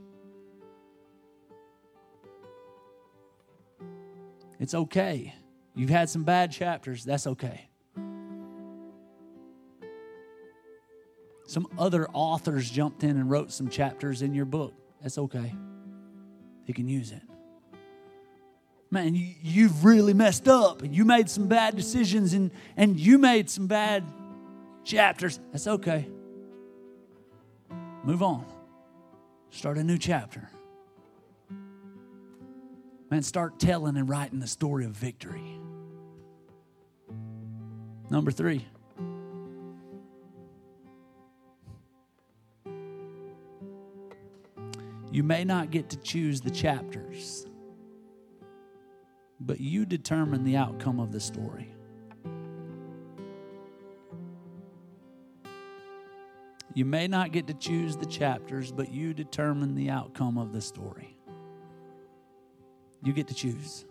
It's 4.59 4.75
okay. 4.75 5.33
You've 5.75 5.89
had 5.89 6.07
some 6.09 6.23
bad 6.23 6.51
chapters, 6.51 7.03
that's 7.03 7.25
okay. 7.25 7.66
Some 11.47 11.67
other 11.79 12.07
authors 12.11 12.69
jumped 12.69 13.03
in 13.03 13.11
and 13.11 13.31
wrote 13.31 13.53
some 13.53 13.69
chapters 13.69 14.21
in 14.21 14.33
your 14.33 14.45
book. 14.45 14.73
That's 15.01 15.17
okay. 15.17 15.55
They 16.67 16.73
can 16.73 16.89
use 16.89 17.13
it. 17.13 17.21
Man, 18.91 19.15
you, 19.15 19.33
you've 19.41 19.85
really 19.85 20.13
messed 20.13 20.49
up 20.49 20.81
and 20.81 20.93
you 20.93 21.05
made 21.05 21.29
some 21.29 21.47
bad 21.47 21.75
decisions 21.77 22.33
and, 22.33 22.51
and 22.75 22.99
you 22.99 23.17
made 23.17 23.49
some 23.49 23.67
bad 23.67 24.03
chapters. 24.83 25.39
That's 25.53 25.67
okay. 25.67 26.07
Move 28.03 28.21
on. 28.21 28.45
Start 29.49 29.77
a 29.77 29.83
new 29.83 29.97
chapter. 29.97 30.49
Man, 33.09 33.23
start 33.23 33.57
telling 33.57 33.95
and 33.95 34.09
writing 34.09 34.39
the 34.39 34.47
story 34.47 34.83
of 34.83 34.91
victory. 34.91 35.59
Number 38.09 38.31
three. 38.31 38.65
You 45.17 45.23
may 45.23 45.43
not 45.43 45.71
get 45.71 45.89
to 45.89 45.97
choose 45.97 46.41
the 46.41 46.51
chapters, 46.51 47.47
but 49.39 49.59
you 49.59 49.83
determine 49.83 50.43
the 50.43 50.57
outcome 50.57 50.99
of 50.99 51.11
the 51.11 51.19
story. 51.19 51.73
You 56.75 56.85
may 56.85 57.07
not 57.07 57.31
get 57.31 57.47
to 57.47 57.55
choose 57.55 57.97
the 57.97 58.05
chapters, 58.05 58.71
but 58.71 58.91
you 58.91 59.15
determine 59.15 59.73
the 59.73 59.89
outcome 59.89 60.37
of 60.37 60.53
the 60.53 60.61
story. 60.61 61.17
You 63.03 63.11
get 63.11 63.27
to 63.29 63.33
choose. 63.33 63.85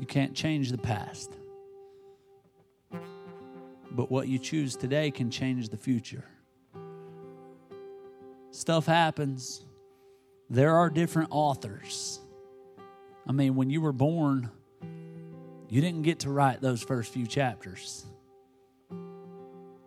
You 0.00 0.06
can't 0.08 0.34
change 0.34 0.72
the 0.72 0.78
past. 0.78 1.30
But 3.94 4.10
what 4.10 4.26
you 4.26 4.38
choose 4.38 4.74
today 4.74 5.10
can 5.10 5.30
change 5.30 5.68
the 5.68 5.76
future. 5.76 6.24
Stuff 8.50 8.86
happens. 8.86 9.64
There 10.50 10.76
are 10.76 10.90
different 10.90 11.28
authors. 11.30 12.20
I 13.26 13.32
mean, 13.32 13.54
when 13.54 13.70
you 13.70 13.80
were 13.80 13.92
born, 13.92 14.50
you 15.68 15.80
didn't 15.80 16.02
get 16.02 16.20
to 16.20 16.30
write 16.30 16.60
those 16.60 16.82
first 16.82 17.12
few 17.12 17.26
chapters. 17.26 18.04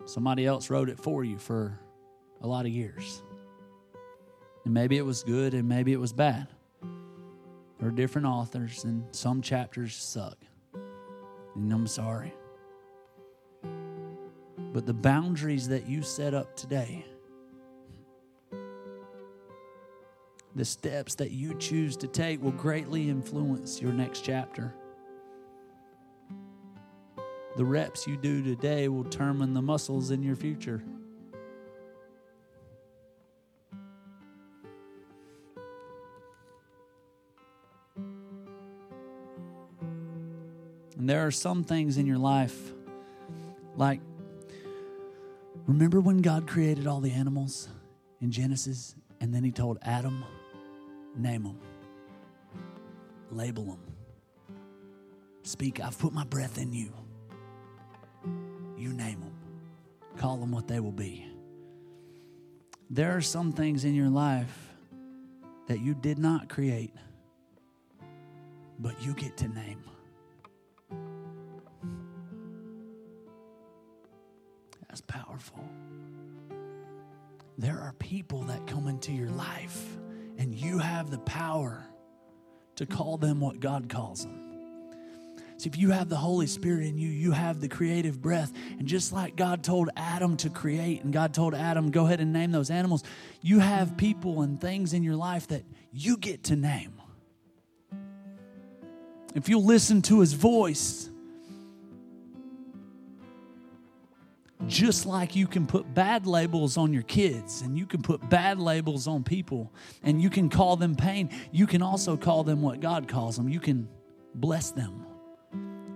Somebody 0.06 0.46
else 0.46 0.70
wrote 0.70 0.90
it 0.90 0.98
for 0.98 1.24
you 1.24 1.38
for 1.38 1.78
a 2.42 2.48
lot 2.48 2.66
of 2.66 2.72
years. 2.72 3.22
And 4.64 4.74
maybe 4.74 4.98
it 4.98 5.06
was 5.06 5.24
good 5.24 5.54
and 5.54 5.68
maybe 5.68 5.92
it 5.92 6.00
was 6.00 6.14
bad. 6.14 6.48
There 7.80 7.90
are 7.90 7.92
different 7.92 8.26
authors, 8.26 8.86
and 8.86 9.04
some 9.12 9.42
chapters 9.42 9.96
suck. 9.96 10.38
And 11.56 11.72
I'm 11.72 11.86
sorry. 11.86 12.34
But 14.78 14.86
the 14.86 14.94
boundaries 14.94 15.68
that 15.70 15.90
you 15.90 16.04
set 16.04 16.36
up 16.36 16.56
today, 16.56 17.04
the 20.56 20.66
steps 20.66 21.16
that 21.16 21.32
you 21.32 21.56
choose 21.56 21.98
to 21.98 22.06
take 22.06 22.44
will 22.44 22.52
greatly 22.52 23.10
influence 23.10 23.82
your 23.82 23.92
next 23.92 24.24
chapter. 24.24 24.76
The 27.56 27.66
reps 27.66 28.06
you 28.06 28.18
do 28.18 28.44
today 28.44 28.88
will 28.88 29.02
determine 29.02 29.56
the 29.56 29.64
muscles 29.64 30.12
in 30.12 30.22
your 30.22 30.36
future. 30.36 30.84
And 41.00 41.10
there 41.10 41.26
are 41.26 41.32
some 41.32 41.64
things 41.64 41.98
in 41.98 42.06
your 42.06 42.20
life, 42.20 42.74
like 43.76 44.02
Remember 45.68 46.00
when 46.00 46.20
God 46.20 46.48
created 46.48 46.88
all 46.88 47.02
the 47.02 47.12
animals 47.12 47.68
in 48.22 48.32
Genesis 48.32 48.96
and 49.20 49.34
then 49.34 49.44
he 49.44 49.52
told 49.52 49.78
Adam, 49.82 50.24
name 51.16 51.44
them, 51.44 51.60
label 53.32 53.66
them, 53.66 53.80
speak, 55.44 55.82
I've 55.82 56.00
put 56.00 56.14
my 56.14 56.24
breath 56.24 56.58
in 56.58 56.72
you. 56.72 56.90
You 58.78 58.94
name 58.94 59.20
them, 59.20 59.34
call 60.16 60.38
them 60.38 60.52
what 60.52 60.70
they 60.70 60.80
will 60.80 60.94
be. 60.94 61.26
There 62.90 63.16
are 63.18 63.22
some 63.22 63.52
things 63.52 63.84
in 63.84 63.94
your 63.94 64.10
life 64.10 64.70
that 65.68 65.82
you 65.82 65.94
did 65.94 66.18
not 66.18 66.48
create, 66.48 66.94
but 68.80 69.02
you 69.02 69.14
get 69.14 69.36
to 69.38 69.50
name. 69.50 69.84
Powerful. 75.38 75.64
There 77.58 77.80
are 77.80 77.94
people 78.00 78.44
that 78.44 78.68
come 78.68 78.88
into 78.88 79.12
your 79.12 79.30
life, 79.30 79.98
and 80.38 80.54
you 80.54 80.80
have 80.80 81.10
the 81.10 81.18
power 81.20 81.86
to 82.76 82.86
call 82.86 83.18
them 83.18 83.40
what 83.40 83.60
God 83.60 83.90
calls 83.90 84.24
them. 84.24 84.44
See, 85.58 85.70
if 85.70 85.78
you 85.78 85.90
have 85.90 86.08
the 86.08 86.18
Holy 86.18 86.46
Spirit 86.46 86.86
in 86.86 87.00
you, 87.00 87.10
you 87.10 87.32
have 87.32 87.62
the 87.62 87.68
creative 87.68 88.22
breath. 88.22 88.52
And 88.78 88.88
just 88.88 89.12
like 89.12 89.36
God 89.36 89.64
told 89.64 89.90
Adam 89.98 90.38
to 90.38 90.52
create, 90.52 91.04
and 91.04 91.12
God 91.12 91.34
told 91.34 91.56
Adam, 91.56 91.90
go 91.90 92.06
ahead 92.06 92.20
and 92.20 92.32
name 92.32 92.52
those 92.52 92.70
animals, 92.70 93.04
you 93.42 93.58
have 93.60 93.98
people 93.98 94.44
and 94.44 94.62
things 94.62 94.94
in 94.94 95.04
your 95.04 95.16
life 95.16 95.48
that 95.48 95.64
you 95.92 96.18
get 96.18 96.44
to 96.46 96.56
name. 96.56 97.02
If 99.34 99.50
you 99.50 99.58
listen 99.58 100.04
to 100.04 100.20
his 100.20 100.34
voice, 100.34 101.10
Just 104.66 105.06
like 105.06 105.36
you 105.36 105.46
can 105.46 105.68
put 105.68 105.94
bad 105.94 106.26
labels 106.26 106.78
on 106.78 106.92
your 106.92 107.04
kids 107.04 107.62
and 107.62 107.78
you 107.78 107.86
can 107.86 108.02
put 108.02 108.28
bad 108.28 108.60
labels 108.60 109.08
on 109.08 109.24
people 109.24 109.72
and 110.02 110.20
you 110.22 110.30
can 110.30 110.50
call 110.50 110.76
them 110.76 110.96
pain, 110.96 111.30
you 111.52 111.68
can 111.68 111.82
also 111.82 112.18
call 112.18 112.44
them 112.44 112.62
what 112.62 112.80
God 112.80 113.08
calls 113.08 113.38
them. 113.38 113.48
You 113.48 113.60
can 113.60 113.88
bless 114.34 114.72
them 114.72 115.06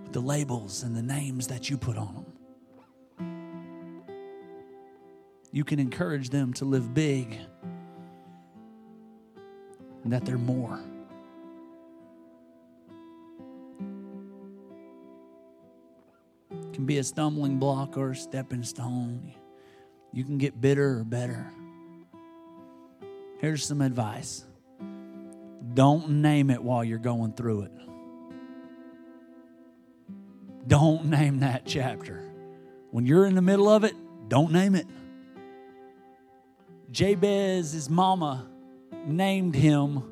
with 0.04 0.12
the 0.12 0.20
labels 0.20 0.84
and 0.84 0.96
the 0.96 1.02
names 1.02 1.48
that 1.48 1.68
you 1.68 1.76
put 1.76 1.96
on 1.98 2.14
them. 2.14 2.26
You 5.50 5.64
can 5.64 5.78
encourage 5.78 6.30
them 6.30 6.52
to 6.54 6.64
live 6.64 6.94
big 6.94 7.38
and 10.04 10.12
that 10.12 10.24
they're 10.24 10.38
more. 10.38 10.80
Can 16.72 16.86
be 16.86 16.98
a 16.98 17.04
stumbling 17.04 17.58
block 17.58 17.96
or 17.96 18.10
a 18.10 18.16
stepping 18.16 18.62
stone. 18.62 19.32
You 20.12 20.24
can 20.24 20.38
get 20.38 20.60
bitter 20.60 20.98
or 20.98 21.04
better. 21.04 21.50
Here's 23.38 23.64
some 23.64 23.80
advice 23.80 24.44
don't 25.74 26.22
name 26.22 26.50
it 26.50 26.62
while 26.62 26.84
you're 26.84 26.98
going 26.98 27.32
through 27.32 27.62
it. 27.62 27.72
Don't 30.66 31.06
name 31.06 31.40
that 31.40 31.62
chapter. 31.66 32.22
When 32.90 33.06
you're 33.06 33.26
in 33.26 33.34
the 33.34 33.42
middle 33.42 33.68
of 33.68 33.84
it, 33.84 33.94
don't 34.28 34.52
name 34.52 34.74
it. 34.74 34.86
Jabez's 36.90 37.88
mama 37.88 38.48
named 39.06 39.54
him 39.54 40.02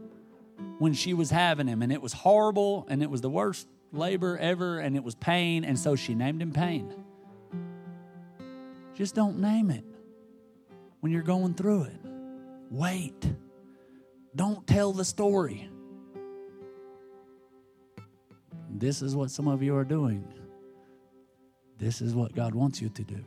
when 0.79 0.95
she 0.95 1.13
was 1.15 1.31
having 1.31 1.67
him, 1.67 1.83
and 1.83 1.93
it 1.93 2.01
was 2.01 2.13
horrible, 2.13 2.87
and 2.89 3.03
it 3.03 3.11
was 3.11 3.21
the 3.21 3.31
worst 3.31 3.69
labor 3.93 4.39
ever, 4.39 4.79
and 4.79 4.97
it 4.97 5.05
was 5.05 5.15
pain, 5.15 5.65
and 5.65 5.79
so 5.79 5.97
she 5.97 6.15
named 6.15 6.41
him 6.43 6.53
Pain. 6.53 6.95
Just 8.95 9.15
don't 9.15 9.39
name 9.39 9.71
it 9.71 9.85
when 11.01 11.11
you're 11.11 11.23
going 11.23 11.55
through 11.55 11.85
it. 11.85 12.01
Wait. 12.71 13.33
Don't 14.37 14.67
tell 14.67 14.93
the 14.93 15.05
story. 15.05 15.69
This 18.69 19.03
is 19.03 19.17
what 19.17 19.31
some 19.31 19.49
of 19.49 19.63
you 19.63 19.75
are 19.75 19.85
doing. 19.85 20.25
This 21.79 22.01
is 22.01 22.15
what 22.15 22.35
God 22.35 22.55
wants 22.55 22.81
you 22.81 22.91
to 22.91 23.03
do. 23.03 23.25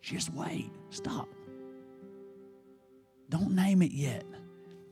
Just 0.00 0.32
wait. 0.32 0.70
Stop. 0.90 1.28
Don't 3.28 3.54
name 3.54 3.82
it 3.82 3.92
yet 3.92 4.24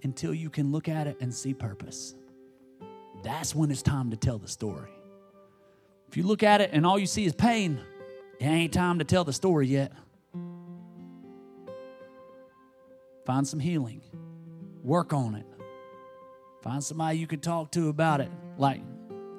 until 0.03 0.35
you 0.35 0.51
can 0.51 0.71
look 0.71 0.89
at 0.89 1.07
it 1.07 1.17
and 1.21 1.35
see 1.35 1.55
purpose. 1.55 2.15
That's 3.27 3.57
when 3.57 3.73
it's 3.73 3.83
time 3.83 4.11
to 4.11 4.17
tell 4.17 4.39
the 4.39 4.47
story. 4.47 4.89
If 6.09 6.17
you 6.17 6.23
look 6.23 6.45
at 6.45 6.61
it 6.61 6.71
and 6.73 6.87
all 6.87 6.97
you 6.97 7.07
see 7.07 7.25
is 7.25 7.35
pain, 7.35 7.81
it 8.39 8.45
ain't 8.45 8.73
time 8.73 9.01
to 9.01 9.05
tell 9.05 9.25
the 9.25 9.33
story 9.33 9.67
yet. 9.67 9.91
Find 13.25 13.45
some 13.47 13.59
healing, 13.59 14.01
work 14.85 15.13
on 15.13 15.35
it. 15.35 15.45
Find 16.63 16.85
somebody 16.85 17.19
you 17.19 17.27
can 17.27 17.41
talk 17.41 17.73
to 17.73 17.89
about 17.89 18.21
it. 18.21 18.31
Like, 18.59 18.81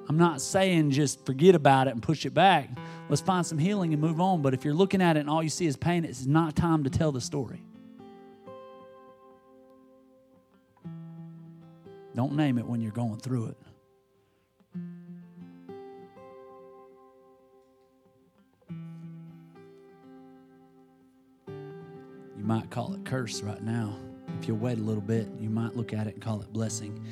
I'm 0.06 0.18
not 0.18 0.42
saying 0.42 0.90
just 0.90 1.24
forget 1.24 1.54
about 1.54 1.88
it 1.88 1.94
and 1.94 2.02
push 2.02 2.26
it 2.26 2.34
back. 2.34 2.68
Let's 3.08 3.22
find 3.22 3.46
some 3.46 3.56
healing 3.56 3.94
and 3.94 4.02
move 4.02 4.20
on. 4.20 4.42
But 4.42 4.52
if 4.52 4.66
you're 4.66 4.74
looking 4.74 5.00
at 5.00 5.16
it 5.16 5.20
and 5.20 5.30
all 5.30 5.42
you 5.42 5.48
see 5.48 5.66
is 5.66 5.78
pain, 5.78 6.04
it's 6.04 6.26
not 6.26 6.54
time 6.54 6.84
to 6.84 6.90
tell 6.90 7.10
the 7.10 7.22
story. 7.22 7.64
Don't 12.14 12.34
name 12.34 12.58
it 12.58 12.66
when 12.66 12.82
you're 12.82 12.92
going 12.92 13.18
through 13.20 13.46
it. 13.46 13.56
Might 22.48 22.70
call 22.70 22.94
it 22.94 23.04
curse 23.04 23.42
right 23.42 23.62
now. 23.62 23.94
If 24.40 24.48
you'll 24.48 24.56
wait 24.56 24.78
a 24.78 24.80
little 24.80 25.02
bit, 25.02 25.28
you 25.38 25.50
might 25.50 25.76
look 25.76 25.92
at 25.92 26.06
it 26.06 26.14
and 26.14 26.22
call 26.22 26.40
it 26.40 26.50
blessing. 26.50 27.04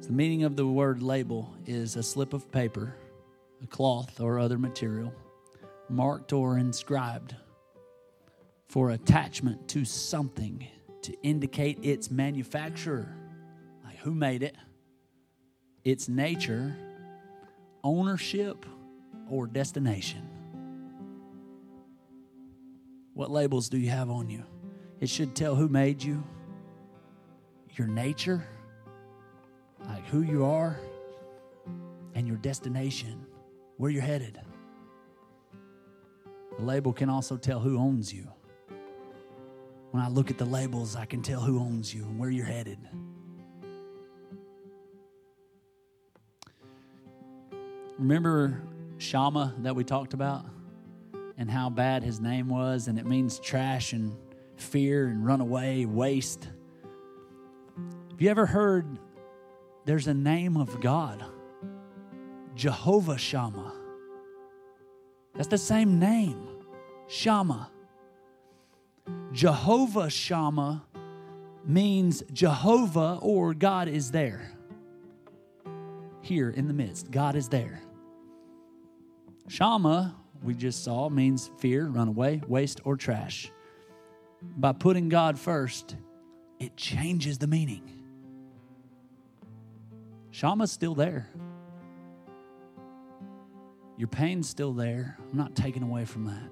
So 0.00 0.06
the 0.06 0.12
meaning 0.12 0.44
of 0.44 0.54
the 0.54 0.64
word 0.64 1.02
label 1.02 1.52
is 1.66 1.96
a 1.96 2.02
slip 2.04 2.32
of 2.32 2.52
paper, 2.52 2.94
a 3.60 3.66
cloth, 3.66 4.20
or 4.20 4.38
other 4.38 4.56
material 4.56 5.12
marked 5.88 6.32
or 6.32 6.58
inscribed 6.58 7.34
for 8.68 8.90
attachment 8.90 9.66
to 9.70 9.84
something 9.84 10.68
to 11.02 11.12
indicate 11.24 11.84
its 11.84 12.12
manufacturer, 12.12 13.16
like 13.84 13.96
who 13.96 14.14
made 14.14 14.44
it, 14.44 14.54
its 15.82 16.08
nature, 16.08 16.76
ownership, 17.82 18.64
or 19.28 19.48
destination. 19.48 20.33
What 23.14 23.30
labels 23.30 23.68
do 23.68 23.78
you 23.78 23.90
have 23.90 24.10
on 24.10 24.28
you? 24.28 24.44
It 25.00 25.08
should 25.08 25.36
tell 25.36 25.54
who 25.54 25.68
made 25.68 26.02
you, 26.02 26.22
your 27.76 27.86
nature, 27.86 28.44
like 29.86 30.04
who 30.06 30.22
you 30.22 30.44
are, 30.44 30.78
and 32.14 32.26
your 32.26 32.36
destination, 32.36 33.24
where 33.76 33.90
you're 33.90 34.02
headed. 34.02 34.40
The 36.58 36.64
label 36.64 36.92
can 36.92 37.08
also 37.08 37.36
tell 37.36 37.60
who 37.60 37.78
owns 37.78 38.12
you. 38.12 38.28
When 39.92 40.02
I 40.02 40.08
look 40.08 40.30
at 40.30 40.38
the 40.38 40.44
labels, 40.44 40.96
I 40.96 41.04
can 41.04 41.22
tell 41.22 41.40
who 41.40 41.60
owns 41.60 41.94
you 41.94 42.02
and 42.02 42.18
where 42.18 42.30
you're 42.30 42.46
headed. 42.46 42.78
Remember 47.96 48.60
Shammah 48.98 49.54
that 49.58 49.76
we 49.76 49.84
talked 49.84 50.14
about 50.14 50.44
and 51.36 51.50
how 51.50 51.70
bad 51.70 52.02
his 52.02 52.20
name 52.20 52.48
was, 52.48 52.88
and 52.88 52.98
it 52.98 53.06
means 53.06 53.38
trash 53.38 53.92
and 53.92 54.16
fear 54.56 55.06
and 55.06 55.24
run 55.24 55.40
away, 55.40 55.84
waste. 55.84 56.48
Have 58.10 58.20
you 58.20 58.30
ever 58.30 58.46
heard 58.46 58.98
there's 59.84 60.06
a 60.06 60.14
name 60.14 60.56
of 60.56 60.80
God? 60.80 61.24
Jehovah 62.54 63.18
Shammah. 63.18 63.72
That's 65.34 65.48
the 65.48 65.58
same 65.58 65.98
name, 65.98 66.46
Shammah. 67.08 67.70
Jehovah 69.32 70.08
Shammah 70.08 70.84
means 71.66 72.22
Jehovah 72.32 73.18
or 73.20 73.54
God 73.54 73.88
is 73.88 74.12
there. 74.12 74.52
Here 76.22 76.50
in 76.50 76.68
the 76.68 76.74
midst, 76.74 77.10
God 77.10 77.34
is 77.34 77.48
there. 77.48 77.82
Shammah, 79.48 80.14
we 80.44 80.54
just 80.54 80.84
saw, 80.84 81.08
means 81.08 81.50
fear, 81.58 81.86
run 81.86 82.08
away, 82.08 82.42
waste, 82.46 82.80
or 82.84 82.96
trash. 82.96 83.50
By 84.42 84.72
putting 84.72 85.08
God 85.08 85.38
first, 85.38 85.96
it 86.60 86.76
changes 86.76 87.38
the 87.38 87.46
meaning. 87.46 87.82
Shammah's 90.30 90.70
still 90.70 90.94
there. 90.94 91.28
Your 93.96 94.08
pain's 94.08 94.48
still 94.48 94.72
there. 94.72 95.16
I'm 95.32 95.38
not 95.38 95.54
taking 95.54 95.82
away 95.82 96.04
from 96.04 96.26
that 96.26 96.50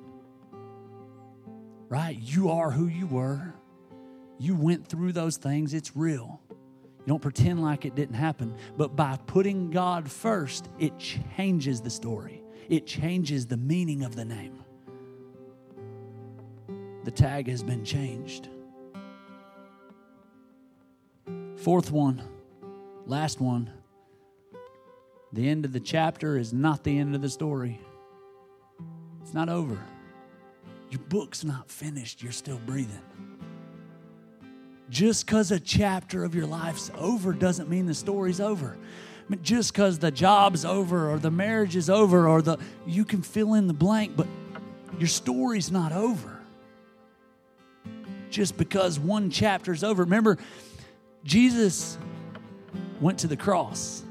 right? 1.92 2.18
You 2.18 2.48
are 2.48 2.70
who 2.70 2.86
you 2.86 3.06
were. 3.06 3.52
You 4.38 4.56
went 4.56 4.88
through 4.88 5.12
those 5.12 5.36
things. 5.36 5.74
It's 5.74 5.94
real. 5.94 6.40
You 6.48 7.06
don't 7.06 7.20
pretend 7.20 7.60
like 7.60 7.84
it 7.84 7.94
didn't 7.94 8.14
happen. 8.14 8.54
But 8.78 8.96
by 8.96 9.18
putting 9.26 9.68
God 9.70 10.10
first, 10.10 10.70
it 10.78 10.98
changes 10.98 11.82
the 11.82 11.90
story, 11.90 12.41
it 12.68 12.86
changes 12.86 13.46
the 13.46 13.56
meaning 13.56 14.02
of 14.02 14.16
the 14.16 14.24
name. 14.24 14.62
The 17.04 17.10
tag 17.10 17.48
has 17.48 17.62
been 17.62 17.84
changed. 17.84 18.48
Fourth 21.56 21.90
one, 21.90 22.22
last 23.06 23.40
one. 23.40 23.70
The 25.32 25.48
end 25.48 25.64
of 25.64 25.72
the 25.72 25.80
chapter 25.80 26.36
is 26.36 26.52
not 26.52 26.84
the 26.84 26.98
end 26.98 27.14
of 27.14 27.22
the 27.22 27.28
story. 27.28 27.80
It's 29.22 29.34
not 29.34 29.48
over. 29.48 29.78
Your 30.90 31.00
book's 31.08 31.42
not 31.42 31.70
finished, 31.70 32.22
you're 32.22 32.32
still 32.32 32.60
breathing. 32.66 33.00
Just 34.90 35.24
because 35.24 35.50
a 35.50 35.58
chapter 35.58 36.22
of 36.22 36.34
your 36.34 36.46
life's 36.46 36.90
over 36.98 37.32
doesn't 37.32 37.70
mean 37.70 37.86
the 37.86 37.94
story's 37.94 38.40
over. 38.40 38.76
Just 39.42 39.72
because 39.72 39.98
the 39.98 40.10
job's 40.10 40.64
over 40.64 41.10
or 41.10 41.18
the 41.18 41.30
marriage 41.30 41.76
is 41.76 41.88
over 41.88 42.28
or 42.28 42.42
the 42.42 42.58
you 42.86 43.04
can 43.04 43.22
fill 43.22 43.54
in 43.54 43.66
the 43.66 43.74
blank, 43.74 44.16
but 44.16 44.26
your 44.98 45.08
story's 45.08 45.70
not 45.70 45.92
over. 45.92 46.40
Just 48.30 48.56
because 48.56 48.98
one 48.98 49.30
chapter's 49.30 49.84
over. 49.84 50.04
Remember, 50.04 50.38
Jesus 51.24 51.98
went 53.00 53.20
to 53.20 53.26
the 53.26 53.36
cross 53.36 54.02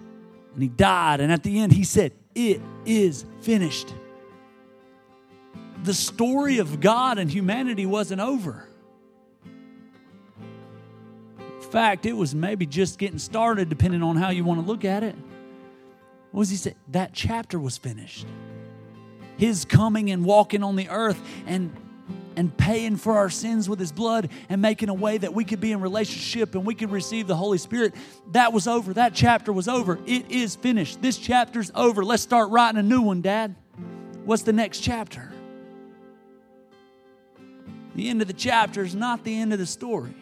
and 0.53 0.61
he 0.61 0.69
died, 0.69 1.21
and 1.21 1.31
at 1.31 1.43
the 1.43 1.59
end 1.59 1.73
he 1.73 1.83
said, 1.83 2.13
It 2.35 2.61
is 2.85 3.25
finished 3.41 3.93
the 5.83 5.93
story 5.93 6.59
of 6.59 6.79
God 6.79 7.17
and 7.17 7.29
humanity 7.29 7.85
wasn't 7.85 8.21
over. 8.21 8.67
Fact, 11.71 12.05
it 12.05 12.13
was 12.13 12.35
maybe 12.35 12.65
just 12.65 12.99
getting 12.99 13.19
started, 13.19 13.69
depending 13.69 14.03
on 14.03 14.15
how 14.15 14.29
you 14.29 14.43
want 14.43 14.59
to 14.59 14.65
look 14.65 14.85
at 14.85 15.03
it. 15.03 15.15
What 16.31 16.39
was 16.39 16.49
he 16.49 16.57
say? 16.57 16.75
That 16.89 17.13
chapter 17.13 17.59
was 17.59 17.77
finished. 17.77 18.27
His 19.37 19.65
coming 19.65 20.11
and 20.11 20.23
walking 20.23 20.63
on 20.63 20.75
the 20.75 20.89
earth, 20.89 21.19
and 21.45 21.75
and 22.35 22.55
paying 22.55 22.95
for 22.95 23.17
our 23.17 23.29
sins 23.29 23.67
with 23.67 23.79
his 23.79 23.91
blood 23.91 24.29
and 24.49 24.61
making 24.61 24.89
a 24.89 24.93
way 24.93 25.17
that 25.17 25.33
we 25.33 25.43
could 25.43 25.59
be 25.59 25.71
in 25.71 25.81
relationship 25.81 26.55
and 26.55 26.65
we 26.65 26.75
could 26.75 26.91
receive 26.91 27.27
the 27.27 27.35
Holy 27.35 27.57
Spirit. 27.57 27.93
That 28.31 28.53
was 28.53 28.67
over. 28.67 28.93
That 28.93 29.13
chapter 29.13 29.51
was 29.51 29.67
over. 29.67 29.99
It 30.05 30.31
is 30.31 30.55
finished. 30.55 31.01
This 31.01 31.17
chapter's 31.17 31.71
over. 31.75 32.03
Let's 32.03 32.23
start 32.23 32.49
writing 32.49 32.79
a 32.79 32.83
new 32.83 33.01
one, 33.01 33.21
Dad. 33.21 33.55
What's 34.25 34.43
the 34.43 34.53
next 34.53 34.79
chapter? 34.79 35.31
The 37.95 38.07
end 38.07 38.21
of 38.21 38.27
the 38.27 38.33
chapter 38.33 38.83
is 38.83 38.95
not 38.95 39.23
the 39.23 39.37
end 39.37 39.51
of 39.51 39.59
the 39.59 39.65
story. 39.65 40.13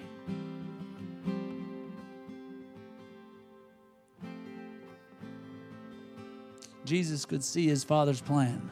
Jesus 6.89 7.23
could 7.23 7.43
see 7.43 7.67
his 7.67 7.83
Father's 7.83 8.19
plan. 8.19 8.71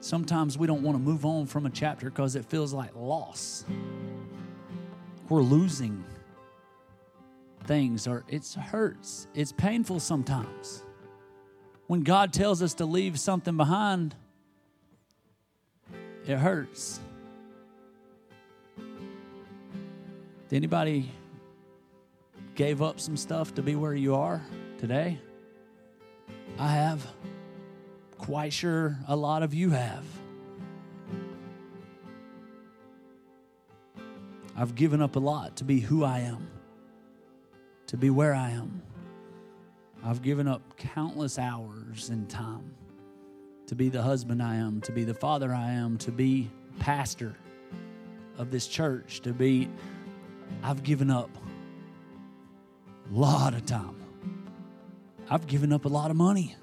Sometimes 0.00 0.58
we 0.58 0.66
don't 0.66 0.82
want 0.82 0.96
to 0.96 1.00
move 1.00 1.24
on 1.24 1.46
from 1.46 1.66
a 1.66 1.70
chapter 1.70 2.10
because 2.10 2.34
it 2.34 2.44
feels 2.44 2.72
like 2.72 2.90
loss. 2.96 3.64
We're 5.28 5.42
losing 5.42 6.02
things, 7.62 8.08
or 8.08 8.24
it 8.26 8.44
hurts. 8.54 9.28
It's 9.34 9.52
painful 9.52 10.00
sometimes. 10.00 10.82
When 11.86 12.00
God 12.00 12.32
tells 12.32 12.60
us 12.60 12.74
to 12.74 12.86
leave 12.86 13.20
something 13.20 13.56
behind, 13.56 14.16
it 16.26 16.38
hurts. 16.38 16.98
Did 20.48 20.56
anybody 20.56 21.08
gave 22.60 22.82
up 22.82 23.00
some 23.00 23.16
stuff 23.16 23.54
to 23.54 23.62
be 23.62 23.74
where 23.74 23.94
you 23.94 24.14
are 24.14 24.44
today? 24.76 25.18
I 26.58 26.70
have. 26.70 27.06
Quite 28.18 28.52
sure 28.52 28.98
a 29.08 29.16
lot 29.16 29.42
of 29.42 29.54
you 29.54 29.70
have. 29.70 30.04
I've 34.54 34.74
given 34.74 35.00
up 35.00 35.16
a 35.16 35.18
lot 35.18 35.56
to 35.56 35.64
be 35.64 35.80
who 35.80 36.04
I 36.04 36.18
am, 36.18 36.50
to 37.86 37.96
be 37.96 38.10
where 38.10 38.34
I 38.34 38.50
am. 38.50 38.82
I've 40.04 40.20
given 40.20 40.46
up 40.46 40.60
countless 40.76 41.38
hours 41.38 42.10
and 42.10 42.28
time 42.28 42.74
to 43.68 43.74
be 43.74 43.88
the 43.88 44.02
husband 44.02 44.42
I 44.42 44.56
am, 44.56 44.82
to 44.82 44.92
be 44.92 45.04
the 45.04 45.14
father 45.14 45.54
I 45.54 45.70
am, 45.70 45.96
to 45.96 46.12
be 46.12 46.50
pastor 46.78 47.34
of 48.36 48.50
this 48.50 48.66
church, 48.66 49.22
to 49.22 49.32
be, 49.32 49.66
I've 50.62 50.82
given 50.82 51.10
up 51.10 51.30
a 53.10 53.18
lot 53.18 53.54
of 53.54 53.66
time. 53.66 53.96
I've 55.28 55.46
given 55.46 55.72
up 55.72 55.84
a 55.84 55.88
lot 55.88 56.10
of 56.10 56.16
money. 56.16 56.56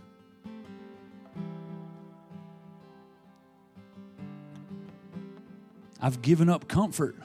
I've 6.01 6.21
given 6.21 6.49
up 6.49 6.67
comfort. 6.67 7.15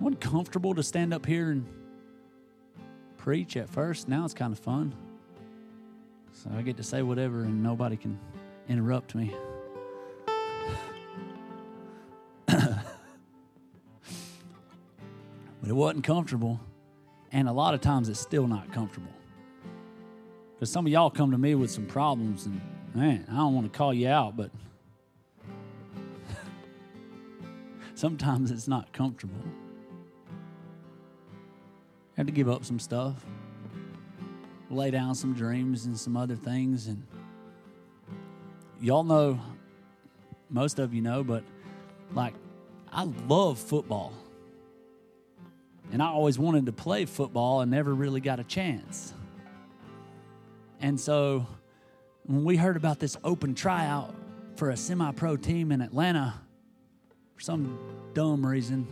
Wasn't 0.00 0.20
comfortable 0.20 0.74
to 0.74 0.82
stand 0.82 1.12
up 1.12 1.26
here 1.26 1.50
and 1.50 1.66
preach 3.16 3.56
at 3.56 3.68
first. 3.68 4.08
Now 4.08 4.24
it's 4.24 4.34
kind 4.34 4.52
of 4.52 4.58
fun. 4.58 4.94
So 6.32 6.50
I 6.56 6.62
get 6.62 6.76
to 6.78 6.82
say 6.82 7.02
whatever 7.02 7.42
and 7.42 7.62
nobody 7.62 7.96
can 7.96 8.18
interrupt 8.68 9.14
me. 9.14 9.34
but 12.46 12.84
it 15.66 15.72
wasn't 15.72 16.04
comfortable. 16.04 16.60
And 17.32 17.48
a 17.48 17.52
lot 17.52 17.74
of 17.74 17.80
times 17.80 18.08
it's 18.08 18.20
still 18.20 18.46
not 18.46 18.72
comfortable. 18.72 19.12
Because 20.54 20.72
some 20.72 20.86
of 20.86 20.92
y'all 20.92 21.10
come 21.10 21.30
to 21.30 21.38
me 21.38 21.54
with 21.54 21.70
some 21.70 21.86
problems, 21.86 22.46
and 22.46 22.60
man, 22.94 23.24
I 23.30 23.36
don't 23.36 23.54
want 23.54 23.70
to 23.70 23.76
call 23.76 23.94
you 23.94 24.08
out, 24.08 24.36
but 24.36 24.50
sometimes 27.94 28.50
it's 28.50 28.66
not 28.66 28.92
comfortable. 28.92 29.40
Had 32.16 32.26
to 32.26 32.32
give 32.32 32.48
up 32.48 32.64
some 32.64 32.80
stuff, 32.80 33.24
lay 34.70 34.90
down 34.90 35.14
some 35.14 35.34
dreams 35.34 35.84
and 35.84 35.96
some 35.96 36.16
other 36.16 36.34
things. 36.34 36.88
And 36.88 37.06
y'all 38.80 39.04
know, 39.04 39.38
most 40.50 40.80
of 40.80 40.92
you 40.92 41.02
know, 41.02 41.22
but 41.22 41.44
like, 42.12 42.34
I 42.90 43.04
love 43.28 43.58
football. 43.58 44.12
And 45.90 46.02
I 46.02 46.06
always 46.06 46.38
wanted 46.38 46.66
to 46.66 46.72
play 46.72 47.06
football 47.06 47.60
and 47.60 47.70
never 47.70 47.94
really 47.94 48.20
got 48.20 48.40
a 48.40 48.44
chance. 48.44 49.14
And 50.80 51.00
so 51.00 51.46
when 52.24 52.44
we 52.44 52.56
heard 52.56 52.76
about 52.76 52.98
this 52.98 53.16
open 53.24 53.54
tryout 53.54 54.14
for 54.56 54.70
a 54.70 54.76
semi 54.76 55.10
pro 55.12 55.36
team 55.36 55.72
in 55.72 55.80
Atlanta, 55.80 56.34
for 57.34 57.40
some 57.40 57.78
dumb 58.12 58.44
reason, 58.44 58.86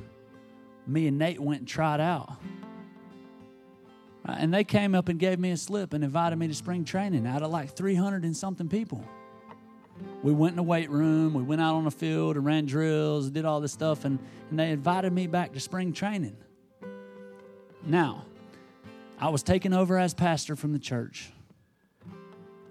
me 0.87 1.07
and 1.07 1.19
Nate 1.19 1.41
went 1.41 1.61
and 1.61 1.69
tried 1.69 2.01
out. 2.01 2.33
And 4.25 4.53
they 4.53 4.65
came 4.65 4.95
up 4.95 5.09
and 5.09 5.19
gave 5.19 5.39
me 5.39 5.51
a 5.53 5.57
slip 5.57 5.93
and 5.93 6.03
invited 6.03 6.37
me 6.37 6.49
to 6.49 6.55
spring 6.55 6.85
training 6.85 7.27
out 7.27 7.43
of 7.43 7.51
like 7.51 7.77
300 7.77 8.25
and 8.25 8.37
something 8.37 8.69
people. 8.69 9.05
We 10.23 10.33
went 10.33 10.53
in 10.53 10.57
the 10.57 10.63
weight 10.63 10.91
room, 10.91 11.35
we 11.35 11.43
went 11.43 11.61
out 11.61 11.75
on 11.75 11.85
the 11.85 11.91
field 11.91 12.37
and 12.37 12.45
ran 12.45 12.67
drills, 12.67 13.31
did 13.31 13.45
all 13.45 13.61
this 13.61 13.73
stuff, 13.73 14.05
and, 14.05 14.19
and 14.51 14.59
they 14.59 14.71
invited 14.71 15.13
me 15.13 15.27
back 15.27 15.53
to 15.53 15.61
spring 15.61 15.93
training. 15.93 16.37
Now, 17.87 18.25
I 19.17 19.29
was 19.29 19.45
taken 19.45 19.73
over 19.73 19.97
as 19.97 20.13
pastor 20.13 20.57
from 20.57 20.73
the 20.73 20.79
church. 20.81 21.31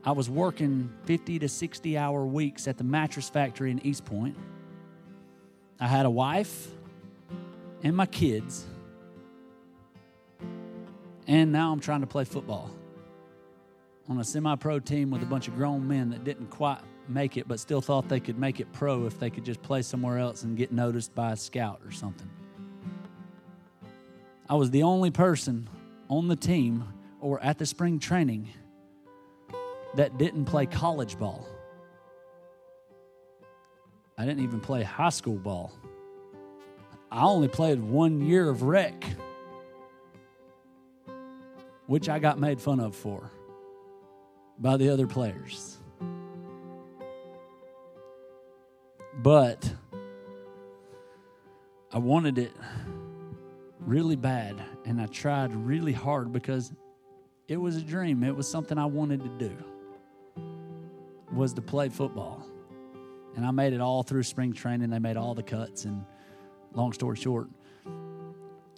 I 0.03 0.11
was 0.11 0.29
working 0.29 0.91
50 1.05 1.39
to 1.39 1.49
60 1.49 1.97
hour 1.97 2.25
weeks 2.25 2.67
at 2.67 2.77
the 2.77 2.83
mattress 2.83 3.29
factory 3.29 3.71
in 3.71 3.83
East 3.85 4.03
Point. 4.03 4.35
I 5.79 5.87
had 5.87 6.05
a 6.05 6.09
wife 6.09 6.67
and 7.81 7.95
my 7.95 8.05
kids. 8.05 8.65
And 11.27 11.51
now 11.51 11.71
I'm 11.71 11.79
trying 11.79 12.01
to 12.01 12.07
play 12.07 12.25
football 12.25 12.69
on 14.09 14.19
a 14.19 14.23
semi 14.23 14.55
pro 14.57 14.79
team 14.79 15.09
with 15.09 15.23
a 15.23 15.25
bunch 15.25 15.47
of 15.47 15.55
grown 15.55 15.87
men 15.87 16.09
that 16.09 16.25
didn't 16.25 16.47
quite 16.47 16.81
make 17.07 17.37
it, 17.37 17.47
but 17.47 17.59
still 17.59 17.81
thought 17.81 18.09
they 18.09 18.19
could 18.19 18.37
make 18.37 18.59
it 18.59 18.71
pro 18.73 19.05
if 19.05 19.17
they 19.17 19.29
could 19.29 19.45
just 19.45 19.61
play 19.61 19.81
somewhere 19.81 20.19
else 20.19 20.43
and 20.43 20.57
get 20.57 20.73
noticed 20.73 21.15
by 21.15 21.31
a 21.31 21.37
scout 21.37 21.79
or 21.85 21.91
something. 21.91 22.29
I 24.47 24.55
was 24.55 24.69
the 24.69 24.83
only 24.83 25.09
person 25.09 25.67
on 26.07 26.27
the 26.27 26.35
team 26.35 26.83
or 27.19 27.41
at 27.41 27.57
the 27.57 27.65
spring 27.65 27.97
training 27.97 28.49
that 29.95 30.17
didn't 30.17 30.45
play 30.45 30.67
college 30.67 31.17
ball. 31.17 31.47
I 34.17 34.25
didn't 34.25 34.43
even 34.43 34.59
play 34.59 34.83
high 34.83 35.09
school 35.09 35.37
ball. 35.37 35.73
I 37.11 37.23
only 37.23 37.47
played 37.47 37.81
one 37.81 38.21
year 38.21 38.47
of 38.49 38.61
rec, 38.61 39.03
which 41.87 42.07
I 42.07 42.19
got 42.19 42.39
made 42.39 42.61
fun 42.61 42.79
of 42.79 42.95
for 42.95 43.31
by 44.59 44.77
the 44.77 44.89
other 44.89 45.07
players. 45.07 45.77
But 49.17 49.73
I 51.91 51.97
wanted 51.97 52.37
it 52.37 52.51
really 53.85 54.15
bad 54.15 54.61
and 54.85 54.99
I 55.01 55.05
tried 55.07 55.53
really 55.53 55.93
hard 55.93 56.31
because 56.31 56.71
it 57.47 57.57
was 57.57 57.77
a 57.77 57.81
dream. 57.81 58.23
It 58.23 58.35
was 58.35 58.49
something 58.49 58.77
I 58.77 58.85
wanted 58.85 59.23
to 59.23 59.29
do. 59.29 59.55
Was 61.31 61.53
to 61.53 61.61
play 61.61 61.89
football. 61.89 62.45
And 63.35 63.45
I 63.45 63.51
made 63.51 63.73
it 63.73 63.81
all 63.81 64.03
through 64.03 64.23
spring 64.23 64.53
training. 64.53 64.89
They 64.89 64.99
made 64.99 65.17
all 65.17 65.35
the 65.35 65.43
cuts 65.43 65.85
and 65.85 66.05
long 66.75 66.93
story 66.93 67.15
short, 67.15 67.47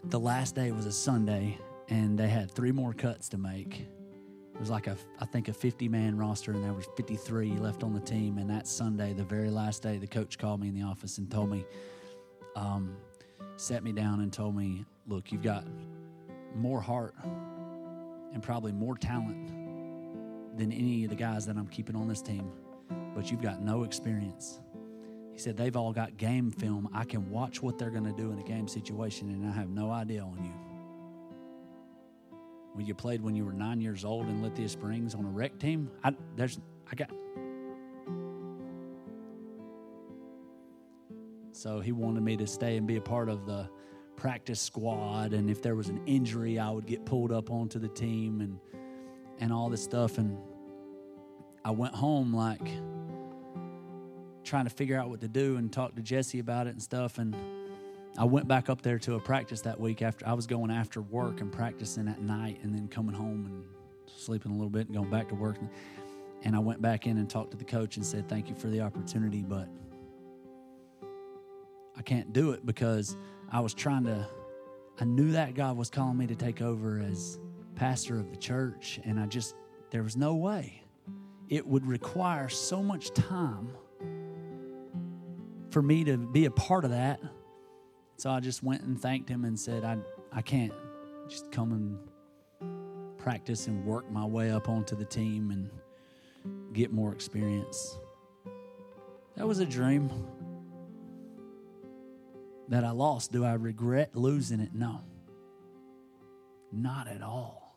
the 0.04 0.20
last 0.20 0.56
day 0.56 0.72
was 0.72 0.86
a 0.86 0.92
Sunday 0.92 1.58
and 1.90 2.18
they 2.18 2.28
had 2.28 2.52
three 2.52 2.72
more 2.72 2.94
cuts 2.94 3.30
to 3.30 3.38
make. 3.38 3.82
It 4.54 4.60
was 4.60 4.70
like 4.70 4.88
a 4.88 4.98
I 5.20 5.26
think 5.26 5.48
a 5.48 5.54
50 5.54 5.88
man 5.90 6.18
roster 6.18 6.52
and 6.52 6.64
there 6.64 6.74
was 6.74 6.88
53 6.96 7.58
left 7.58 7.84
on 7.84 7.94
the 7.94 8.00
team 8.00 8.38
and 8.38 8.50
that 8.50 8.68
Sunday, 8.68 9.14
the 9.14 9.24
very 9.24 9.50
last 9.50 9.84
day, 9.84 9.98
the 9.98 10.08
coach 10.08 10.38
called 10.38 10.62
me 10.62 10.70
in 10.70 10.76
the 10.76 10.84
office 10.84 11.18
and 11.18 11.30
told 11.30 11.50
me 11.50 11.66
um, 12.56 12.96
sat 13.58 13.84
me 13.84 13.92
down 13.92 14.22
and 14.22 14.32
told 14.32 14.56
me 14.56 14.86
look, 15.08 15.32
you've 15.32 15.42
got 15.42 15.66
more 16.56 16.80
heart 16.80 17.16
and 18.34 18.42
probably 18.42 18.72
more 18.72 18.96
talent 18.96 19.48
than 20.58 20.72
any 20.72 21.04
of 21.04 21.10
the 21.10 21.16
guys 21.16 21.46
that 21.46 21.58
I'm 21.58 21.68
keeping 21.68 21.96
on 21.96 22.08
this 22.08 22.22
team, 22.22 22.52
but 23.16 23.30
you've 23.32 23.42
got 23.42 23.62
no 23.62 23.84
experience. 23.84 24.60
He 25.34 25.40
said, 25.40 25.56
They've 25.56 25.76
all 25.76 25.94
got 25.94 26.18
game 26.18 26.52
film. 26.52 26.90
I 26.94 27.04
can 27.04 27.30
watch 27.30 27.62
what 27.62 27.78
they're 27.78 27.92
going 27.92 28.06
to 28.06 28.12
do 28.12 28.32
in 28.32 28.40
a 28.40 28.44
game 28.44 28.68
situation, 28.68 29.30
and 29.30 29.48
I 29.48 29.52
have 29.52 29.70
no 29.70 29.92
idea 29.92 30.22
on 30.22 30.44
you. 30.44 30.54
When 32.74 32.86
you 32.86 32.94
played 32.94 33.22
when 33.22 33.36
you 33.36 33.46
were 33.46 33.54
nine 33.54 33.82
years 33.82 34.06
old 34.06 34.28
in 34.28 34.42
Lithia 34.42 34.70
Springs 34.70 35.16
on 35.16 35.26
a 35.26 35.30
rec 35.30 35.58
team, 35.60 35.90
I, 36.04 36.16
there's, 36.36 36.60
I 36.92 36.96
got. 36.96 37.12
So 41.58 41.80
he 41.80 41.92
wanted 41.92 42.24
me 42.24 42.38
to 42.38 42.48
stay 42.48 42.78
and 42.78 42.86
be 42.86 42.98
a 42.98 43.02
part 43.02 43.30
of 43.30 43.46
the 43.46 43.70
practice 44.16 44.60
squad 44.60 45.34
and 45.34 45.50
if 45.50 45.62
there 45.62 45.76
was 45.76 45.90
an 45.90 46.02
injury 46.08 46.58
I 46.58 46.72
would 46.72 46.88
get 46.88 47.06
pulled 47.06 47.32
up 47.32 47.52
onto 47.52 47.78
the 47.78 47.88
team 47.88 48.42
and 48.42 48.60
and 49.40 49.54
all 49.54 49.70
this 49.70 49.84
stuff 49.84 50.18
and 50.18 50.36
I 51.64 51.70
went 51.70 51.94
home 51.94 52.34
like 52.34 52.68
trying 54.48 54.64
to 54.64 54.70
figure 54.70 54.98
out 54.98 55.10
what 55.10 55.20
to 55.22 55.28
do 55.28 55.58
and 55.58 55.72
talk 55.72 55.96
to 55.96 56.02
Jesse 56.02 56.40
about 56.40 56.68
it 56.68 56.72
and 56.72 56.82
stuff. 56.82 57.18
And 57.18 57.36
I 58.18 58.24
went 58.24 58.48
back 58.48 58.70
up 58.70 58.82
there 58.82 58.98
to 59.00 59.16
a 59.16 59.20
practice 59.20 59.62
that 59.62 59.80
week 59.80 60.02
after 60.02 60.26
I 60.26 60.34
was 60.34 60.48
going 60.48 60.72
after 60.72 61.02
work 61.02 61.42
and 61.42 61.52
practicing 61.52 62.08
at 62.08 62.22
night 62.22 62.60
and 62.64 62.74
then 62.74 62.88
coming 62.88 63.14
home 63.14 63.46
and 63.46 63.64
sleeping 64.18 64.52
a 64.52 64.56
little 64.56 64.70
bit 64.70 64.88
and 64.88 64.96
going 64.96 65.10
back 65.10 65.28
to 65.30 65.36
work. 65.36 65.58
And 66.44 66.56
I 66.56 66.60
went 66.60 66.82
back 66.82 67.06
in 67.06 67.18
and 67.18 67.30
talked 67.30 67.52
to 67.52 67.58
the 67.58 67.66
coach 67.66 67.98
and 67.98 68.06
said, 68.06 68.30
Thank 68.30 68.48
you 68.48 68.56
for 68.56 68.68
the 68.68 68.80
opportunity, 68.80 69.44
but 69.44 69.68
I 71.98 72.02
can't 72.02 72.34
do 72.34 72.52
it 72.52 72.66
because 72.66 73.18
I 73.52 73.60
was 73.60 73.74
trying 73.74 74.04
to, 74.06 74.28
I 75.00 75.06
knew 75.06 75.32
that 75.32 75.56
God 75.56 75.78
was 75.78 75.90
calling 75.90 76.18
me 76.18 76.28
to 76.28 76.36
take 76.36 76.62
over 76.62 77.00
as 77.00 77.40
pastor 77.76 78.20
of 78.20 78.30
the 78.30 78.38
church, 78.38 79.00
and 79.04 79.20
I 79.20 79.26
just, 79.26 79.56
there 79.92 80.04
was 80.04 80.16
no 80.16 80.36
way. 80.36 80.84
It 81.50 81.66
would 81.66 81.86
require 81.86 82.50
so 82.50 82.84
much 82.84 83.14
time 83.14 83.70
for 85.72 85.82
me 85.82 86.04
to 86.06 86.18
be 86.18 86.46
a 86.46 86.52
part 86.52 86.86
of 86.86 86.92
that 86.92 87.20
so 88.18 88.32
I 88.32 88.40
just 88.40 88.64
went 88.64 88.82
and 88.82 89.00
thanked 89.00 89.30
him 89.30 89.46
and 89.46 89.58
said, 89.60 89.86
I, 89.86 89.98
I 90.32 90.42
can't 90.42 90.74
just 91.30 91.52
come 91.52 91.72
and 91.72 93.18
practice 93.20 93.68
and 93.68 93.86
work 93.86 94.10
my 94.12 94.26
way 94.26 94.50
up 94.50 94.70
onto 94.70 94.96
the 94.96 95.06
team 95.06 95.52
and 95.52 95.70
get 96.74 96.92
more 96.92 97.12
experience. 97.14 97.96
That 99.36 99.48
was 99.48 99.60
a 99.60 99.68
dream 99.68 100.10
that 102.70 102.84
I 102.84 102.92
lost. 102.92 103.32
Do 103.32 103.46
I 103.46 103.54
regret 103.54 104.16
losing 104.16 104.60
it? 104.60 104.74
No. 104.74 105.02
Not 106.72 107.08
at 107.08 107.22
all. 107.22 107.68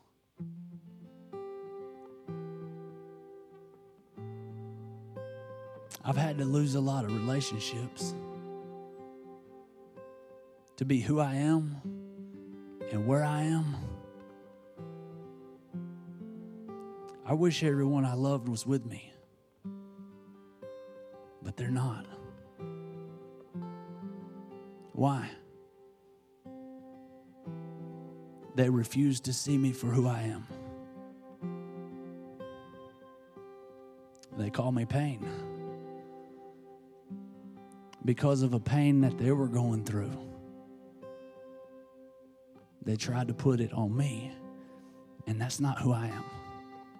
I've 6.03 6.17
had 6.17 6.39
to 6.39 6.45
lose 6.45 6.75
a 6.75 6.79
lot 6.79 7.05
of 7.05 7.13
relationships 7.13 8.15
to 10.77 10.85
be 10.85 10.99
who 10.99 11.19
I 11.19 11.35
am 11.35 11.75
and 12.91 13.05
where 13.05 13.23
I 13.23 13.43
am. 13.43 13.75
I 17.25 17.33
wish 17.33 17.63
everyone 17.63 18.03
I 18.03 18.15
loved 18.15 18.49
was 18.49 18.65
with 18.65 18.85
me, 18.85 19.13
but 21.43 21.55
they're 21.55 21.69
not. 21.69 22.05
Why? 25.01 25.31
They 28.53 28.69
refuse 28.69 29.19
to 29.21 29.33
see 29.33 29.57
me 29.57 29.71
for 29.71 29.87
who 29.87 30.07
I 30.07 30.21
am. 30.21 30.45
They 34.37 34.51
call 34.51 34.71
me 34.71 34.85
pain 34.85 35.27
because 38.05 38.43
of 38.43 38.53
a 38.53 38.59
pain 38.59 39.01
that 39.01 39.17
they 39.17 39.31
were 39.31 39.47
going 39.47 39.85
through. 39.85 40.11
They 42.83 42.95
tried 42.95 43.27
to 43.29 43.33
put 43.33 43.59
it 43.59 43.73
on 43.73 43.97
me, 43.97 44.31
and 45.25 45.41
that's 45.41 45.59
not 45.59 45.79
who 45.79 45.93
I 45.93 46.05
am. 46.05 46.25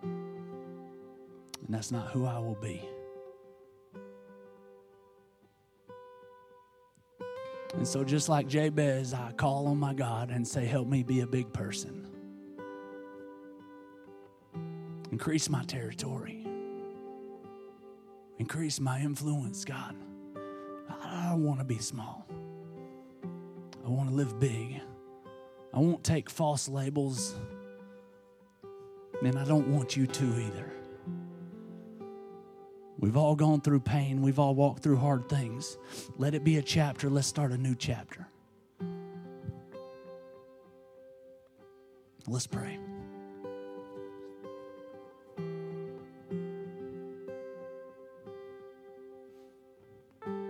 And 0.01 1.69
that's 1.69 1.91
not 1.91 2.09
who 2.09 2.25
I 2.25 2.39
will 2.39 2.57
be. 2.59 2.81
And 7.73 7.87
so, 7.87 8.03
just 8.03 8.27
like 8.27 8.47
Jabez, 8.47 9.13
I 9.13 9.31
call 9.31 9.67
on 9.67 9.77
my 9.77 9.93
God 9.93 10.29
and 10.29 10.45
say, 10.45 10.65
Help 10.65 10.87
me 10.87 11.03
be 11.03 11.21
a 11.21 11.27
big 11.27 11.51
person. 11.53 12.07
Increase 15.11 15.49
my 15.49 15.63
territory, 15.63 16.45
increase 18.39 18.79
my 18.79 18.99
influence, 18.99 19.65
God. 19.65 19.95
I 21.03 21.29
don't 21.29 21.43
want 21.43 21.59
to 21.59 21.65
be 21.65 21.77
small, 21.77 22.25
I 23.85 23.89
want 23.89 24.09
to 24.09 24.15
live 24.15 24.39
big. 24.39 24.81
I 25.73 25.79
won't 25.79 26.03
take 26.03 26.29
false 26.29 26.67
labels, 26.67 27.33
and 29.23 29.39
I 29.39 29.45
don't 29.45 29.69
want 29.69 29.95
you 29.95 30.05
to 30.05 30.25
either. 30.25 30.80
We've 33.01 33.17
all 33.17 33.35
gone 33.35 33.61
through 33.61 33.79
pain, 33.79 34.21
we've 34.21 34.37
all 34.37 34.53
walked 34.53 34.83
through 34.83 34.97
hard 34.97 35.27
things. 35.27 35.77
Let 36.17 36.35
it 36.35 36.43
be 36.43 36.57
a 36.57 36.61
chapter. 36.61 37.09
Let's 37.09 37.27
start 37.27 37.51
a 37.51 37.57
new 37.57 37.73
chapter. 37.73 38.27
Let's 42.27 42.45
pray. 42.45 42.77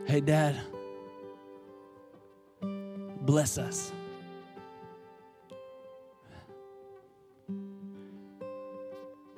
Hey, 0.05 0.19
Dad, 0.19 0.59
bless 3.21 3.57
us. 3.57 3.93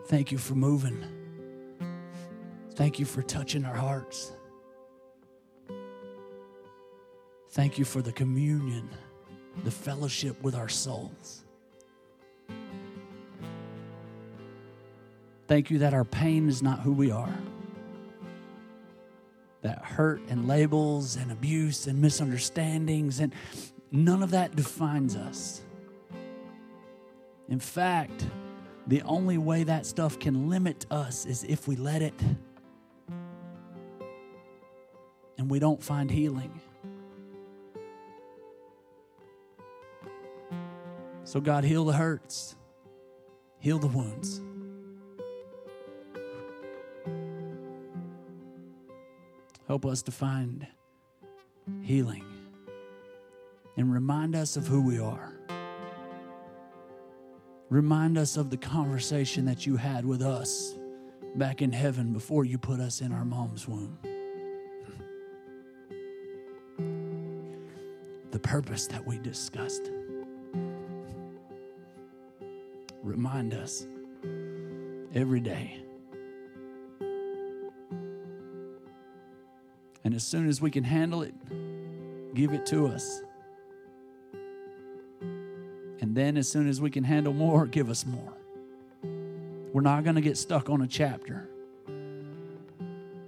Thank 0.07 0.31
you 0.31 0.39
for 0.39 0.55
moving. 0.55 1.22
Thank 2.75 2.97
you 2.97 3.05
for 3.05 3.21
touching 3.21 3.65
our 3.65 3.75
hearts. 3.75 4.31
Thank 7.51 7.77
you 7.77 7.85
for 7.85 8.01
the 8.01 8.11
communion, 8.11 8.89
the 9.63 9.69
fellowship 9.69 10.41
with 10.41 10.55
our 10.55 10.69
souls. 10.69 11.43
Thank 15.47 15.69
you 15.69 15.77
that 15.79 15.93
our 15.93 16.03
pain 16.03 16.49
is 16.49 16.63
not 16.63 16.79
who 16.79 16.93
we 16.93 17.11
are. 17.11 17.37
That 19.61 19.85
hurt 19.85 20.21
and 20.29 20.47
labels 20.47 21.15
and 21.15 21.31
abuse 21.31 21.85
and 21.85 22.01
misunderstandings 22.01 23.19
and 23.19 23.35
none 23.91 24.23
of 24.23 24.31
that 24.31 24.55
defines 24.55 25.15
us. 25.15 25.61
In 27.49 27.59
fact, 27.59 28.25
the 28.87 29.03
only 29.03 29.37
way 29.37 29.63
that 29.63 29.85
stuff 29.85 30.17
can 30.17 30.49
limit 30.49 30.87
us 30.89 31.27
is 31.27 31.43
if 31.43 31.67
we 31.67 31.75
let 31.75 32.01
it 32.01 32.15
we 35.53 35.59
don't 35.59 35.83
find 35.83 36.09
healing. 36.09 36.59
So, 41.25 41.39
God, 41.39 41.63
heal 41.63 41.85
the 41.85 41.93
hurts, 41.93 42.55
heal 43.59 43.77
the 43.77 43.85
wounds. 43.85 44.41
Help 49.67 49.85
us 49.85 50.01
to 50.01 50.11
find 50.11 50.65
healing 51.83 52.25
and 53.77 53.93
remind 53.93 54.35
us 54.35 54.57
of 54.57 54.65
who 54.65 54.81
we 54.81 54.97
are. 54.97 55.35
Remind 57.69 58.17
us 58.17 58.37
of 58.37 58.49
the 58.49 58.57
conversation 58.57 59.45
that 59.45 59.67
you 59.67 59.77
had 59.77 60.03
with 60.03 60.23
us 60.23 60.73
back 61.35 61.61
in 61.61 61.71
heaven 61.71 62.11
before 62.11 62.43
you 62.43 62.57
put 62.57 62.79
us 62.79 63.01
in 63.01 63.11
our 63.11 63.23
mom's 63.23 63.67
womb. 63.67 63.99
Purpose 68.43 68.87
that 68.87 69.05
we 69.05 69.17
discussed. 69.19 69.89
Remind 73.01 73.53
us 73.53 73.87
every 75.15 75.39
day. 75.39 75.83
And 80.03 80.13
as 80.13 80.23
soon 80.23 80.47
as 80.47 80.61
we 80.61 80.69
can 80.69 80.83
handle 80.83 81.23
it, 81.23 81.33
give 82.35 82.53
it 82.53 82.65
to 82.67 82.87
us. 82.87 83.23
And 86.01 86.15
then, 86.15 86.35
as 86.37 86.49
soon 86.49 86.67
as 86.67 86.81
we 86.81 86.89
can 86.89 87.05
handle 87.05 87.33
more, 87.33 87.65
give 87.65 87.89
us 87.89 88.05
more. 88.05 88.33
We're 89.71 89.81
not 89.81 90.03
going 90.03 90.15
to 90.15 90.21
get 90.21 90.37
stuck 90.37 90.69
on 90.69 90.81
a 90.81 90.87
chapter. 90.87 91.49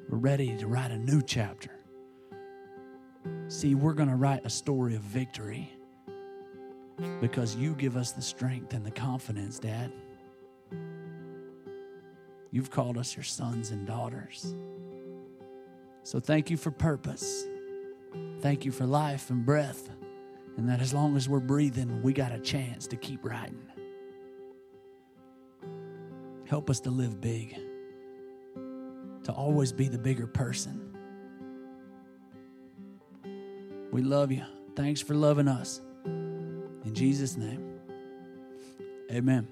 We're 0.10 0.18
ready 0.18 0.56
to 0.58 0.68
write 0.68 0.92
a 0.92 0.98
new 0.98 1.22
chapter. 1.22 1.75
See, 3.56 3.74
we're 3.74 3.94
going 3.94 4.10
to 4.10 4.18
write 4.18 4.46
a 4.46 4.50
story 4.50 4.96
of 4.96 5.02
victory 5.02 5.72
because 7.22 7.56
you 7.56 7.74
give 7.74 7.96
us 7.96 8.12
the 8.12 8.22
strength 8.22 8.74
and 8.74 8.86
the 8.86 8.92
confidence, 8.92 9.60
Dad. 9.60 9.94
You've 12.52 12.70
called 12.70 12.98
us 12.98 13.16
your 13.16 13.24
sons 13.24 13.72
and 13.72 13.88
daughters. 13.88 14.54
So 16.04 16.20
thank 16.20 16.50
you 16.50 16.58
for 16.58 16.70
purpose. 16.70 17.46
Thank 18.42 18.66
you 18.66 18.74
for 18.74 18.86
life 18.86 19.30
and 19.30 19.46
breath 19.46 19.90
and 20.58 20.68
that 20.68 20.82
as 20.82 20.94
long 20.94 21.16
as 21.16 21.30
we're 21.30 21.40
breathing, 21.40 22.02
we 22.02 22.12
got 22.12 22.34
a 22.34 22.40
chance 22.40 22.88
to 22.88 22.98
keep 22.98 23.24
riding. 23.24 23.66
Help 26.44 26.70
us 26.70 26.82
to 26.82 26.92
live 26.92 27.22
big, 27.22 27.56
to 29.24 29.32
always 29.32 29.72
be 29.72 29.88
the 29.88 29.98
bigger 29.98 30.28
person. 30.28 30.85
We 33.96 34.02
love 34.02 34.30
you. 34.30 34.44
Thanks 34.76 35.00
for 35.00 35.14
loving 35.14 35.48
us. 35.48 35.80
In 36.04 36.92
Jesus' 36.94 37.38
name, 37.38 37.80
amen. 39.10 39.48